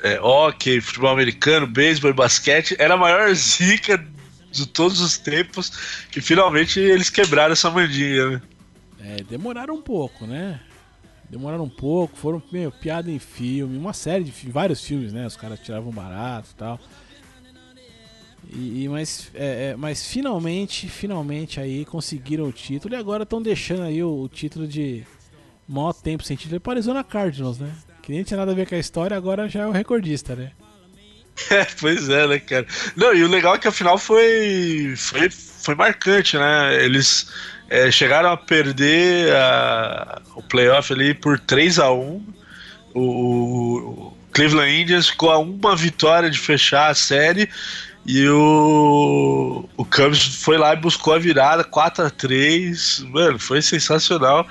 é, 0.03 0.19
hockey, 0.19 0.81
futebol 0.81 1.11
americano, 1.11 1.67
beisebol 1.67 2.13
basquete, 2.13 2.75
era 2.79 2.93
a 2.95 2.97
maior 2.97 3.31
zica 3.35 4.03
de 4.51 4.67
todos 4.67 5.01
os 5.01 5.17
tempos 5.17 6.05
que 6.11 6.21
finalmente 6.21 6.79
eles 6.79 7.09
quebraram 7.09 7.53
essa 7.53 7.69
mandinga, 7.69 8.29
né? 8.31 8.41
É, 8.99 9.23
demoraram 9.23 9.75
um 9.75 9.81
pouco, 9.81 10.25
né? 10.25 10.59
Demoraram 11.29 11.63
um 11.63 11.69
pouco, 11.69 12.15
foram 12.15 12.41
meio 12.51 12.71
piada 12.71 13.11
em 13.11 13.19
filme, 13.19 13.77
uma 13.77 13.93
série 13.93 14.23
de 14.23 14.31
vários 14.51 14.83
filmes, 14.83 15.11
né? 15.11 15.25
Os 15.25 15.35
caras 15.35 15.59
tiravam 15.59 15.91
barato 15.91 16.49
e 16.51 16.55
tal. 16.55 16.79
E, 18.51 18.87
mas, 18.87 19.31
é, 19.33 19.71
é, 19.71 19.75
mas 19.75 20.05
finalmente, 20.05 20.87
finalmente 20.87 21.59
aí 21.59 21.85
conseguiram 21.85 22.45
o 22.45 22.51
título 22.51 22.93
e 22.93 22.97
agora 22.97 23.23
estão 23.23 23.41
deixando 23.41 23.83
aí 23.83 24.03
o, 24.03 24.21
o, 24.21 24.29
título 24.29 24.67
de 24.67 25.03
maior 25.67 25.93
tempo 25.93 26.23
sem 26.23 26.35
título 26.35 26.59
para 26.59 26.73
Arizona 26.73 27.03
Cardinals, 27.03 27.59
né? 27.59 27.71
Que 28.01 28.11
nem 28.11 28.23
tinha 28.23 28.37
nada 28.37 28.51
a 28.51 28.55
ver 28.55 28.67
com 28.67 28.75
a 28.75 28.79
história, 28.79 29.15
agora 29.15 29.47
já 29.47 29.61
é 29.61 29.67
o 29.67 29.71
recordista, 29.71 30.35
né? 30.35 30.51
É, 31.49 31.65
pois 31.79 32.09
é, 32.09 32.27
né, 32.27 32.37
cara? 32.37 32.67
Não, 32.95 33.11
e 33.11 33.23
o 33.23 33.27
legal 33.27 33.55
é 33.55 33.57
que 33.57 33.67
a 33.67 33.71
final 33.71 33.97
foi, 33.97 34.93
foi, 34.95 35.31
foi 35.31 35.73
marcante, 35.73 36.37
né? 36.37 36.85
Eles 36.85 37.27
é, 37.71 37.89
chegaram 37.89 38.29
a 38.29 38.37
perder 38.37 39.35
a, 39.35 40.21
o 40.35 40.43
playoff 40.43 40.93
ali 40.93 41.11
por 41.15 41.39
3 41.39 41.79
a 41.79 41.91
1 41.91 42.23
o, 42.93 43.01
o 43.01 44.17
Cleveland 44.31 44.81
Indians 44.81 45.09
ficou 45.09 45.31
a 45.31 45.39
uma 45.39 45.75
vitória 45.75 46.29
de 46.29 46.37
fechar 46.37 46.89
a 46.89 46.93
série 46.95 47.49
e 48.05 48.27
o, 48.27 49.67
o 49.77 49.85
Cubs 49.85 50.35
foi 50.43 50.57
lá 50.57 50.73
e 50.73 50.77
buscou 50.77 51.13
a 51.13 51.19
virada 51.19 51.63
4 51.63 52.05
a 52.05 52.09
3 52.09 52.99
Mano, 53.09 53.39
foi 53.39 53.61
sensacional. 53.61 54.45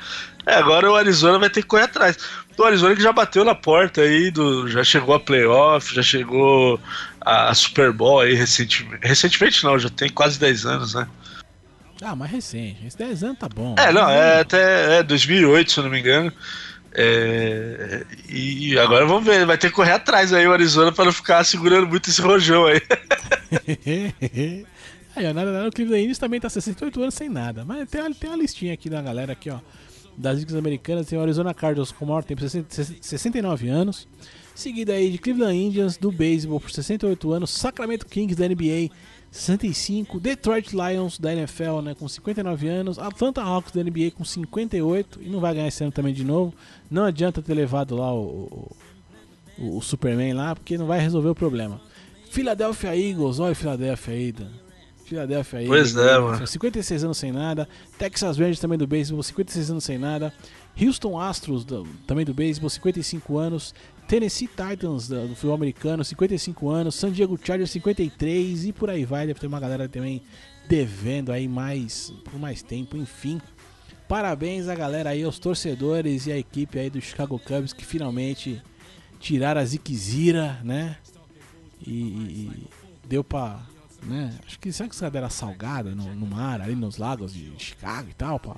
É, 0.46 0.54
agora 0.54 0.90
o 0.90 0.96
Arizona 0.96 1.38
vai 1.38 1.50
ter 1.50 1.62
que 1.62 1.68
correr 1.68 1.84
atrás. 1.84 2.18
O 2.58 2.64
Arizona 2.64 2.94
que 2.94 3.02
já 3.02 3.12
bateu 3.12 3.44
na 3.44 3.54
porta 3.54 4.02
aí, 4.02 4.30
do, 4.30 4.68
já 4.68 4.84
chegou 4.84 5.14
a 5.14 5.20
playoff, 5.20 5.94
já 5.94 6.02
chegou 6.02 6.78
a 7.20 7.54
Super 7.54 7.92
Bowl 7.92 8.20
aí 8.20 8.34
recentemente. 8.34 9.06
Recentemente 9.06 9.64
não, 9.64 9.78
já 9.78 9.88
tem 9.88 10.10
quase 10.10 10.38
10 10.38 10.66
anos, 10.66 10.94
né? 10.94 11.08
Ah, 12.02 12.16
mais 12.16 12.30
recente. 12.30 12.84
Esse 12.84 12.98
10 12.98 13.24
anos 13.24 13.38
tá 13.38 13.48
bom. 13.48 13.74
É, 13.78 13.92
não, 13.92 14.10
é 14.10 14.40
até 14.40 14.98
é 14.98 15.02
2008, 15.02 15.72
se 15.72 15.78
eu 15.78 15.84
não 15.84 15.90
me 15.90 16.00
engano. 16.00 16.32
É, 16.94 18.04
e 18.28 18.78
agora 18.78 19.06
vamos 19.06 19.24
ver, 19.24 19.46
vai 19.46 19.56
ter 19.56 19.68
que 19.68 19.74
correr 19.74 19.92
atrás 19.92 20.30
aí 20.32 20.46
o 20.46 20.52
Arizona 20.52 20.92
para 20.92 21.06
não 21.06 21.12
ficar 21.12 21.42
segurando 21.42 21.86
muito 21.86 22.10
esse 22.10 22.20
rojão 22.20 22.66
aí. 22.66 22.82
aí, 25.16 25.32
nada, 25.32 25.52
nada, 25.52 25.68
o 25.68 25.72
Cleveland 25.72 26.02
Indians 26.02 26.18
também 26.18 26.38
tá 26.38 26.50
68 26.50 27.00
anos 27.00 27.14
sem 27.14 27.30
nada. 27.30 27.64
Mas 27.64 27.88
tem 27.88 28.00
uma, 28.02 28.14
tem 28.14 28.28
uma 28.28 28.36
listinha 28.36 28.74
aqui 28.74 28.90
da 28.90 29.00
galera 29.00 29.32
aqui, 29.32 29.48
ó. 29.48 29.58
Das 30.16 30.38
ligas 30.38 30.54
americanas, 30.54 31.06
tem 31.06 31.18
o 31.18 31.22
Arizona 31.22 31.54
Cardinals 31.54 31.90
com 31.90 32.04
o 32.04 32.08
maior 32.08 32.22
tempo, 32.22 32.42
69 32.46 33.68
anos. 33.68 34.06
Seguida 34.54 34.92
aí 34.92 35.10
de 35.10 35.18
Cleveland 35.18 35.56
Indians 35.56 35.96
do 35.96 36.12
beisebol 36.12 36.60
por 36.60 36.70
68 36.70 37.32
anos, 37.32 37.50
Sacramento 37.50 38.06
Kings 38.06 38.34
da 38.34 38.46
NBA 38.46 38.90
65, 39.32 40.20
Detroit 40.20 40.72
Lions 40.72 41.18
da 41.18 41.32
NFL 41.32 41.80
né, 41.82 41.94
com 41.94 42.06
59 42.06 42.68
anos, 42.68 42.98
Atlanta 42.98 43.40
Hawks 43.40 43.72
da 43.72 43.82
NBA 43.82 44.10
com 44.14 44.26
58 44.26 45.22
e 45.22 45.30
não 45.30 45.40
vai 45.40 45.54
ganhar 45.54 45.68
esse 45.68 45.82
ano 45.82 45.90
também 45.90 46.12
de 46.12 46.22
novo. 46.22 46.54
Não 46.90 47.04
adianta 47.04 47.40
ter 47.40 47.54
levado 47.54 47.96
lá 47.96 48.14
o, 48.14 48.70
o, 49.58 49.78
o 49.78 49.80
Superman 49.80 50.34
lá, 50.34 50.54
porque 50.54 50.76
não 50.76 50.86
vai 50.86 51.00
resolver 51.00 51.30
o 51.30 51.34
problema. 51.34 51.80
Philadelphia 52.30 52.94
Eagles, 52.94 53.38
olha 53.38 53.52
o 53.52 53.56
Philadelphia 53.56 54.14
aí, 54.14 54.32
Dan. 54.32 54.50
Philadelphia 55.12 55.62
Eagles. 55.62 55.92
Pois 55.92 56.06
é, 56.06 56.18
mano. 56.18 56.46
56 56.46 57.04
anos 57.04 57.18
sem 57.18 57.30
nada. 57.30 57.68
Texas 57.98 58.38
Rangers 58.38 58.58
também 58.58 58.78
do 58.78 58.86
beisebol, 58.86 59.22
56 59.22 59.70
anos 59.70 59.84
sem 59.84 59.98
nada. 59.98 60.32
Houston 60.80 61.20
Astros, 61.20 61.64
do, 61.64 61.86
também 62.06 62.24
do 62.24 62.32
beisebol, 62.32 62.70
55 62.70 63.36
anos. 63.36 63.74
Tennessee 64.08 64.48
Titans 64.48 65.08
do, 65.08 65.28
do 65.28 65.34
futebol 65.34 65.54
americano, 65.54 66.02
55 66.02 66.70
anos. 66.70 66.94
San 66.94 67.12
Diego 67.12 67.38
Chargers, 67.42 67.70
53. 67.70 68.64
E 68.64 68.72
por 68.72 68.88
aí 68.88 69.04
vai. 69.04 69.26
Deve 69.26 69.38
ter 69.38 69.46
uma 69.46 69.60
galera 69.60 69.86
também 69.86 70.22
devendo 70.66 71.30
aí 71.30 71.46
mais 71.46 72.12
por 72.24 72.38
mais 72.38 72.62
tempo, 72.62 72.96
enfim. 72.96 73.40
Parabéns 74.08 74.68
a 74.68 74.74
galera 74.74 75.10
aí, 75.10 75.22
aos 75.22 75.38
torcedores 75.38 76.26
e 76.26 76.32
a 76.32 76.38
equipe 76.38 76.78
aí 76.78 76.90
do 76.90 77.00
Chicago 77.00 77.38
Cubs 77.38 77.72
que 77.72 77.84
finalmente 77.84 78.62
tiraram 79.20 79.60
a 79.60 79.64
Ziquezira, 79.64 80.58
né? 80.64 80.96
E, 81.86 81.92
e, 81.92 82.50
deu 83.06 83.22
pra. 83.22 83.60
Né? 84.02 84.34
Acho 84.46 84.58
que 84.58 84.72
será 84.72 84.88
que 84.88 84.94
essa 84.94 85.06
era 85.06 85.30
salgada 85.30 85.94
no, 85.94 86.14
no, 86.14 86.26
mar, 86.26 86.60
ali 86.60 86.74
nos 86.74 86.96
lagos 86.96 87.32
de 87.32 87.52
Chicago 87.58 88.08
e 88.10 88.14
tal, 88.14 88.38
pá? 88.40 88.56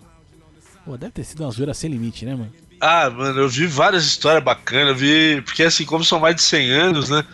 Pô, 0.84 0.96
deve 0.96 1.12
ter 1.12 1.24
sido 1.24 1.42
uma 1.42 1.50
zoeira 1.50 1.74
sem 1.74 1.90
limite, 1.90 2.24
né, 2.24 2.34
mano? 2.34 2.52
Ah, 2.80 3.08
mano, 3.08 3.40
eu 3.40 3.48
vi 3.48 3.66
várias 3.66 4.04
histórias 4.04 4.42
bacanas, 4.42 4.98
vi, 4.98 5.40
porque 5.42 5.62
assim, 5.62 5.84
como 5.84 6.04
são 6.04 6.20
mais 6.20 6.36
de 6.36 6.42
100 6.42 6.70
anos, 6.70 7.08
né, 7.08 7.24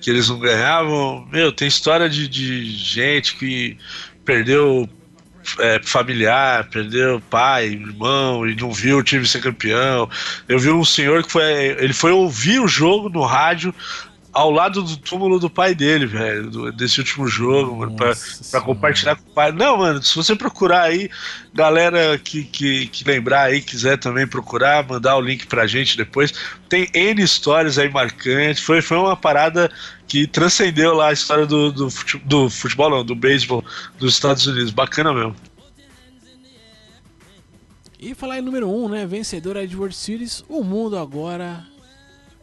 que 0.00 0.08
eles 0.10 0.28
não 0.28 0.38
ganhavam, 0.38 1.26
meu, 1.30 1.52
tem 1.52 1.68
história 1.68 2.08
de, 2.08 2.28
de 2.28 2.70
gente 2.70 3.36
que 3.36 3.76
perdeu 4.24 4.88
é, 5.58 5.80
familiar, 5.82 6.68
perdeu 6.70 7.20
pai, 7.28 7.66
irmão 7.66 8.48
e 8.48 8.54
não 8.56 8.72
viu 8.72 8.98
o 8.98 9.02
time 9.02 9.26
ser 9.26 9.42
campeão. 9.42 10.08
Eu 10.48 10.58
vi 10.58 10.70
um 10.70 10.84
senhor 10.84 11.22
que 11.22 11.32
foi, 11.32 11.44
ele 11.78 11.92
foi 11.92 12.12
ouvir 12.12 12.60
o 12.60 12.68
jogo 12.68 13.08
no 13.08 13.22
rádio 13.22 13.74
ao 14.34 14.50
lado 14.50 14.82
do 14.82 14.96
túmulo 14.96 15.38
do 15.38 15.48
pai 15.48 15.74
dele, 15.74 16.06
velho, 16.06 16.72
desse 16.72 16.98
último 16.98 17.28
jogo, 17.28 17.76
mano, 17.76 17.94
pra, 17.94 18.12
pra, 18.50 18.60
compartilhar 18.60 19.14
com 19.14 19.30
o 19.30 19.32
pai. 19.32 19.52
Não, 19.52 19.78
mano, 19.78 20.02
se 20.02 20.14
você 20.16 20.34
procurar 20.34 20.82
aí, 20.82 21.08
galera 21.54 22.18
que, 22.18 22.42
que, 22.42 22.88
que, 22.88 23.04
lembrar 23.04 23.44
aí, 23.44 23.62
quiser 23.62 23.96
também 23.96 24.26
procurar, 24.26 24.86
mandar 24.86 25.16
o 25.16 25.20
link 25.20 25.46
pra 25.46 25.68
gente 25.68 25.96
depois. 25.96 26.34
Tem 26.68 26.90
N 26.92 27.22
histórias 27.22 27.78
aí 27.78 27.88
marcantes. 27.88 28.62
Foi, 28.62 28.82
foi 28.82 28.96
uma 28.96 29.16
parada 29.16 29.70
que 30.08 30.26
transcendeu 30.26 30.94
lá 30.94 31.08
a 31.08 31.12
história 31.12 31.46
do, 31.46 31.70
do, 31.70 31.88
futebol, 31.88 32.28
do 32.28 32.50
futebol, 32.50 32.90
não, 32.90 33.04
do 33.04 33.14
beisebol 33.14 33.64
dos 33.98 34.14
Estados 34.14 34.44
Unidos. 34.46 34.72
Bacana 34.72 35.14
mesmo. 35.14 35.36
E 38.00 38.14
falar 38.14 38.38
em 38.38 38.42
número 38.42 38.68
1, 38.68 38.84
um, 38.84 38.88
né? 38.88 39.06
Vencedora 39.06 39.66
de 39.66 39.76
World 39.76 39.94
Series, 39.94 40.44
o 40.48 40.62
mundo 40.62 40.98
agora 40.98 41.64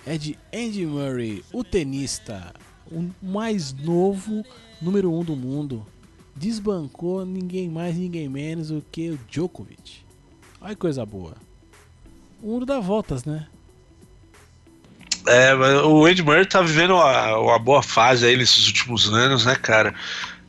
é 0.06 0.18
de 0.18 0.38
Andy 0.54 0.86
Murray, 0.86 1.44
o 1.52 1.64
tenista, 1.64 2.54
o 2.92 3.10
mais 3.22 3.74
novo 3.74 4.44
número 4.82 5.12
1 5.12 5.20
um 5.20 5.24
do 5.24 5.36
mundo. 5.36 5.86
Desbancou 6.36 7.26
ninguém 7.26 7.70
mais, 7.70 7.96
ninguém 7.96 8.28
menos 8.28 8.70
do 8.70 8.84
que 8.92 9.12
o 9.12 9.20
Djokovic. 9.30 10.04
Olha 10.60 10.76
que 10.76 10.82
coisa 10.82 11.06
boa. 11.06 11.36
O 12.42 12.48
mundo 12.48 12.66
dá 12.66 12.80
voltas, 12.80 13.26
né? 13.26 13.48
É, 15.28 15.54
o 15.54 16.06
Andy 16.06 16.24
Murray 16.24 16.46
tá 16.46 16.62
vivendo 16.62 16.96
uma, 16.96 17.38
uma 17.38 17.60
boa 17.60 17.84
fase 17.84 18.26
aí 18.26 18.36
nesses 18.36 18.66
últimos 18.68 19.14
anos, 19.14 19.46
né, 19.46 19.56
cara? 19.56 19.94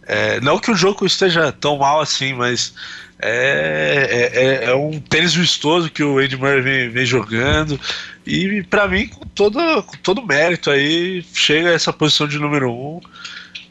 É, 0.06 0.40
não 0.40 0.58
que 0.58 0.70
o 0.70 0.74
jogo 0.74 1.04
esteja 1.04 1.52
tão 1.52 1.78
mal 1.78 2.00
assim, 2.00 2.32
mas 2.32 2.74
é, 3.20 4.30
é, 4.34 4.40
é, 4.42 4.70
é 4.70 4.74
um 4.74 4.98
tênis 4.98 5.34
vistoso 5.34 5.90
que 5.90 6.02
o 6.02 6.18
Andy 6.18 6.36
Murray 6.36 6.60
vem, 6.60 6.90
vem 6.90 7.06
jogando. 7.06 7.78
E 8.26 8.62
para 8.64 8.86
mim, 8.86 9.08
com 9.08 9.26
todo, 9.26 9.58
com 9.82 9.96
todo 9.98 10.26
mérito 10.26 10.70
aí, 10.70 11.24
chega 11.34 11.70
a 11.70 11.72
essa 11.72 11.92
posição 11.92 12.28
de 12.28 12.38
número 12.38 12.70
um. 12.70 13.00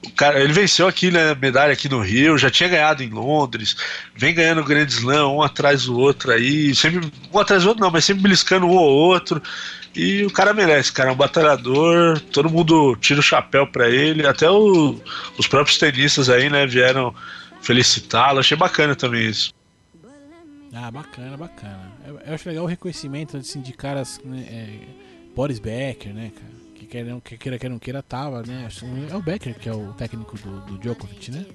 O 0.05 0.11
cara, 0.13 0.41
ele 0.43 0.51
venceu 0.51 0.87
aqui, 0.87 1.11
né, 1.11 1.35
medalha 1.39 1.73
aqui 1.73 1.87
no 1.87 2.01
Rio, 2.01 2.37
já 2.37 2.49
tinha 2.49 2.67
ganhado 2.67 3.03
em 3.03 3.09
Londres, 3.09 3.77
vem 4.15 4.33
ganhando 4.33 4.63
Grand 4.63 4.87
Slam 4.87 5.27
um 5.27 5.43
atrás 5.43 5.85
do 5.85 5.97
outro 5.97 6.31
aí, 6.31 6.73
sempre 6.73 7.11
um 7.31 7.39
atrás 7.39 7.63
do 7.63 7.69
outro 7.69 7.83
não, 7.83 7.91
mas 7.91 8.03
sempre 8.03 8.23
beliscando 8.23 8.65
um 8.65 8.71
ou 8.71 8.89
outro. 8.89 9.41
E 9.95 10.23
o 10.23 10.31
cara 10.31 10.53
merece, 10.53 10.91
cara, 10.91 11.09
é 11.09 11.13
um 11.13 11.17
batalhador, 11.17 12.19
todo 12.31 12.49
mundo 12.49 12.95
tira 12.95 13.19
o 13.19 13.23
chapéu 13.23 13.67
para 13.67 13.89
ele, 13.89 14.25
até 14.25 14.49
o, 14.49 14.99
os 15.37 15.47
próprios 15.47 15.77
tenistas 15.77 16.29
aí, 16.29 16.49
né, 16.49 16.65
vieram 16.65 17.13
felicitá-lo, 17.61 18.39
achei 18.39 18.57
bacana 18.57 18.95
também 18.95 19.29
isso. 19.29 19.53
Ah, 20.73 20.89
bacana, 20.89 21.35
bacana. 21.35 21.91
Eu, 22.05 22.19
eu 22.19 22.33
acho 22.33 22.47
legal 22.47 22.63
o 22.63 22.67
reconhecimento 22.67 23.37
assim, 23.37 23.61
de 23.61 23.73
caras, 23.73 24.19
né, 24.23 24.45
é, 24.49 24.79
Boris 25.35 25.59
Becker, 25.59 26.13
né, 26.13 26.31
cara? 26.33 26.61
Que 26.75 26.87
queira, 26.87 27.21
que 27.23 27.37
queira, 27.37 27.59
que 27.59 27.69
não 27.69 27.77
queira, 27.77 28.01
tava, 28.01 28.41
né? 28.41 28.67
É 29.09 29.15
o 29.15 29.21
Becker 29.21 29.53
que 29.53 29.69
é 29.69 29.73
o 29.73 29.93
técnico 29.93 30.35
do, 30.39 30.61
do 30.61 30.77
Djokovic, 30.79 31.29
né? 31.29 31.45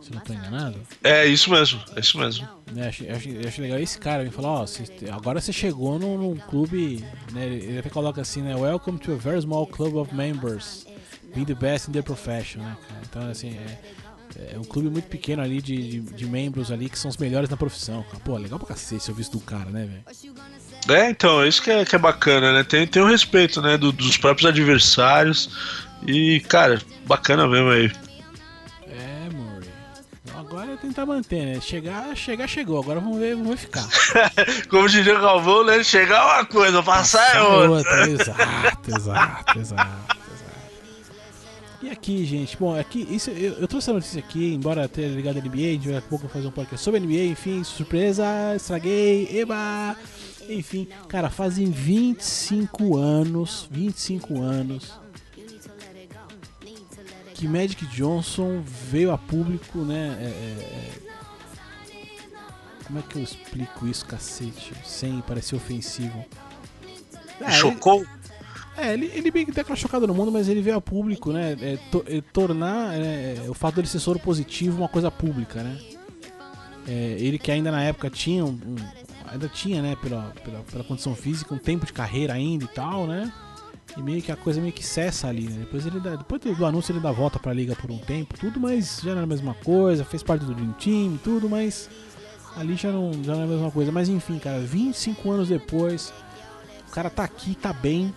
Se 0.00 0.10
não 0.10 0.20
tô 0.20 0.32
enganado. 0.32 0.80
É, 1.04 1.26
isso 1.26 1.50
mesmo, 1.50 1.82
é 1.94 2.00
isso 2.00 2.18
mesmo. 2.18 2.48
É, 2.74 2.88
acho, 2.88 3.04
acho, 3.10 3.28
acho 3.46 3.60
legal 3.60 3.78
esse 3.78 3.98
cara 3.98 4.24
me 4.24 4.30
falar, 4.30 4.62
ó, 4.62 4.66
agora 5.12 5.38
você 5.38 5.52
chegou 5.52 5.98
num, 5.98 6.16
num, 6.16 6.36
clube, 6.36 7.04
né? 7.32 7.46
Ele 7.46 7.78
até 7.78 7.90
coloca 7.90 8.22
assim, 8.22 8.40
né? 8.40 8.56
Welcome 8.56 8.98
to 9.00 9.12
a 9.12 9.16
very 9.16 9.40
small 9.42 9.66
club 9.66 9.96
of 9.96 10.14
members. 10.14 10.86
Being 11.34 11.44
the 11.44 11.54
best 11.54 11.88
in 11.88 11.92
the 11.92 12.02
profession, 12.02 12.62
né, 12.62 12.76
cara? 12.88 13.00
Então, 13.04 13.30
assim, 13.30 13.50
é, 13.50 13.78
é 14.38 14.58
um 14.58 14.64
clube 14.64 14.88
muito 14.88 15.06
pequeno 15.08 15.42
ali 15.42 15.60
de, 15.60 15.76
de, 15.76 16.00
de, 16.00 16.26
membros 16.26 16.70
ali 16.70 16.88
que 16.88 16.98
são 16.98 17.08
os 17.08 17.16
melhores 17.16 17.48
na 17.48 17.56
profissão. 17.56 18.04
Pô, 18.24 18.36
legal 18.36 18.58
pra 18.58 18.68
cacete 18.68 19.08
eu 19.08 19.14
visto 19.14 19.32
do 19.38 19.40
cara, 19.40 19.70
né, 19.70 19.86
velho? 19.86 20.98
É, 21.00 21.10
então, 21.10 21.42
é 21.42 21.48
isso 21.48 21.62
que 21.62 21.70
é, 21.70 21.84
que 21.84 21.94
é 21.94 21.98
bacana, 21.98 22.52
né? 22.52 22.64
Tem, 22.64 22.86
tem 22.86 23.02
o 23.02 23.06
respeito, 23.06 23.60
né, 23.60 23.76
do, 23.76 23.92
dos 23.92 24.16
próprios 24.16 24.48
adversários. 24.48 25.50
E, 26.06 26.40
cara, 26.48 26.80
bacana 27.06 27.46
mesmo 27.46 27.70
aí. 27.70 27.92
É, 28.88 29.30
Murray. 29.34 29.68
Agora 30.34 30.72
é 30.72 30.76
tentar 30.76 31.04
manter, 31.04 31.44
né? 31.44 31.60
Chegar, 31.60 32.16
chegar, 32.16 32.48
chegou. 32.48 32.80
Agora 32.80 33.00
vamos 33.00 33.18
ver, 33.18 33.34
vamos 33.34 33.50
ver 33.50 33.56
ficar. 33.58 33.86
Como 34.70 34.88
diria 34.88 35.18
o 35.18 35.20
Galvão, 35.20 35.64
né? 35.64 35.82
Chegar 35.84 36.20
é 36.20 36.34
uma 36.34 36.46
coisa, 36.46 36.82
passar 36.82 37.36
é 37.36 37.42
outra. 37.42 38.08
Exato, 38.08 38.90
exato, 38.96 39.58
exato. 39.58 40.19
E 41.82 41.88
aqui, 41.88 42.24
gente, 42.26 42.56
bom, 42.58 42.78
aqui, 42.78 43.06
isso, 43.10 43.30
eu, 43.30 43.54
eu 43.54 43.66
trouxe 43.66 43.90
a 43.90 43.94
notícia 43.94 44.18
aqui, 44.18 44.52
embora 44.52 44.86
tenha 44.86 45.08
ligado 45.08 45.38
a 45.38 45.40
NBA, 45.40 45.78
daqui 45.78 45.96
a 45.96 46.02
pouco 46.02 46.28
fazer 46.28 46.46
um 46.46 46.50
podcast 46.50 46.84
sobre 46.84 47.00
NBA, 47.00 47.24
enfim, 47.32 47.64
surpresa, 47.64 48.24
estraguei, 48.54 49.28
eba! 49.38 49.96
Enfim, 50.48 50.88
cara, 51.08 51.30
fazem 51.30 51.70
25 51.70 52.96
anos, 52.96 53.66
25 53.70 54.40
anos 54.42 55.00
que 57.40 57.48
Magic 57.48 57.86
Johnson 57.86 58.62
veio 58.62 59.10
a 59.12 59.16
público, 59.16 59.78
né? 59.78 60.18
É, 60.20 60.24
é, 60.26 60.28
é 60.28 61.00
como 62.84 62.98
é 62.98 63.02
que 63.02 63.16
eu 63.16 63.22
explico 63.22 63.86
isso, 63.86 64.04
cacete? 64.04 64.74
Sem 64.84 65.22
parecer 65.22 65.56
ofensivo. 65.56 66.22
É, 67.40 67.50
Chocou? 67.50 68.00
Ele, 68.00 68.08
é, 68.80 68.94
ele, 68.94 69.10
ele 69.14 69.30
meio 69.30 69.46
que 69.46 69.52
deu 69.52 69.62
aquela 69.62 69.76
chocada 69.76 70.06
no 70.06 70.14
mundo, 70.14 70.32
mas 70.32 70.48
ele 70.48 70.62
veio 70.62 70.76
a 70.76 70.80
público, 70.80 71.32
né? 71.32 71.56
É, 71.60 71.78
to, 71.90 72.04
é, 72.06 72.20
tornar 72.32 72.94
é, 72.94 73.44
o 73.48 73.54
fato 73.54 73.76
dele 73.76 73.86
ser 73.86 73.98
soro 73.98 74.18
positivo 74.18 74.78
uma 74.78 74.88
coisa 74.88 75.10
pública, 75.10 75.62
né? 75.62 75.78
É, 76.88 77.16
ele 77.18 77.38
que 77.38 77.50
ainda 77.52 77.70
na 77.70 77.82
época 77.82 78.08
tinha 78.08 78.44
um, 78.44 78.48
um, 78.48 78.76
ainda 79.30 79.48
tinha, 79.48 79.82
né, 79.82 79.96
pela, 80.00 80.32
pela, 80.44 80.60
pela, 80.60 80.84
condição 80.84 81.14
física, 81.14 81.54
um 81.54 81.58
tempo 81.58 81.86
de 81.86 81.92
carreira 81.92 82.32
ainda 82.32 82.64
e 82.64 82.68
tal, 82.68 83.06
né? 83.06 83.32
E 83.96 84.02
meio 84.02 84.22
que 84.22 84.30
a 84.30 84.36
coisa 84.36 84.60
meio 84.60 84.72
que 84.72 84.84
cessa 84.84 85.28
ali, 85.28 85.48
né? 85.48 85.60
Depois 85.60 85.84
ele 85.84 86.00
dá, 86.00 86.16
depois 86.16 86.40
do 86.40 86.66
anúncio 86.66 86.92
ele 86.92 87.00
dá 87.00 87.12
volta 87.12 87.38
pra 87.38 87.52
liga 87.52 87.76
por 87.76 87.90
um 87.90 87.98
tempo, 87.98 88.38
tudo, 88.38 88.58
mas 88.58 89.00
já 89.02 89.10
não 89.10 89.18
era 89.18 89.24
a 89.24 89.26
mesma 89.26 89.54
coisa, 89.54 90.04
fez 90.04 90.22
parte 90.22 90.44
do 90.44 90.54
Dream 90.54 90.72
Team, 90.72 91.18
tudo, 91.22 91.48
mas 91.48 91.90
ali 92.56 92.76
já 92.76 92.90
não, 92.90 93.12
já 93.22 93.34
não 93.34 93.42
é 93.42 93.44
a 93.44 93.48
mesma 93.48 93.70
coisa. 93.70 93.92
Mas 93.92 94.08
enfim, 94.08 94.38
cara, 94.38 94.60
25 94.60 95.30
anos 95.30 95.48
depois, 95.48 96.12
o 96.88 96.92
cara 96.92 97.10
tá 97.10 97.24
aqui, 97.24 97.54
tá 97.54 97.72
bem, 97.72 98.12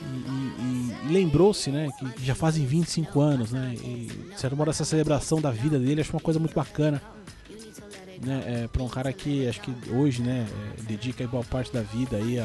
e, 0.00 0.04
e, 0.04 1.08
e 1.08 1.12
lembrou-se, 1.12 1.70
né, 1.70 1.88
que 2.16 2.24
já 2.24 2.34
fazem 2.34 2.66
25 2.66 3.20
anos, 3.20 3.52
né, 3.52 3.74
e 3.74 4.08
de 4.36 4.54
modo 4.54 4.70
essa 4.70 4.84
celebração 4.84 5.40
da 5.40 5.50
vida 5.50 5.78
dele 5.78 6.00
acho 6.00 6.12
uma 6.12 6.20
coisa 6.20 6.38
muito 6.38 6.54
bacana, 6.54 7.02
né, 8.22 8.42
é, 8.46 8.68
para 8.68 8.82
um 8.82 8.88
cara 8.88 9.12
que 9.12 9.48
acho 9.48 9.60
que 9.60 9.72
hoje, 9.90 10.22
né, 10.22 10.46
é, 10.78 10.82
dedica 10.82 11.26
boa 11.26 11.44
parte 11.44 11.72
da 11.72 11.82
vida 11.82 12.16
aí 12.16 12.38
a, 12.38 12.44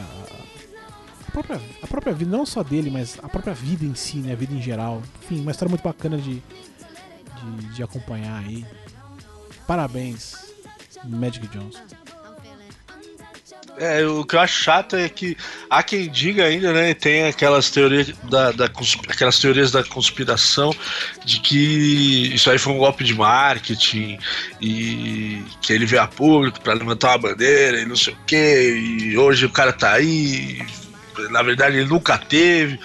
a, 1.28 1.32
própria, 1.32 1.62
a 1.82 1.88
própria 1.88 2.14
vida, 2.14 2.36
não 2.36 2.46
só 2.46 2.64
dele, 2.64 2.90
mas 2.90 3.18
a 3.22 3.30
própria 3.30 3.54
vida 3.54 3.86
em 3.86 3.96
si, 3.96 4.18
né, 4.18 4.34
a 4.34 4.36
vida 4.36 4.54
em 4.54 4.62
geral, 4.62 5.02
enfim, 5.24 5.42
uma 5.42 5.52
história 5.52 5.70
muito 5.70 5.84
bacana 5.84 6.18
de, 6.18 6.42
de, 6.42 7.74
de 7.74 7.84
acompanhar 7.84 8.40
aí. 8.40 8.66
Parabéns, 9.66 10.54
Magic 11.06 11.48
Johnson. 11.48 11.80
É, 13.78 14.06
o 14.06 14.24
que 14.24 14.36
eu 14.36 14.40
acho 14.40 14.64
chato 14.64 14.96
é 14.96 15.08
que 15.10 15.36
há 15.70 15.82
quem 15.82 16.10
diga 16.10 16.46
ainda, 16.46 16.74
né? 16.74 16.94
Tem 16.94 17.24
aquelas 17.24 17.70
teorias 17.70 18.14
da, 18.24 18.52
da 18.52 18.66
aquelas 18.66 19.40
teorias 19.40 19.72
da 19.72 19.84
conspiração 19.84 20.76
de 21.26 21.40
que 21.40 22.34
isso 22.34 22.50
aí 22.52 22.58
foi 22.58 22.74
um 22.74 22.78
golpe 22.78 23.04
de 23.04 23.14
marketing 23.14 24.20
e 24.62 25.42
que 25.62 25.74
ele 25.74 25.86
veio 25.86 26.02
a 26.02 26.08
público 26.08 26.62
para 26.62 26.74
levantar 26.74 27.10
uma 27.10 27.30
bandeira 27.30 27.80
e 27.82 27.86
não 27.86 27.96
sei 27.96 28.14
o 28.14 28.18
que, 28.28 29.08
e 29.08 29.18
hoje 29.18 29.46
o 29.46 29.50
cara 29.50 29.74
tá 29.74 29.94
aí. 29.94 30.62
Na 31.30 31.42
verdade, 31.42 31.78
ele 31.78 31.90
nunca 31.90 32.18
teve. 32.18 32.80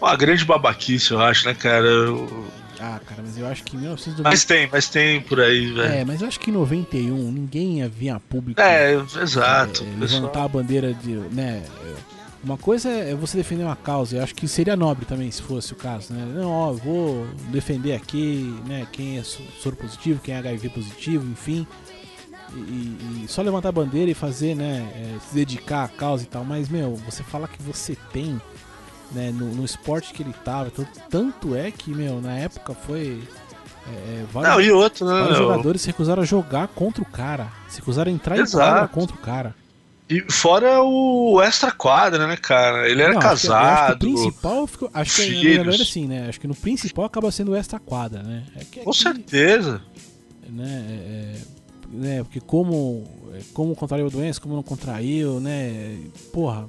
Uma 0.00 0.16
grande 0.16 0.44
babaquice, 0.44 1.10
eu 1.12 1.20
acho, 1.20 1.46
né, 1.46 1.54
cara? 1.54 1.86
Eu, 1.86 2.52
ah, 2.84 2.98
cara, 2.98 3.22
mas 3.24 3.38
eu 3.38 3.46
acho 3.46 3.62
que 3.62 3.76
em 3.76 3.78
1990... 3.78 4.28
Mas 4.28 4.44
tem, 4.44 4.68
mas 4.70 4.88
tem 4.88 5.20
por 5.20 5.40
aí, 5.40 5.72
velho. 5.72 5.94
É, 5.94 6.04
mas 6.04 6.20
eu 6.20 6.26
acho 6.26 6.40
que 6.40 6.50
em 6.50 6.52
91 6.52 7.30
ninguém 7.30 7.78
ia 7.78 7.88
vir 7.88 8.10
a 8.10 8.18
público. 8.18 8.60
É, 8.60 8.94
exato. 9.22 9.84
É, 9.84 10.00
levantar 10.00 10.42
a 10.42 10.48
bandeira 10.48 10.92
de. 10.92 11.12
né? 11.12 11.62
Uma 12.42 12.58
coisa 12.58 12.90
é 12.90 13.14
você 13.14 13.36
defender 13.36 13.62
uma 13.62 13.76
causa, 13.76 14.16
eu 14.16 14.22
acho 14.24 14.34
que 14.34 14.48
seria 14.48 14.74
nobre 14.74 15.04
também 15.06 15.30
se 15.30 15.40
fosse 15.40 15.72
o 15.72 15.76
caso, 15.76 16.12
né? 16.12 16.26
Não, 16.34 16.50
ó, 16.50 16.70
eu 16.70 16.76
vou 16.76 17.26
defender 17.52 17.92
aqui, 17.92 18.52
né, 18.66 18.84
quem 18.90 19.16
é 19.16 19.22
soro 19.22 19.76
positivo, 19.76 20.20
quem 20.20 20.34
é 20.34 20.38
HIV 20.38 20.70
positivo, 20.70 21.24
enfim. 21.30 21.64
E, 22.52 23.22
e, 23.22 23.24
só 23.28 23.42
levantar 23.42 23.68
a 23.68 23.72
bandeira 23.72 24.10
e 24.10 24.14
fazer, 24.14 24.56
né, 24.56 24.90
é, 24.96 25.20
se 25.20 25.32
dedicar 25.32 25.84
à 25.84 25.88
causa 25.88 26.24
e 26.24 26.26
tal, 26.26 26.44
mas, 26.44 26.68
meu, 26.68 26.96
você 26.96 27.22
fala 27.22 27.46
que 27.46 27.62
você 27.62 27.96
tem 28.12 28.40
né, 29.14 29.30
no, 29.30 29.46
no, 29.46 29.64
esporte 29.64 30.12
que 30.12 30.22
ele 30.22 30.34
tava. 30.44 30.70
Tanto, 30.70 31.00
tanto 31.10 31.56
é 31.56 31.70
que, 31.70 31.90
meu, 31.90 32.20
na 32.20 32.36
época 32.36 32.74
foi. 32.74 33.22
É, 33.86 33.90
é 33.90 34.26
vários, 34.32 34.52
não, 34.52 34.60
e 34.60 34.70
outro, 34.70 35.06
né, 35.06 35.20
vários 35.20 35.38
jogadores 35.38 35.82
se 35.82 35.88
recusaram 35.88 36.22
a 36.22 36.26
jogar 36.26 36.68
contra 36.68 37.02
o 37.02 37.06
cara. 37.06 37.48
Se 37.68 37.78
recusaram 37.78 38.10
a 38.10 38.14
entrar 38.14 38.38
Exato. 38.38 38.64
em 38.64 38.70
quadra 38.70 38.88
contra 38.88 39.16
o 39.16 39.18
cara. 39.18 39.54
E 40.08 40.20
fora 40.30 40.82
o 40.82 41.40
extra 41.40 41.72
quadra, 41.72 42.26
né, 42.26 42.36
cara? 42.36 42.88
Ele 42.88 43.00
era 43.00 43.14
não, 43.14 43.20
casado. 43.20 43.98
Que, 43.98 44.06
que 44.06 44.12
principal, 44.12 44.68
acho 44.92 45.16
que 45.16 45.22
é 45.22 45.58
melhor 45.58 45.74
assim, 45.74 46.06
né? 46.06 46.28
Acho 46.28 46.38
que 46.38 46.46
no 46.46 46.54
principal 46.54 47.06
acaba 47.06 47.30
sendo 47.30 47.52
o 47.52 47.56
extra 47.56 47.78
quadra, 47.78 48.22
né? 48.22 48.44
É 48.56 48.64
que, 48.64 48.80
Com 48.80 48.92
certeza. 48.92 49.80
Né, 50.50 50.86
é, 50.86 50.92
é, 50.92 51.96
né, 51.96 52.22
porque 52.24 52.40
como, 52.40 53.08
como 53.54 53.74
contraiu 53.74 54.06
a 54.06 54.10
doença, 54.10 54.38
como 54.38 54.54
não 54.54 54.62
contraiu, 54.62 55.40
né? 55.40 55.98
Porra, 56.30 56.68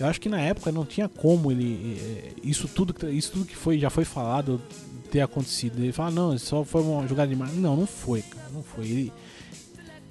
eu 0.00 0.06
acho 0.06 0.20
que 0.20 0.28
na 0.28 0.40
época 0.40 0.72
não 0.72 0.84
tinha 0.84 1.08
como 1.08 1.52
ele. 1.52 1.98
Eh, 2.00 2.32
isso 2.42 2.66
tudo, 2.66 2.94
isso 3.10 3.32
tudo 3.32 3.44
que 3.44 3.54
foi, 3.54 3.78
já 3.78 3.90
foi 3.90 4.04
falado 4.04 4.60
ter 5.10 5.20
acontecido. 5.20 5.78
Ele 5.78 5.92
fala, 5.92 6.10
não, 6.10 6.38
só 6.38 6.64
foi 6.64 6.82
uma 6.82 7.06
jogada 7.06 7.28
de 7.28 7.36
mar. 7.36 7.52
Não, 7.52 7.76
não 7.76 7.86
foi, 7.86 8.22
cara. 8.22 8.48
Não 8.52 8.62
foi. 8.62 8.86
Ele, 8.86 9.12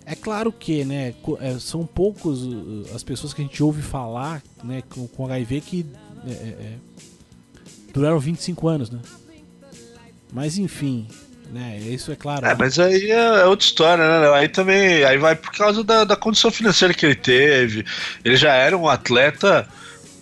é 0.05 0.15
claro 0.15 0.51
que, 0.51 0.85
né, 0.85 1.15
eh, 1.39 1.59
são 1.59 1.85
poucos 1.85 2.43
eh, 2.43 2.95
as 2.95 3.03
pessoas 3.03 3.33
que 3.33 3.41
a 3.41 3.45
gente 3.45 3.61
ouve 3.63 3.81
falar, 3.81 4.43
né, 4.63 4.83
com, 4.89 5.07
com 5.07 5.25
HIV 5.25 5.61
que 5.61 5.85
é, 6.27 6.31
é, 6.31 6.77
duraram 7.93 8.19
25 8.19 8.67
anos, 8.67 8.89
né? 8.89 8.99
Mas 10.31 10.57
enfim, 10.57 11.07
né, 11.51 11.77
isso 11.79 12.11
é 12.11 12.15
claro. 12.15 12.45
É, 12.45 12.55
mas 12.55 12.77
aí 12.77 13.09
é 13.09 13.45
outra 13.45 13.65
história, 13.65 14.21
né? 14.21 14.33
Aí 14.33 14.47
também, 14.47 15.03
aí 15.03 15.17
vai 15.17 15.35
por 15.35 15.51
causa 15.51 15.83
da, 15.83 16.03
da 16.03 16.15
condição 16.15 16.51
financeira 16.51 16.93
que 16.93 17.05
ele 17.05 17.15
teve. 17.15 17.85
Ele 18.23 18.35
já 18.35 18.53
era 18.53 18.77
um 18.77 18.87
atleta 18.87 19.67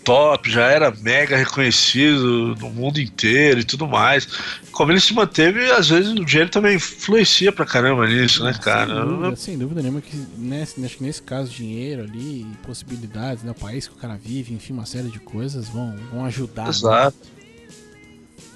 top, 0.08 0.50
já 0.50 0.64
era 0.64 0.90
mega 0.90 1.36
reconhecido 1.36 2.56
no 2.56 2.70
mundo 2.70 3.02
inteiro 3.02 3.60
e 3.60 3.64
tudo 3.66 3.86
mais. 3.86 4.26
Como 4.72 4.90
ele 4.90 5.02
se 5.02 5.14
manteve, 5.14 5.70
às 5.70 5.90
vezes 5.90 6.12
o 6.12 6.24
dinheiro 6.24 6.50
também 6.50 6.78
influencia 6.78 7.52
pra 7.52 7.66
caramba 7.66 8.08
nisso, 8.08 8.42
né, 8.42 8.54
cara? 8.54 8.88
Sem 8.88 9.06
dúvida, 9.06 9.36
sem 9.36 9.58
dúvida 9.58 9.82
nenhuma 9.82 10.00
que 10.00 10.16
nesse, 10.38 10.86
acho 10.86 10.98
que 10.98 11.04
nesse 11.04 11.22
caso, 11.22 11.52
dinheiro 11.52 12.04
ali, 12.04 12.48
possibilidades, 12.64 13.44
né, 13.44 13.52
o 13.52 13.56
país 13.56 13.86
que 13.86 13.96
o 13.96 13.98
cara 13.98 14.16
vive, 14.16 14.54
enfim, 14.54 14.72
uma 14.72 14.86
série 14.86 15.10
de 15.10 15.20
coisas 15.20 15.68
vão, 15.68 15.94
vão 16.10 16.24
ajudar. 16.24 16.64
Né? 16.64 16.70
Exato. 16.70 17.18
Né? 17.22 17.37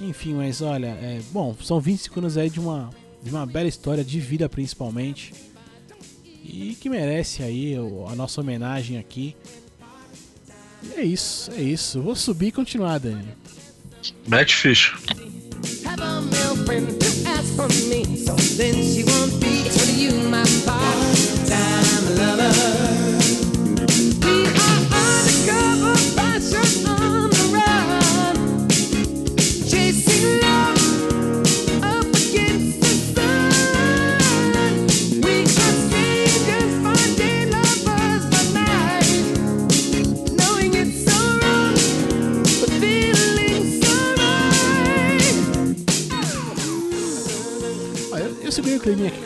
Enfim, 0.02 0.34
mas 0.34 0.62
olha, 0.62 0.88
é, 0.88 1.22
bom, 1.32 1.56
são 1.64 1.80
25 1.80 2.20
anos 2.20 2.38
aí 2.38 2.49
de 2.49 2.60
uma, 2.60 2.89
de 3.22 3.30
uma 3.30 3.45
bela 3.45 3.68
história 3.68 4.04
de 4.04 4.20
vida 4.20 4.49
principalmente. 4.49 5.34
E 6.43 6.76
que 6.80 6.89
merece 6.89 7.43
aí 7.43 7.76
a 8.10 8.16
nossa 8.16 8.41
homenagem 8.41 8.97
aqui. 8.97 9.36
E 10.84 10.99
é 10.99 11.04
isso, 11.04 11.52
é 11.52 11.62
isso. 11.62 12.02
vou 12.02 12.16
subir 12.16 12.47
e 12.47 12.52
continuar, 12.52 12.99
Dani. 12.99 13.30
Matt 14.28 14.52
Fish. 14.54 14.95
Have 15.86 16.02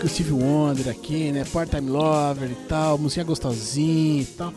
Steve 0.08 0.32
Wonder 0.32 0.89
aqui, 0.89 1.32
né? 1.32 1.43
Part-time 1.45 1.89
lover 1.89 2.51
e 2.51 2.56
tal, 2.68 2.97
música 2.97 3.24
gostosinha 3.24 4.22
e 4.22 4.26
tal. 4.26 4.53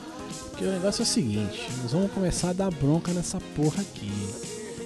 Porque 0.51 0.65
o 0.65 0.73
negócio 0.73 1.03
é 1.03 1.05
o 1.05 1.07
seguinte, 1.07 1.69
nós 1.83 1.93
vamos 1.93 2.11
começar 2.13 2.51
a 2.51 2.53
dar 2.53 2.71
bronca 2.71 3.13
nessa 3.13 3.39
porra 3.55 3.81
aqui. 3.81 4.11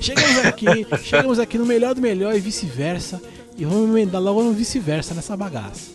Chegamos 0.01 0.39
aqui, 0.45 0.67
chegamos 1.03 1.39
aqui 1.39 1.57
no 1.57 1.65
melhor 1.65 1.95
do 1.95 2.01
melhor 2.01 2.35
e 2.35 2.41
vice-versa. 2.41 3.21
E 3.57 3.65
vamos 3.65 3.89
emendar 3.89 4.21
logo 4.21 4.43
no 4.43 4.53
vice-versa 4.53 5.15
nessa 5.15 5.37
bagaça. 5.37 5.91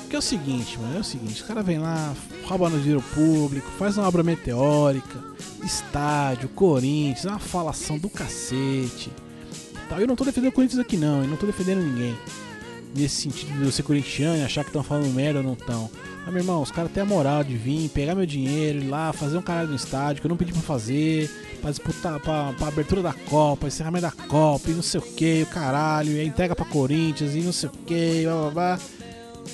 Porque 0.00 0.16
é 0.16 0.18
o 0.18 0.22
seguinte, 0.22 0.78
mano, 0.78 0.96
é 0.96 1.00
o 1.00 1.04
seguinte, 1.04 1.34
os 1.34 1.42
caras 1.42 1.64
vêm 1.64 1.78
lá, 1.78 2.14
roubam 2.44 2.70
no 2.70 2.78
dinheiro 2.78 3.04
público, 3.14 3.70
faz 3.78 3.98
uma 3.98 4.08
obra 4.08 4.22
meteórica, 4.22 5.18
estádio, 5.62 6.48
Corinthians, 6.48 7.26
uma 7.26 7.38
falação 7.38 7.98
do 7.98 8.08
cacete. 8.08 9.10
Tal. 9.88 10.00
Eu 10.00 10.06
não 10.06 10.16
tô 10.16 10.24
defendendo 10.24 10.50
o 10.50 10.54
Corinthians 10.54 10.80
aqui 10.80 10.96
não, 10.96 11.22
eu 11.22 11.28
não 11.28 11.36
tô 11.36 11.44
defendendo 11.44 11.82
ninguém. 11.82 12.16
Nesse 12.94 13.22
sentido 13.22 13.52
de 13.52 13.64
eu 13.64 13.70
ser 13.70 13.82
corintiano 13.82 14.38
e 14.38 14.44
achar 14.44 14.64
que 14.64 14.70
estão 14.70 14.82
falando 14.82 15.12
merda 15.12 15.40
ou 15.40 15.44
não 15.44 15.52
estão. 15.52 15.90
Mas 16.24 16.34
meu 16.34 16.42
irmão, 16.42 16.62
os 16.62 16.70
caras 16.70 16.90
têm 16.90 17.02
a 17.02 17.06
moral 17.06 17.44
de 17.44 17.56
vir, 17.56 17.88
pegar 17.90 18.14
meu 18.14 18.26
dinheiro, 18.26 18.78
ir 18.78 18.88
lá, 18.88 19.12
fazer 19.12 19.36
um 19.36 19.42
caralho 19.42 19.68
no 19.68 19.76
estádio 19.76 20.20
que 20.20 20.26
eu 20.26 20.28
não 20.28 20.36
pedi 20.36 20.52
pra 20.52 20.62
fazer, 20.62 21.30
pra 21.60 21.70
disputar, 21.70 22.18
pra, 22.20 22.52
pra 22.54 22.68
abertura 22.68 23.02
da 23.02 23.12
Copa, 23.12 23.66
encerramento 23.66 24.02
da 24.02 24.10
Copa 24.10 24.70
e 24.70 24.74
não 24.74 24.82
sei 24.82 25.00
o 25.00 25.02
que, 25.02 25.42
o 25.42 25.46
caralho, 25.46 26.12
e 26.12 26.24
entrega 26.24 26.56
pra 26.56 26.64
Corinthians 26.64 27.34
e 27.34 27.40
não 27.40 27.52
sei 27.52 27.68
o 27.68 27.72
que, 27.72 28.24
blá 28.24 28.34
blá 28.34 28.50
blá. 28.50 28.78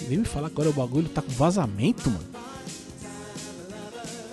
E 0.02 0.04
vem 0.06 0.18
me 0.18 0.24
falar 0.24 0.46
agora 0.46 0.70
o 0.70 0.72
bagulho 0.72 1.08
tá 1.08 1.22
com 1.22 1.32
vazamento, 1.32 2.10
mano. 2.10 2.24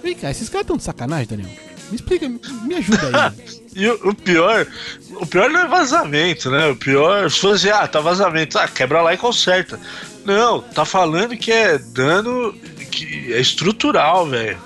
Vem 0.02 0.16
cá, 0.16 0.32
esses 0.32 0.49
caras 0.49 0.68
tão 0.68 0.78
de 0.78 0.84
sacanagem, 0.84 1.28
Daniel? 1.28 1.70
Me 1.91 1.95
explica, 1.97 2.27
me 2.29 2.75
ajuda 2.75 3.33
aí. 3.35 3.61
E 3.73 3.87
o, 3.87 4.09
o 4.09 4.13
pior, 4.13 4.67
o 5.11 5.25
pior 5.25 5.49
não 5.49 5.61
é 5.61 5.65
vazamento, 5.65 6.51
né? 6.51 6.67
O 6.67 6.75
pior, 6.75 7.31
se 7.31 7.39
fosse, 7.39 7.69
ah, 7.69 7.87
tá 7.87 8.01
vazamento, 8.01 8.59
ah, 8.59 8.67
quebra 8.67 9.01
lá 9.01 9.13
e 9.13 9.17
conserta. 9.17 9.79
Não, 10.25 10.59
tá 10.61 10.83
falando 10.83 11.37
que 11.37 11.51
é 11.51 11.77
dano 11.77 12.53
que 12.91 13.33
é 13.33 13.39
estrutural, 13.39 14.27
velho. 14.27 14.57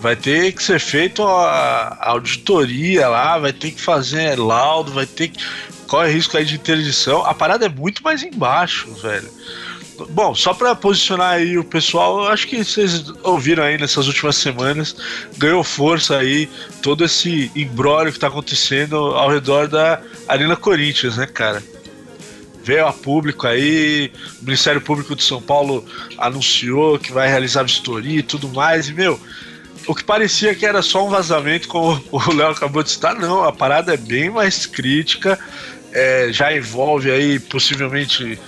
Vai 0.00 0.14
ter 0.14 0.52
que 0.52 0.62
ser 0.62 0.78
feito 0.78 1.24
a, 1.24 1.98
a 2.00 2.10
auditoria 2.10 3.08
lá, 3.08 3.36
vai 3.38 3.52
ter 3.52 3.72
que 3.72 3.80
fazer 3.80 4.38
laudo, 4.38 4.92
vai 4.92 5.06
ter 5.06 5.28
que. 5.28 5.44
Corre 5.88 6.12
risco 6.12 6.36
aí 6.36 6.44
de 6.44 6.54
interdição. 6.54 7.24
A 7.24 7.34
parada 7.34 7.66
é 7.66 7.68
muito 7.68 8.04
mais 8.04 8.22
embaixo, 8.22 8.92
velho. 9.02 9.28
Bom, 10.10 10.34
só 10.34 10.54
para 10.54 10.74
posicionar 10.74 11.34
aí 11.34 11.58
o 11.58 11.64
pessoal, 11.64 12.28
acho 12.28 12.46
que 12.46 12.64
vocês 12.64 13.04
ouviram 13.22 13.64
aí 13.64 13.76
nessas 13.76 14.06
últimas 14.06 14.36
semanas, 14.36 14.94
ganhou 15.36 15.64
força 15.64 16.16
aí 16.18 16.48
todo 16.82 17.04
esse 17.04 17.50
embrólio 17.54 18.12
que 18.12 18.18
tá 18.18 18.28
acontecendo 18.28 18.96
ao 18.96 19.28
redor 19.28 19.66
da 19.66 20.00
Arena 20.28 20.56
Corinthians, 20.56 21.16
né, 21.16 21.26
cara? 21.26 21.62
Veio 22.62 22.86
a 22.86 22.92
público 22.92 23.46
aí, 23.46 24.12
o 24.40 24.44
Ministério 24.44 24.80
Público 24.80 25.16
de 25.16 25.22
São 25.22 25.40
Paulo 25.40 25.84
anunciou 26.18 26.98
que 26.98 27.12
vai 27.12 27.28
realizar 27.28 27.62
vistoria 27.62 28.18
e 28.18 28.22
tudo 28.22 28.48
mais, 28.48 28.88
e 28.88 28.92
meu, 28.92 29.18
o 29.86 29.94
que 29.94 30.04
parecia 30.04 30.54
que 30.54 30.66
era 30.66 30.82
só 30.82 31.04
um 31.06 31.08
vazamento, 31.08 31.66
como 31.66 32.02
o 32.12 32.32
Léo 32.32 32.50
acabou 32.50 32.82
de 32.82 32.90
citar, 32.90 33.14
não, 33.16 33.42
a 33.42 33.52
parada 33.52 33.94
é 33.94 33.96
bem 33.96 34.30
mais 34.30 34.66
crítica, 34.66 35.38
é, 35.90 36.28
já 36.30 36.54
envolve 36.54 37.10
aí 37.10 37.40
possivelmente 37.40 38.38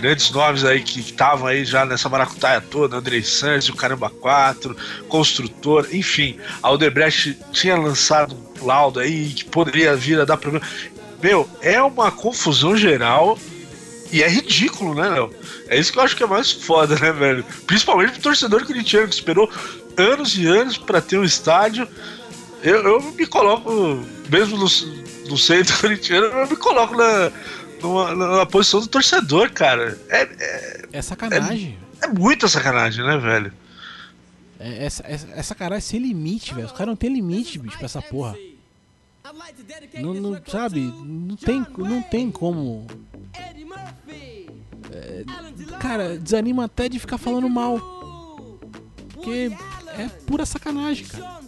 grandes 0.00 0.30
nomes 0.30 0.64
aí 0.64 0.82
que 0.82 1.00
estavam 1.00 1.46
aí 1.46 1.64
já 1.64 1.84
nessa 1.84 2.08
maracutaia 2.08 2.60
toda, 2.60 2.96
Andrei 2.96 3.22
Santos, 3.22 3.68
o 3.68 3.76
Caramba 3.76 4.08
4, 4.08 4.76
Construtor, 5.08 5.86
enfim, 5.92 6.38
a 6.62 6.70
Odebrecht 6.70 7.36
tinha 7.52 7.76
lançado 7.76 8.34
um 8.34 8.66
laudo 8.66 9.00
aí 9.00 9.28
que 9.28 9.44
poderia 9.44 9.94
vir 9.94 10.20
a 10.20 10.24
dar 10.24 10.36
problema. 10.36 10.66
Meu, 11.22 11.48
é 11.60 11.80
uma 11.82 12.10
confusão 12.10 12.76
geral 12.76 13.38
e 14.12 14.22
é 14.22 14.28
ridículo, 14.28 14.94
né, 14.94 15.08
Léo? 15.08 15.32
É 15.68 15.78
isso 15.78 15.92
que 15.92 15.98
eu 15.98 16.02
acho 16.02 16.16
que 16.16 16.22
é 16.22 16.26
mais 16.26 16.50
foda, 16.50 16.96
né, 16.98 17.12
velho? 17.12 17.44
Principalmente 17.66 18.12
pro 18.12 18.22
torcedor 18.22 18.66
corintiano 18.66 19.08
que 19.08 19.14
esperou 19.14 19.48
anos 19.96 20.36
e 20.36 20.46
anos 20.46 20.76
para 20.76 21.00
ter 21.00 21.18
um 21.18 21.24
estádio. 21.24 21.86
Eu, 22.62 22.82
eu 22.82 23.00
me 23.12 23.26
coloco, 23.26 24.04
mesmo 24.28 24.56
no, 24.56 24.66
no 25.28 25.38
centro 25.38 25.76
corintiano, 25.78 26.26
eu 26.26 26.48
me 26.48 26.56
coloco 26.56 26.96
na, 26.96 27.30
numa, 27.82 28.14
numa 28.14 28.46
posição 28.46 28.80
do 28.80 28.86
torcedor, 28.86 29.50
cara. 29.52 29.98
É, 30.08 30.22
é, 30.22 30.82
É 30.92 31.02
sacanagem. 31.02 31.78
é 32.02 32.06
muita 32.08 32.48
sacanagem, 32.48 33.04
né, 33.04 33.16
velho? 33.18 33.52
É, 34.58 34.84
essa, 34.84 35.02
essa, 35.06 35.26
é 35.34 35.42
sacanagem 35.42 35.82
sem 35.88 36.00
limite, 36.00 36.52
velho. 36.54 36.66
Os 36.66 36.72
caras 36.72 36.88
não 36.88 36.96
tem 36.96 37.12
limite, 37.12 37.58
bicho, 37.58 37.76
pra 37.78 37.86
essa 37.86 38.02
porra. 38.02 38.36
Não, 40.00 40.14
não- 40.14 40.40
sabe? 40.46 40.80
Não 40.80 41.36
tem, 41.36 41.64
não 41.78 42.02
tem 42.02 42.30
como. 42.30 42.86
É, 44.92 45.24
cara, 45.78 46.18
desanima 46.18 46.64
até 46.64 46.88
de 46.88 46.98
ficar 46.98 47.18
falando 47.18 47.48
mal. 47.48 47.99
Porque 49.20 49.52
é 49.98 50.08
pura 50.26 50.46
sacanagem, 50.46 51.04
cara. 51.04 51.40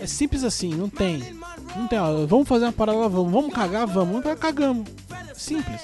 É 0.00 0.06
simples 0.06 0.44
assim, 0.44 0.74
não 0.74 0.88
tem. 0.88 1.18
Não 1.76 1.86
tem, 1.86 1.98
ó, 1.98 2.24
vamos 2.26 2.48
fazer 2.48 2.64
uma 2.64 2.72
parada 2.72 3.08
vamos, 3.08 3.30
vamos 3.32 3.52
cagar, 3.52 3.86
vamos, 3.86 4.22
vamos 4.22 4.38
cagamos. 4.40 4.88
Simples. 5.36 5.82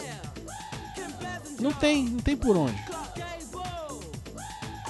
Não 1.60 1.72
tem, 1.72 2.04
não 2.04 2.18
tem 2.20 2.36
por 2.36 2.56
onde. 2.56 2.82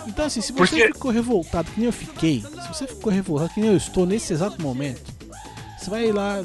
Então 0.06 0.26
assim, 0.26 0.40
se 0.40 0.52
você 0.52 0.76
Porque- 0.76 0.92
ficou 0.92 1.10
revoltado 1.10 1.70
que 1.70 1.78
nem 1.80 1.86
eu 1.86 1.92
fiquei, 1.92 2.40
se 2.42 2.68
você 2.68 2.86
ficou 2.86 3.12
revoltado 3.12 3.50
que 3.52 3.60
nem 3.60 3.70
eu 3.70 3.76
estou 3.76 4.06
nesse 4.06 4.32
exato 4.32 4.60
momento, 4.60 5.02
você 5.78 5.90
vai 5.90 6.12
lá, 6.12 6.42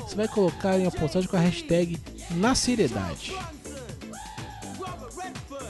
você 0.00 0.14
vai 0.14 0.28
colocar 0.28 0.78
em 0.78 0.82
uma 0.82 0.90
postagem 0.90 1.28
com 1.28 1.36
a 1.36 1.40
hashtag 1.40 1.98
na 2.32 2.54
seriedade. 2.54 3.34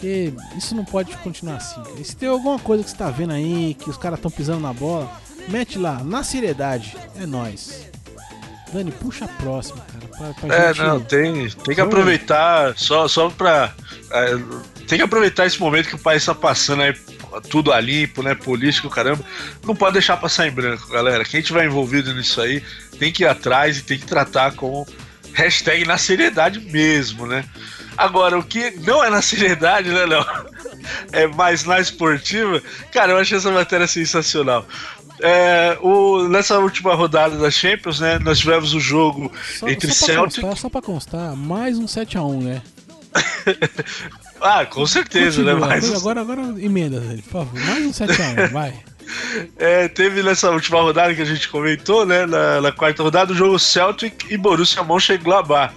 Porque 0.01 0.32
isso 0.57 0.74
não 0.74 0.82
pode 0.84 1.14
continuar 1.18 1.57
assim. 1.57 1.82
cara. 1.82 2.01
E 2.01 2.05
se 2.05 2.16
tem 2.16 2.26
alguma 2.26 2.59
coisa 2.59 2.82
que 2.82 2.88
você 2.88 2.96
tá 2.96 3.11
vendo 3.11 3.34
aí, 3.34 3.74
que 3.78 3.90
os 3.90 3.98
caras 3.98 4.18
estão 4.18 4.30
pisando 4.30 4.61
na 4.61 4.72
bola, 4.72 5.11
mete 5.46 5.78
lá, 5.78 6.03
na 6.03 6.24
seriedade. 6.24 6.96
É 7.20 7.26
nóis. 7.26 7.86
Dani, 8.72 8.90
puxa 8.92 9.26
a 9.26 9.28
próxima, 9.28 9.80
cara. 9.92 10.32
Pra, 10.32 10.48
pra 10.48 10.57
É, 10.57 10.68
gente... 10.72 10.86
não, 10.86 11.01
tem, 11.01 11.51
tem 11.51 11.74
que 11.74 11.80
aproveitar 11.82 12.72
só, 12.78 13.07
só 13.09 13.28
pra. 13.28 13.74
é, 14.11 14.30
tem 14.88 14.96
que 14.98 15.05
aproveitar 15.05 15.44
esse 15.44 15.61
momento 15.61 15.88
que 15.88 15.96
o 15.96 15.98
país 15.98 16.24
tá 16.24 16.34
passando 16.34 16.82
aí, 16.82 16.94
tudo 17.51 17.70
a 17.70 17.78
limpo, 17.78 18.22
né? 18.22 18.34
Político, 18.34 18.88
caramba. 18.88 19.22
Não 19.66 19.76
pode 19.76 19.92
deixar 19.94 20.16
passar 20.16 20.46
em 20.48 20.51
branco, 20.51 20.88
galera. 20.88 21.24
Quem 21.26 21.42
tiver 21.42 21.66
envolvido 21.66 22.14
nisso 22.14 22.40
aí 22.40 22.62
tem 22.98 23.12
que 23.12 23.24
ir 23.24 23.26
atrás 23.26 23.76
e 23.78 23.82
tem 23.82 23.98
que 23.98 24.07
tratar 24.07 24.53
com 24.55 24.86
hashtag 25.34 25.84
na 25.84 25.98
seriedade 25.98 26.59
mesmo, 26.61 27.26
né? 27.26 27.44
Agora, 27.97 28.38
o 28.38 28.43
que 28.43 28.70
não 28.80 29.03
é 29.05 29.11
na 29.11 29.20
seriedade, 29.22 29.91
né, 29.91 30.07
Léo? 30.07 30.24
É 31.12 31.26
mais 31.26 31.64
na 31.64 31.78
esportiva. 31.80 32.62
Cara, 32.93 33.12
eu 33.12 33.18
achei 33.18 33.36
essa 33.38 33.51
matéria 33.51 33.86
sensacional. 33.86 34.66
É, 35.22 35.76
o, 35.82 36.28
nessa 36.28 36.59
última 36.59 36.95
rodada 36.95 37.36
da 37.36 37.51
Champions, 37.51 38.01
né? 38.01 38.18
Nós 38.18 38.38
tivemos 38.38 38.72
o 38.72 38.80
jogo 38.80 39.30
Só, 39.59 39.68
entre 39.68 39.93
só, 39.93 40.07
Celtic. 40.07 40.41
constar, 40.41 40.57
só 40.57 40.68
pra 40.70 40.80
constar, 40.80 41.36
mais 41.36 41.78
um 41.78 41.84
7x1, 41.84 42.43
né? 42.43 42.62
Ah, 44.43 44.64
com 44.64 44.86
certeza, 44.86 45.43
Continua, 45.45 45.68
né? 45.68 45.76
Mas 45.80 45.95
Agora, 45.95 46.22
agora 46.22 46.41
emenda, 46.59 46.99
por 47.24 47.30
favor. 47.45 47.61
Mais 47.61 47.84
um 47.84 47.91
7x1, 47.91 48.49
vai. 48.53 48.72
é, 49.59 49.86
teve 49.88 50.22
nessa 50.22 50.51
última 50.51 50.80
rodada 50.80 51.14
que 51.14 51.20
a 51.20 51.26
gente 51.26 51.47
comentou, 51.51 52.07
né? 52.07 52.24
Na, 52.24 52.59
na 52.62 52.72
quarta 52.72 53.03
rodada, 53.03 53.32
o 53.34 53.36
jogo 53.36 53.59
Celtic 53.59 54.30
e 54.30 54.38
Borussia 54.38 54.82
Mönchengladbach. 54.82 55.74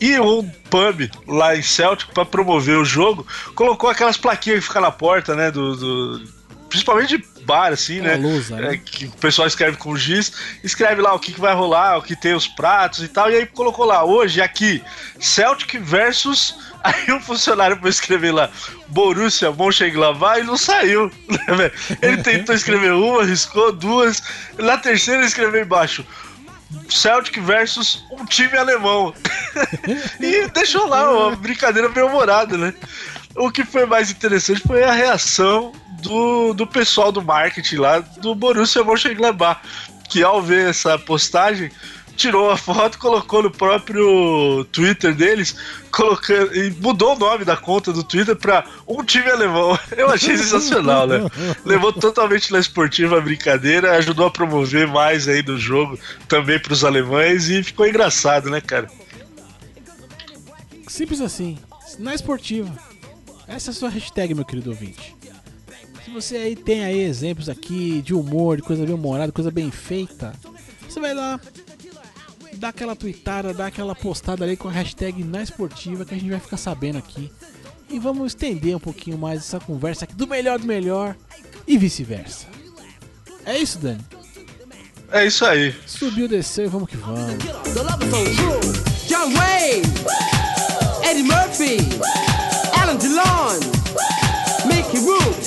E 0.00 0.18
um 0.18 0.48
pub 0.70 1.10
lá 1.26 1.54
em 1.56 1.62
Celtic, 1.62 2.10
para 2.12 2.24
promover 2.24 2.78
o 2.78 2.84
jogo, 2.84 3.26
colocou 3.54 3.90
aquelas 3.90 4.16
plaquinhas 4.16 4.60
que 4.60 4.66
ficam 4.66 4.82
na 4.82 4.90
porta, 4.90 5.34
né? 5.34 5.50
Do, 5.50 5.76
do- 5.76 6.40
principalmente 6.70 7.18
de 7.18 7.24
bar, 7.44 7.72
assim, 7.72 7.98
Aquela 7.98 8.16
né? 8.16 8.28
lousa, 8.28 8.56
né? 8.56 8.74
É, 8.74 8.76
que 8.76 9.06
o 9.06 9.10
pessoal 9.12 9.48
escreve 9.48 9.76
com 9.76 9.96
giz, 9.96 10.32
escreve 10.62 11.02
lá 11.02 11.12
o 11.14 11.18
que, 11.18 11.32
que 11.32 11.40
vai 11.40 11.52
rolar, 11.52 11.98
o 11.98 12.02
que 12.02 12.14
tem 12.14 12.32
os 12.32 12.46
pratos 12.46 13.02
e 13.02 13.08
tal, 13.08 13.28
e 13.30 13.34
aí 13.34 13.44
colocou 13.46 13.84
lá, 13.84 14.04
hoje 14.04 14.40
aqui, 14.40 14.82
Celtic 15.18 15.78
versus. 15.80 16.56
Aí 16.82 17.12
um 17.12 17.20
funcionário 17.20 17.76
foi 17.78 17.90
escrever 17.90 18.32
lá, 18.32 18.48
Borussia 18.88 19.50
Mönchengladbach 19.52 20.40
e 20.40 20.44
não 20.44 20.56
saiu. 20.56 21.10
né? 21.28 21.70
Ele 22.00 22.22
tentou 22.22 22.54
escrever 22.54 22.92
uma, 22.94 23.22
riscou 23.22 23.70
duas, 23.70 24.22
na 24.56 24.78
terceira 24.78 25.20
ele 25.20 25.26
escreveu 25.28 25.60
embaixo. 25.60 26.06
Celtic 26.88 27.40
versus 27.40 28.04
um 28.10 28.24
time 28.24 28.56
alemão. 28.56 29.14
e 30.20 30.48
deixou 30.48 30.86
lá 30.86 31.10
uma 31.10 31.36
brincadeira 31.36 31.88
bem 31.88 32.04
humorada, 32.04 32.56
né? 32.56 32.74
O 33.36 33.50
que 33.50 33.64
foi 33.64 33.86
mais 33.86 34.10
interessante 34.10 34.62
foi 34.66 34.82
a 34.82 34.92
reação 34.92 35.72
do, 36.02 36.52
do 36.52 36.66
pessoal 36.66 37.12
do 37.12 37.22
marketing 37.22 37.76
lá 37.76 37.98
do 38.00 38.34
Borussia 38.34 38.82
Mönchengladbach, 38.82 39.60
que 40.08 40.22
ao 40.22 40.42
ver 40.42 40.70
essa 40.70 40.98
postagem 40.98 41.70
tirou 42.20 42.50
a 42.50 42.56
foto, 42.56 42.98
colocou 42.98 43.42
no 43.42 43.50
próprio 43.50 44.62
Twitter 44.70 45.14
deles, 45.14 45.56
colocando 45.90 46.54
e 46.54 46.70
mudou 46.70 47.16
o 47.16 47.18
nome 47.18 47.46
da 47.46 47.56
conta 47.56 47.94
do 47.94 48.04
Twitter 48.04 48.36
para 48.36 48.62
um 48.86 49.02
time 49.02 49.30
alemão. 49.30 49.78
Eu 49.96 50.10
achei 50.10 50.36
sensacional, 50.36 51.06
né? 51.06 51.18
Levou 51.64 51.92
totalmente 51.94 52.52
na 52.52 52.58
esportiva 52.58 53.16
a 53.16 53.20
brincadeira, 53.22 53.96
ajudou 53.96 54.26
a 54.26 54.30
promover 54.30 54.86
mais 54.86 55.28
aí 55.28 55.40
do 55.40 55.58
jogo 55.58 55.98
também 56.28 56.58
para 56.58 56.74
os 56.74 56.84
alemães 56.84 57.48
e 57.48 57.62
ficou 57.62 57.86
engraçado, 57.86 58.50
né, 58.50 58.60
cara? 58.60 58.90
Simples 60.86 61.22
assim. 61.22 61.58
Na 61.98 62.14
esportiva. 62.14 62.70
Essa 63.48 63.70
é 63.70 63.72
a 63.72 63.74
sua 63.74 63.88
hashtag, 63.88 64.34
meu 64.34 64.44
querido 64.44 64.70
ouvinte. 64.70 65.16
Se 66.04 66.10
você 66.10 66.36
aí 66.36 66.54
tem 66.54 66.84
aí 66.84 67.00
exemplos 67.00 67.48
aqui 67.48 68.02
de 68.02 68.12
humor, 68.12 68.56
de 68.56 68.62
coisa 68.62 68.84
bem 68.84 68.94
humorada, 68.94 69.32
coisa 69.32 69.50
bem 69.50 69.70
feita, 69.70 70.34
você 70.86 71.00
vai 71.00 71.14
lá, 71.14 71.40
dá 72.60 72.68
aquela 72.68 72.94
tweetada, 72.94 73.54
dá 73.54 73.66
aquela 73.68 73.94
postada 73.94 74.44
ali 74.44 74.54
com 74.54 74.68
a 74.68 74.70
hashtag 74.70 75.24
na 75.24 75.42
esportiva 75.42 76.04
que 76.04 76.14
a 76.14 76.18
gente 76.18 76.30
vai 76.30 76.38
ficar 76.38 76.58
sabendo 76.58 76.98
aqui. 76.98 77.32
e 77.88 77.98
vamos 77.98 78.28
estender 78.28 78.76
um 78.76 78.78
pouquinho 78.78 79.18
mais 79.18 79.40
essa 79.40 79.58
conversa 79.58 80.04
aqui 80.04 80.14
do 80.14 80.26
melhor 80.26 80.58
do 80.60 80.66
melhor 80.66 81.16
e 81.66 81.76
vice-versa. 81.76 82.46
É 83.44 83.58
isso, 83.58 83.78
Dani? 83.78 84.04
É 85.10 85.26
isso 85.26 85.44
aí. 85.44 85.74
Subiu, 85.86 86.28
desceu 86.28 86.66
e 86.66 86.68
vamos 86.68 86.88
que 86.88 86.96
vamos. 86.98 87.34
John 89.08 89.32
Wayne, 89.32 89.82
Eddie 91.02 91.24
Murphy, 91.24 91.78
Alan 92.80 92.96
DeLon, 92.96 93.58
Mickey 94.66 94.98
Root, 94.98 95.40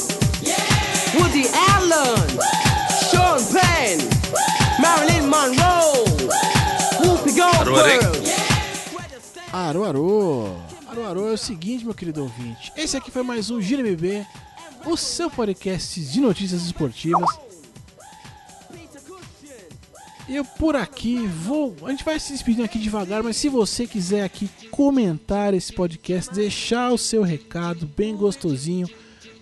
Woody 1.18 1.47
Allen, 1.70 2.28
Sean 3.09 3.38
Penn, 3.53 3.99
Marilyn 4.82 5.28
Monroe, 5.28 5.83
Arô, 9.52 9.84
arô. 9.84 10.56
Arô, 10.88 11.06
arô 11.06 11.30
é 11.30 11.34
o 11.34 11.38
seguinte, 11.38 11.84
meu 11.84 11.96
querido 11.96 12.22
ouvinte. 12.22 12.72
Esse 12.78 12.96
aqui 12.96 13.10
foi 13.10 13.24
mais 13.24 13.50
um 13.50 13.60
Gira 13.60 13.82
MB, 13.82 14.26
o 14.86 14.96
seu 14.96 15.30
podcast 15.30 16.00
de 16.00 16.22
notícias 16.22 16.64
esportivas. 16.64 17.28
Eu 20.30 20.46
por 20.46 20.76
aqui 20.76 21.26
vou. 21.28 21.76
A 21.84 21.90
gente 21.90 22.04
vai 22.04 22.20
se 22.20 22.32
despedindo 22.32 22.64
aqui 22.64 22.78
devagar, 22.78 23.24
mas 23.24 23.38
se 23.38 23.50
você 23.50 23.88
quiser 23.88 24.24
aqui 24.24 24.48
comentar 24.70 25.54
esse 25.54 25.74
podcast, 25.74 26.34
deixar 26.34 26.92
o 26.92 26.98
seu 26.98 27.24
recado 27.24 27.88
bem 27.88 28.16
gostosinho, 28.16 28.88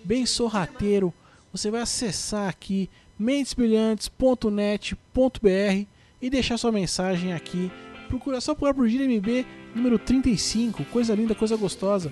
bem 0.04 0.26
sorrateiro, 0.26 1.14
você 1.52 1.70
vai 1.70 1.82
acessar 1.82 2.48
aqui 2.48 2.90
mentesbrilhantes.net.br 3.20 5.86
e 6.22 6.30
deixar 6.30 6.58
sua 6.58 6.72
mensagem 6.72 7.34
aqui. 7.34 7.70
Procura 8.12 8.42
só 8.42 8.54
procurar 8.54 8.74
por 8.74 8.90
Gira 8.90 9.06
MB 9.06 9.46
número 9.74 9.98
35, 9.98 10.84
coisa 10.92 11.16
linda, 11.16 11.34
coisa 11.34 11.56
gostosa. 11.56 12.12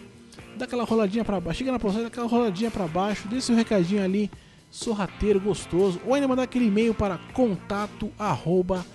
Dá 0.55 0.63
aquela 0.63 0.85
roladinha 0.85 1.25
pra 1.25 1.41
baixo, 1.41 1.59
chega 1.59 1.73
na 1.73 1.77
postagem, 1.77 2.03
dá 2.03 2.07
aquela 2.07 2.25
roladinha 2.25 2.71
pra 2.71 2.87
baixo, 2.87 3.27
deixa 3.27 3.47
seu 3.47 3.55
recadinho 3.55 4.01
ali, 4.01 4.31
sorrateiro, 4.71 5.41
gostoso, 5.41 5.99
ou 6.05 6.13
ainda 6.13 6.25
mandar 6.25 6.43
aquele 6.43 6.67
e-mail 6.67 6.93
para 6.93 7.17
contato 7.33 8.09
arroba. 8.17 8.85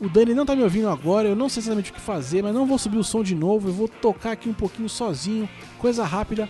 O 0.00 0.08
Dani 0.08 0.32
não 0.32 0.46
tá 0.46 0.54
me 0.54 0.62
ouvindo 0.62 0.88
agora, 0.88 1.26
eu 1.26 1.34
não 1.34 1.48
sei 1.48 1.62
exatamente 1.62 1.90
o 1.90 1.94
que 1.94 2.00
fazer, 2.00 2.44
mas 2.44 2.54
não 2.54 2.64
vou 2.64 2.78
subir 2.78 2.96
o 2.98 3.02
som 3.02 3.24
de 3.24 3.34
novo, 3.34 3.70
eu 3.70 3.72
vou 3.72 3.88
tocar 3.88 4.30
aqui 4.30 4.48
um 4.48 4.54
pouquinho 4.54 4.88
sozinho, 4.88 5.48
coisa 5.80 6.04
rápida. 6.04 6.48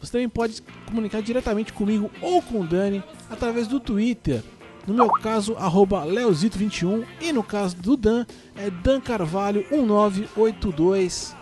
Você 0.00 0.10
também 0.10 0.28
pode 0.28 0.60
comunicar 0.86 1.22
diretamente 1.22 1.72
comigo 1.72 2.10
ou 2.20 2.42
com 2.42 2.62
o 2.62 2.66
Dani 2.66 3.00
através 3.30 3.68
do 3.68 3.78
Twitter. 3.78 4.42
No 4.86 4.94
meu 4.94 5.08
caso, 5.10 5.54
arroba 5.56 6.04
Leozito21 6.04 7.04
e 7.20 7.32
no 7.32 7.42
caso 7.42 7.74
do 7.76 7.96
Dan, 7.96 8.26
é 8.56 8.68
Dan 8.70 9.00
Carvalho 9.00 9.64
1982. 9.70 11.34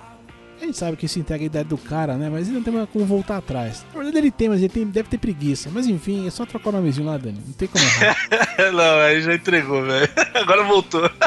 A 0.60 0.64
gente 0.64 0.78
sabe 0.78 0.96
que 0.96 1.06
isso 1.06 1.18
entrega 1.18 1.42
a 1.42 1.46
idade 1.46 1.68
do 1.68 1.76
cara, 1.76 2.16
né? 2.16 2.30
Mas 2.30 2.46
ele 2.46 2.58
não 2.58 2.62
tem 2.62 2.86
como 2.86 3.04
voltar 3.04 3.38
atrás. 3.38 3.84
Na 3.92 3.98
verdade 3.98 4.18
ele 4.18 4.30
tem, 4.30 4.48
mas 4.48 4.60
ele 4.60 4.68
tem- 4.68 4.86
deve 4.86 5.08
ter 5.08 5.18
preguiça. 5.18 5.68
Mas 5.72 5.88
enfim, 5.88 6.24
é 6.24 6.30
só 6.30 6.46
trocar 6.46 6.68
o 6.68 6.72
nomezinho 6.74 7.04
lá, 7.08 7.16
Dani. 7.18 7.38
Não 7.44 7.52
tem 7.54 7.66
como 7.66 7.82
errar. 7.84 8.16
Não, 8.72 9.00
aí 9.00 9.20
já 9.22 9.34
entregou, 9.34 9.82
velho. 9.84 10.08
Agora 10.34 10.62
voltou. 10.62 11.10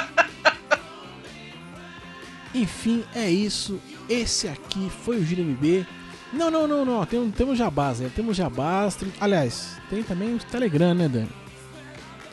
Enfim, 2.53 3.03
é 3.13 3.30
isso. 3.30 3.80
Esse 4.07 4.47
aqui 4.47 4.89
foi 5.03 5.18
o 5.18 5.26
Gira 5.26 5.41
MB. 5.41 5.86
Não, 6.32 6.49
não, 6.49 6.66
não, 6.68 6.86
não. 6.86 7.05
Tem, 7.05 7.30
temos 7.32 7.57
jabás, 7.57 7.99
né? 7.99 8.09
Temos 8.16 8.38
jabás. 8.38 8.95
tem- 8.95 9.11
Aliás, 9.20 9.78
tem 9.89 10.01
também 10.03 10.34
o 10.36 10.39
Telegram, 10.39 10.93
né, 10.93 11.09
Dani? 11.09 11.28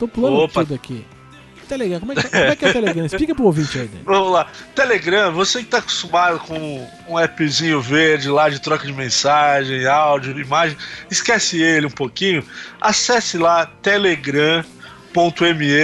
Tô 0.03 0.07
pulando 0.07 0.35
Opa. 0.39 0.61
tudo 0.61 0.75
aqui. 0.75 1.05
Telegram, 1.65 2.01
como 2.01 2.11
é, 2.11 2.15
que, 2.15 2.27
como 2.27 2.43
é 2.43 2.55
que 2.57 2.65
é 2.65 2.69
o 2.69 2.73
Telegram? 2.73 3.05
Explica 3.05 3.33
pro 3.33 3.45
ouvinte 3.45 3.79
aí, 3.79 3.87
Dani. 3.87 4.03
Vamos 4.03 4.33
lá. 4.33 4.47
Telegram, 4.75 5.31
você 5.31 5.59
que 5.59 5.69
tá 5.69 5.77
acostumado 5.77 6.39
com 6.39 6.85
um 7.07 7.17
appzinho 7.17 7.79
verde 7.79 8.27
lá 8.27 8.49
de 8.49 8.59
troca 8.59 8.85
de 8.85 8.91
mensagem, 8.91 9.85
áudio, 9.87 10.37
imagem, 10.37 10.75
esquece 11.09 11.61
ele 11.61 11.85
um 11.85 11.91
pouquinho. 11.91 12.43
Acesse 12.81 13.37
lá 13.37 13.65
telegram.me 13.65 14.67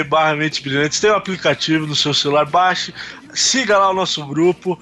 barra 0.04 0.36
Mentes 0.36 0.60
Brilhantes. 0.60 1.00
Tem 1.00 1.12
um 1.12 1.16
aplicativo 1.16 1.88
no 1.88 1.96
seu 1.96 2.14
celular, 2.14 2.46
baixe, 2.46 2.94
siga 3.34 3.78
lá 3.78 3.90
o 3.90 3.94
nosso 3.94 4.26
grupo. 4.26 4.78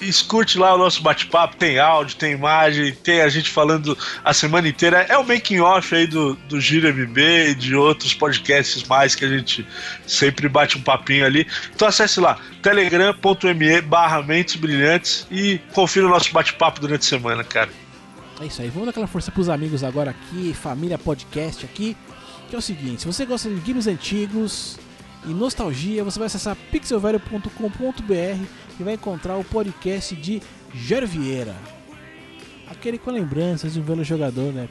Escute 0.00 0.58
lá 0.58 0.74
o 0.74 0.78
nosso 0.78 1.02
bate-papo, 1.02 1.56
tem 1.56 1.78
áudio, 1.78 2.16
tem 2.16 2.32
imagem, 2.32 2.92
tem 2.92 3.20
a 3.20 3.28
gente 3.28 3.50
falando 3.50 3.96
a 4.24 4.34
semana 4.34 4.68
inteira. 4.68 5.06
É 5.08 5.16
o 5.16 5.26
making 5.26 5.60
off 5.60 5.94
aí 5.94 6.06
do, 6.06 6.34
do 6.48 6.60
Giro 6.60 6.88
MB 6.92 7.50
e 7.50 7.54
de 7.54 7.74
outros 7.74 8.12
podcasts 8.12 8.82
mais 8.84 9.14
que 9.14 9.24
a 9.24 9.28
gente 9.28 9.66
sempre 10.06 10.48
bate 10.48 10.76
um 10.76 10.82
papinho 10.82 11.24
ali. 11.24 11.46
Então 11.74 11.86
acesse 11.86 12.20
lá, 12.20 12.38
telegram.me 12.62 13.80
barra 13.82 14.22
Mentes 14.22 14.56
Brilhantes 14.56 15.26
e 15.30 15.58
confira 15.72 16.06
o 16.06 16.10
nosso 16.10 16.32
bate-papo 16.32 16.80
durante 16.80 17.02
a 17.02 17.08
semana, 17.08 17.44
cara. 17.44 17.70
É 18.40 18.46
isso 18.46 18.60
aí, 18.60 18.68
vamos 18.68 18.86
dar 18.86 18.90
aquela 18.90 19.06
força 19.06 19.30
pros 19.30 19.48
amigos 19.48 19.84
agora 19.84 20.10
aqui, 20.10 20.52
família 20.52 20.98
podcast 20.98 21.64
aqui. 21.64 21.96
Que 22.50 22.56
é 22.56 22.58
o 22.58 22.62
seguinte, 22.62 23.02
se 23.02 23.06
você 23.06 23.24
gosta 23.24 23.48
de 23.48 23.60
games 23.60 23.86
antigos 23.86 24.78
e 25.24 25.30
nostalgia, 25.30 26.04
você 26.04 26.18
vai 26.18 26.26
acessar 26.26 26.56
pixelvelho.com.br 26.70 28.44
e 28.78 28.82
vai 28.82 28.94
encontrar 28.94 29.36
o 29.36 29.44
podcast 29.44 30.14
de 30.16 30.42
Jair 30.74 31.06
Vieira. 31.06 31.54
Aquele 32.68 32.98
com 32.98 33.10
lembranças 33.10 33.74
de 33.74 33.80
um 33.80 33.82
velho 33.82 34.02
jogador, 34.02 34.52
né? 34.52 34.68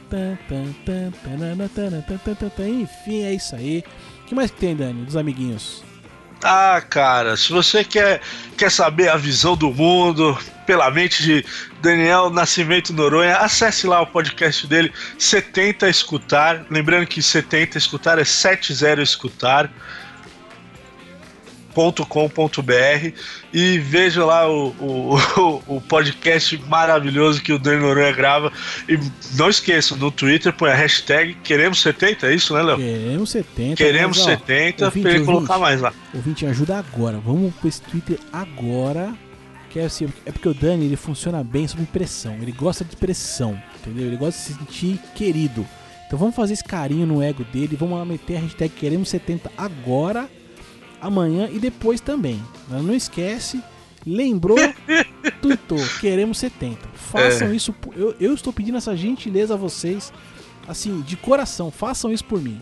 Enfim, 2.82 3.22
é 3.22 3.32
isso 3.32 3.54
aí. 3.54 3.84
O 4.22 4.26
que 4.26 4.34
mais 4.34 4.50
que 4.50 4.58
tem, 4.58 4.74
Dani, 4.74 5.04
dos 5.04 5.16
amiguinhos? 5.16 5.84
Ah, 6.44 6.82
cara, 6.90 7.36
se 7.36 7.52
você 7.52 7.84
quer, 7.84 8.20
quer 8.58 8.70
saber 8.70 9.08
a 9.08 9.16
visão 9.16 9.56
do 9.56 9.70
mundo 9.72 10.36
pela 10.66 10.90
mente 10.90 11.22
de 11.22 11.44
Daniel 11.80 12.30
Nascimento 12.30 12.92
Noronha, 12.92 13.36
acesse 13.36 13.86
lá 13.86 14.00
o 14.00 14.06
podcast 14.06 14.66
dele, 14.66 14.92
70 15.18 15.88
Escutar. 15.88 16.66
Lembrando 16.68 17.06
que 17.06 17.22
70 17.22 17.78
Escutar 17.78 18.18
é 18.18 18.24
70 18.24 19.00
Escutar. 19.00 19.70
.com.br 21.74 23.12
e 23.52 23.78
veja 23.78 24.24
lá 24.24 24.48
o, 24.50 24.68
o, 24.80 25.76
o 25.76 25.80
podcast 25.80 26.56
maravilhoso 26.68 27.42
que 27.42 27.52
o 27.52 27.58
Dani 27.58 27.80
Noronha 27.80 28.12
grava. 28.12 28.52
E 28.88 28.98
não 29.36 29.48
esqueça, 29.48 29.96
no 29.96 30.10
Twitter 30.10 30.52
põe 30.52 30.70
a 30.70 30.74
hashtag 30.74 31.34
Queremos 31.42 31.80
70, 31.80 32.26
é 32.26 32.34
isso, 32.34 32.54
né, 32.54 32.62
Léo? 32.62 32.76
Queremos 32.76 33.30
70. 33.30 33.76
Queremos 33.76 34.18
mas, 34.18 34.26
ó, 34.26 34.30
70 34.30 34.84
ouvinte, 34.84 35.02
pra 35.02 35.10
ele 35.12 35.24
colocar 35.24 35.54
ouvinte. 35.54 35.60
mais 35.60 35.80
lá. 35.80 35.92
Ouvinte, 36.14 36.46
ajuda 36.46 36.78
agora. 36.78 37.18
Vamos 37.18 37.54
com 37.56 37.68
esse 37.68 37.80
Twitter 37.82 38.18
agora. 38.32 39.14
Que 39.70 39.80
é, 39.80 39.84
assim, 39.84 40.06
é 40.26 40.30
porque 40.30 40.48
o 40.48 40.52
Dani 40.52 40.84
ele 40.84 40.96
funciona 40.96 41.42
bem 41.42 41.66
sob 41.66 41.82
pressão. 41.86 42.34
Ele 42.34 42.52
gosta 42.52 42.84
de 42.84 42.94
pressão, 42.94 43.60
entendeu? 43.80 44.06
Ele 44.06 44.16
gosta 44.16 44.38
de 44.38 44.46
se 44.46 44.54
sentir 44.54 45.00
querido. 45.14 45.66
Então 46.06 46.18
vamos 46.18 46.36
fazer 46.36 46.52
esse 46.52 46.64
carinho 46.64 47.06
no 47.06 47.22
ego 47.22 47.42
dele. 47.44 47.74
Vamos 47.74 47.98
lá 47.98 48.04
meter 48.04 48.36
a 48.36 48.40
hashtag 48.40 48.68
Queremos 48.74 49.08
70 49.08 49.50
agora, 49.56 50.28
amanhã 51.02 51.48
e 51.52 51.58
depois 51.58 52.00
também. 52.00 52.42
Mas 52.70 52.82
Não 52.82 52.94
esquece. 52.94 53.60
Lembrou, 54.06 54.56
tuitou, 55.42 55.78
queremos 56.00 56.38
70. 56.38 56.78
Façam 56.94 57.48
É. 57.48 57.54
isso. 57.54 57.74
Eu, 57.94 58.14
eu 58.18 58.32
estou 58.34 58.52
pedindo 58.52 58.78
essa 58.78 58.96
gentileza 58.96 59.54
a 59.54 59.56
vocês, 59.56 60.12
assim, 60.66 61.02
de 61.02 61.16
coração. 61.16 61.70
Façam 61.70 62.12
isso 62.12 62.24
por 62.24 62.40
mim. 62.40 62.60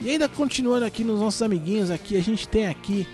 E 0.00 0.08
ainda 0.10 0.28
continuando 0.28 0.84
aqui 0.86 1.04
nos 1.04 1.20
nossos 1.20 1.42
amiguinhos 1.42 1.90
aqui, 1.90 2.16
a 2.16 2.22
gente 2.22 2.48
tem 2.48 2.66
aqui 2.66 3.06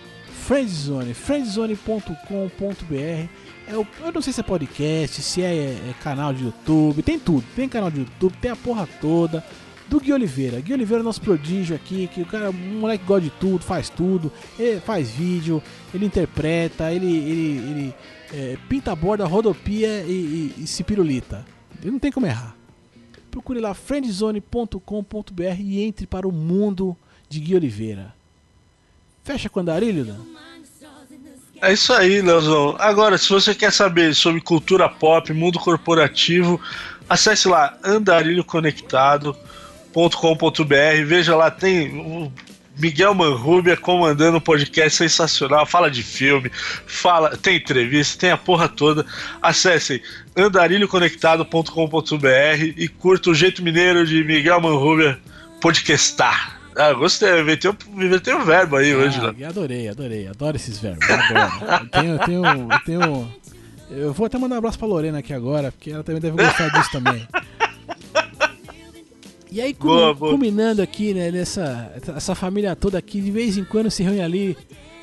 Friendzone, 0.46 1.12
friendzone.com.br. 1.14 3.28
É 3.68 3.76
o, 3.76 3.84
eu 4.04 4.12
não 4.12 4.22
sei 4.22 4.32
se 4.32 4.40
é 4.40 4.44
podcast, 4.44 5.20
se 5.20 5.42
é, 5.42 5.52
é 5.54 5.94
canal 6.02 6.32
de 6.32 6.44
YouTube, 6.44 7.02
tem 7.02 7.18
tudo. 7.18 7.44
Tem 7.56 7.68
canal 7.68 7.90
de 7.90 7.98
YouTube, 8.00 8.32
tem 8.40 8.50
a 8.52 8.56
porra 8.56 8.88
toda. 9.00 9.44
Do 9.88 10.00
Gui 10.00 10.12
Oliveira. 10.12 10.60
Gui 10.60 10.72
Oliveira 10.72 11.02
é 11.02 11.04
nosso 11.04 11.20
prodígio 11.20 11.76
aqui, 11.76 12.08
que 12.08 12.22
o 12.22 12.26
cara, 12.26 12.50
um 12.50 12.80
moleque 12.80 13.02
que 13.02 13.08
gosta 13.08 13.22
de 13.22 13.30
tudo, 13.30 13.64
faz 13.64 13.88
tudo, 13.88 14.32
ele 14.58 14.80
faz 14.80 15.10
vídeo, 15.10 15.62
ele 15.94 16.06
interpreta, 16.06 16.92
ele, 16.92 17.06
ele, 17.06 17.58
ele 17.58 17.94
é, 18.32 18.58
pinta 18.68 18.92
a 18.92 18.96
borda, 18.96 19.24
rodopia 19.24 20.02
e, 20.02 20.52
e, 20.58 20.62
e 20.64 20.66
se 20.66 20.82
pirulita. 20.82 21.44
Ele 21.80 21.92
não 21.92 21.98
tem 21.98 22.10
como 22.10 22.26
errar 22.26 22.56
procure 23.36 23.60
lá 23.60 23.74
friendzone.com.br 23.74 25.60
e 25.60 25.82
entre 25.82 26.06
para 26.06 26.26
o 26.26 26.32
mundo 26.32 26.96
de 27.28 27.38
Gui 27.38 27.54
Oliveira. 27.54 28.14
Fecha 29.22 29.50
com 29.50 29.60
andarilho, 29.60 30.06
Dan? 30.06 30.16
É 31.60 31.72
isso 31.72 31.92
aí, 31.92 32.22
Leozão. 32.22 32.76
Agora, 32.78 33.18
se 33.18 33.28
você 33.28 33.54
quer 33.54 33.72
saber 33.72 34.14
sobre 34.14 34.40
cultura 34.40 34.88
pop, 34.88 35.30
mundo 35.34 35.58
corporativo, 35.58 36.58
acesse 37.08 37.46
lá 37.46 37.78
andarilhoconectado.com.br. 39.96 41.04
Veja 41.06 41.34
lá, 41.34 41.50
tem 41.50 41.98
o 41.98 42.30
Miguel 42.78 43.14
Manrubia 43.14 43.74
comandando 43.76 44.36
um 44.36 44.40
podcast 44.40 44.98
sensacional. 44.98 45.64
Fala 45.66 45.90
de 45.90 46.02
filme, 46.02 46.50
fala, 46.86 47.34
tem 47.36 47.56
entrevista, 47.56 48.18
tem 48.20 48.30
a 48.30 48.36
porra 48.36 48.68
toda. 48.68 49.06
Acessem 49.40 50.00
andarilhoconectado.com.br 50.36 52.62
e 52.76 52.86
curta 52.88 53.30
o 53.30 53.34
jeito 53.34 53.62
mineiro 53.62 54.06
de 54.06 54.22
Miguel 54.24 54.60
Manrubia 54.60 55.18
podcastar. 55.60 56.54
Ah, 56.78 56.92
gostei, 56.92 57.42
meteu, 57.42 57.74
meteu 57.94 58.36
um 58.36 58.44
verbo 58.44 58.76
aí 58.76 58.94
hoje, 58.94 59.18
Ah, 59.22 59.32
né? 59.32 59.46
adorei, 59.46 59.88
adorei. 59.88 60.28
Adoro 60.28 60.56
esses 60.56 60.78
verbos. 60.78 61.08
Adoro. 61.08 61.50
eu 61.80 61.88
tenho, 61.88 62.18
tenho, 62.18 62.68
tenho. 62.84 63.32
Eu 63.90 64.12
vou 64.12 64.26
até 64.26 64.36
mandar 64.36 64.56
um 64.56 64.58
abraço 64.58 64.78
pra 64.78 64.86
Lorena 64.86 65.20
aqui 65.20 65.32
agora, 65.32 65.72
porque 65.72 65.90
ela 65.90 66.04
também 66.04 66.20
deve 66.20 66.36
gostar 66.36 66.68
disso 66.68 66.90
também. 66.92 67.26
E 69.50 69.60
aí, 69.60 69.74
culmi- 69.74 69.96
Boa, 69.96 70.14
boa. 70.14 70.30
culminando 70.32 70.82
aqui, 70.82 71.14
né, 71.14 71.30
nessa 71.30 71.92
essa 72.16 72.34
família 72.34 72.74
toda 72.74 72.98
aqui, 72.98 73.20
de 73.20 73.30
vez 73.30 73.56
em 73.56 73.62
quando 73.64 73.88
se 73.90 74.02
reúne 74.02 74.20
ali 74.20 74.56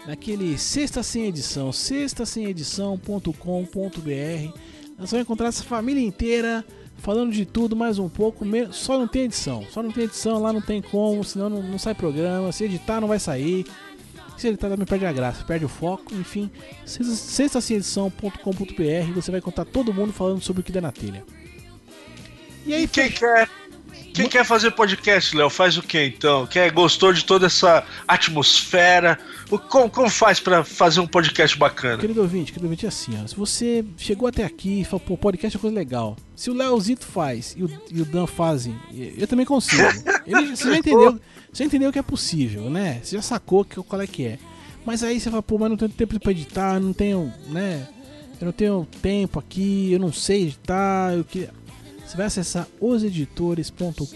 naquele 0.06 0.58
Sexta 0.58 1.02
Sem 1.02 1.28
Edição, 1.28 1.72
sextasemedição.com.br. 1.72 4.58
Nós 4.98 5.12
vamos 5.12 5.24
encontrar 5.26 5.48
essa 5.48 5.64
família 5.64 6.02
inteira 6.04 6.64
falando 6.98 7.32
de 7.32 7.46
tudo 7.46 7.74
mais 7.76 7.98
um 8.00 8.08
pouco, 8.10 8.46
só 8.72 8.98
não 9.00 9.08
tem 9.08 9.24
edição, 9.24 9.66
só 9.72 9.82
não 9.84 9.92
tem 9.92 10.04
edição, 10.06 10.40
lá 10.42 10.52
não 10.54 10.62
tem 10.62 10.82
como, 10.82 11.24
senão 11.24 11.50
não, 11.50 11.62
não 11.64 11.78
sai 11.80 11.94
programa, 11.96 12.52
se 12.52 12.64
editar 12.66 13.00
não 13.02 13.08
vai 13.08 13.20
sair. 13.20 13.66
Se 14.38 14.48
editar 14.48 14.68
também 14.70 14.86
perde 14.86 15.06
a 15.06 15.14
graça, 15.14 15.44
perde 15.46 15.64
o 15.64 15.70
foco, 15.70 16.14
enfim, 16.16 16.50
sextasemedição.com.br, 16.86 19.14
você 19.14 19.30
vai 19.32 19.40
encontrar 19.40 19.64
todo 19.66 19.94
mundo 19.94 20.12
falando 20.12 20.42
sobre 20.42 20.62
o 20.62 20.64
que 20.64 20.72
der 20.72 20.82
na 20.82 20.92
telha. 20.92 21.24
E 22.66 22.74
aí, 22.74 22.88
quem 22.88 23.12
quer, 23.12 23.48
quem 24.14 24.30
quer 24.30 24.46
fazer 24.46 24.72
podcast, 24.72 25.36
Léo, 25.36 25.50
faz 25.50 25.78
o 25.78 25.82
que 25.82 26.06
então? 26.06 26.46
Quem 26.46 26.72
gostou 26.72 27.12
de 27.12 27.26
toda 27.26 27.48
essa 27.48 27.84
atmosfera? 28.08 29.18
O, 29.50 29.58
como, 29.58 29.90
como 29.90 30.10
faz 30.10 30.40
pra 30.40 30.64
fazer 30.64 31.00
um 31.00 31.08
podcast 31.08 31.58
bacana? 31.58 31.98
Querido 31.98 32.22
ouvinte, 32.22 32.52
querido 32.52 32.68
ouvinte, 32.68 32.86
é 32.86 32.90
assim, 32.90 33.20
ó. 33.22 33.28
Se 33.28 33.36
você 33.36 33.84
chegou 33.98 34.28
até 34.28 34.44
aqui 34.44 34.82
e 34.82 34.86
falou, 34.86 35.00
pô, 35.00 35.18
podcast 35.18 35.58
é 35.58 35.60
coisa 35.60 35.76
legal. 35.76 36.16
Se 36.36 36.50
o 36.50 36.54
Leozito 36.54 37.06
faz 37.06 37.56
e 37.58 37.64
o, 37.64 37.82
e 37.92 38.02
o 38.02 38.06
Dan 38.06 38.28
fazem, 38.28 38.76
eu 39.18 39.28
também 39.28 39.46
consigo. 39.46 39.82
Ele, 40.26 40.56
você 40.56 40.70
já 40.70 40.78
entendeu, 40.78 41.20
você 41.52 41.64
já 41.64 41.66
entendeu 41.66 41.92
que 41.92 42.00
é 42.00 42.04
possível, 42.04 42.70
né? 42.70 43.02
Você 43.04 43.16
já 43.16 43.22
sacou 43.22 43.66
que, 43.66 43.76
qual 43.82 44.02
é 44.02 44.08
que 44.08 44.26
é. 44.28 44.40
Mas 44.86 45.04
aí 45.04 45.20
você 45.20 45.30
fala, 45.30 45.42
pô, 45.42 45.58
mas 45.58 45.70
não 45.70 45.78
tenho 45.78 45.92
tempo 45.92 46.20
pra 46.20 46.32
editar, 46.32 46.80
não 46.80 46.94
tenho, 46.94 47.34
né? 47.48 47.88
Eu 48.40 48.46
não 48.46 48.52
tenho 48.52 48.88
tempo 49.02 49.40
aqui, 49.40 49.92
eu 49.92 50.00
não 50.00 50.12
sei 50.12 50.44
editar, 50.44 51.14
eu 51.14 51.24
que... 51.24 51.48
Você 52.06 52.18
vai 52.18 52.26
acessar 52.26 52.68
oseditores.com.br, 52.80 54.08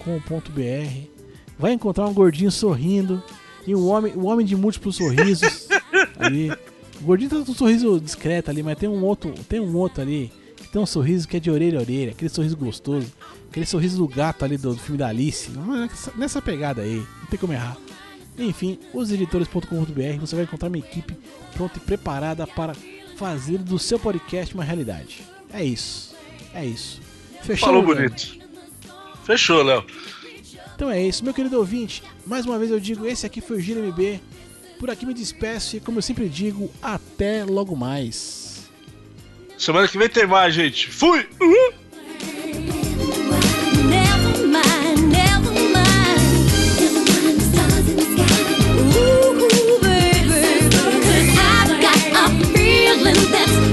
vai 1.57 1.73
encontrar 1.73 2.07
um 2.07 2.13
gordinho 2.13 2.51
sorrindo 2.51 3.23
e 3.65 3.75
um 3.75 3.87
homem, 3.87 4.13
um 4.15 4.25
homem 4.27 4.45
de 4.45 4.55
múltiplos 4.55 4.97
sorrisos 4.97 5.67
ali. 6.17 6.51
O 6.99 7.03
gordinho 7.03 7.29
tá 7.29 7.37
com 7.37 7.51
um 7.51 7.55
sorriso 7.55 7.99
discreto 7.99 8.49
ali, 8.49 8.63
mas 8.63 8.77
tem 8.77 8.89
um 8.89 9.03
outro, 9.03 9.33
tem 9.47 9.59
um 9.59 9.75
outro 9.75 10.01
ali 10.01 10.31
que 10.55 10.67
tem 10.69 10.81
um 10.81 10.85
sorriso 10.85 11.27
que 11.27 11.37
é 11.37 11.39
de 11.39 11.49
orelha 11.49 11.79
a 11.79 11.81
orelha, 11.81 12.11
aquele 12.11 12.29
sorriso 12.29 12.57
gostoso, 12.57 13.11
aquele 13.49 13.65
sorriso 13.65 13.97
do 13.97 14.07
gato 14.07 14.43
ali 14.43 14.57
do, 14.57 14.73
do 14.73 14.79
filme 14.79 14.97
da 14.97 15.07
Alice. 15.07 15.49
Nessa, 15.51 16.13
nessa 16.15 16.41
pegada 16.41 16.81
aí, 16.81 16.97
não 16.97 17.27
tem 17.29 17.39
como 17.39 17.53
errar. 17.53 17.77
Enfim, 18.37 18.77
oseditores.com.br 18.93 20.19
você 20.19 20.35
vai 20.35 20.43
encontrar 20.43 20.67
uma 20.67 20.77
equipe 20.77 21.17
pronta 21.53 21.77
e 21.77 21.81
preparada 21.81 22.45
para 22.45 22.75
fazer 23.15 23.57
do 23.57 23.79
seu 23.79 23.99
podcast 23.99 24.53
uma 24.53 24.63
realidade. 24.63 25.23
É 25.51 25.63
isso. 25.63 26.15
É 26.53 26.65
isso. 26.65 27.06
Fechou? 27.41 27.67
Falou 27.67 27.83
bonito. 27.83 28.37
Fechou, 29.25 29.63
Léo. 29.63 29.85
Então 30.75 30.89
é 30.91 31.01
isso, 31.01 31.23
meu 31.23 31.33
querido 31.33 31.57
ouvinte. 31.57 32.03
Mais 32.25 32.45
uma 32.45 32.59
vez 32.59 32.69
eu 32.69 32.79
digo, 32.79 33.07
esse 33.07 33.25
aqui 33.25 33.41
foi 33.41 33.57
o 33.57 33.59
Giro 33.59 33.81
MB. 33.81 34.21
Por 34.79 34.91
aqui 34.91 35.05
me 35.05 35.13
despeço 35.13 35.75
e, 35.75 35.79
como 35.79 35.97
eu 35.97 36.03
sempre 36.03 36.29
digo, 36.29 36.71
até 36.81 37.43
logo 37.43 37.75
mais. 37.75 38.69
Semana 39.57 39.87
que 39.87 39.97
vem 39.97 40.07
tem 40.07 40.27
mais, 40.27 40.53
gente. 40.53 40.87
Fui! 40.89 41.27
Uhum. 41.41 41.71
Baby. 49.81 50.69
Cause 50.69 51.37
I've 51.39 51.81
got 51.81 51.99
a 52.13 52.45
feeling 52.53 53.31
that's 53.31 53.66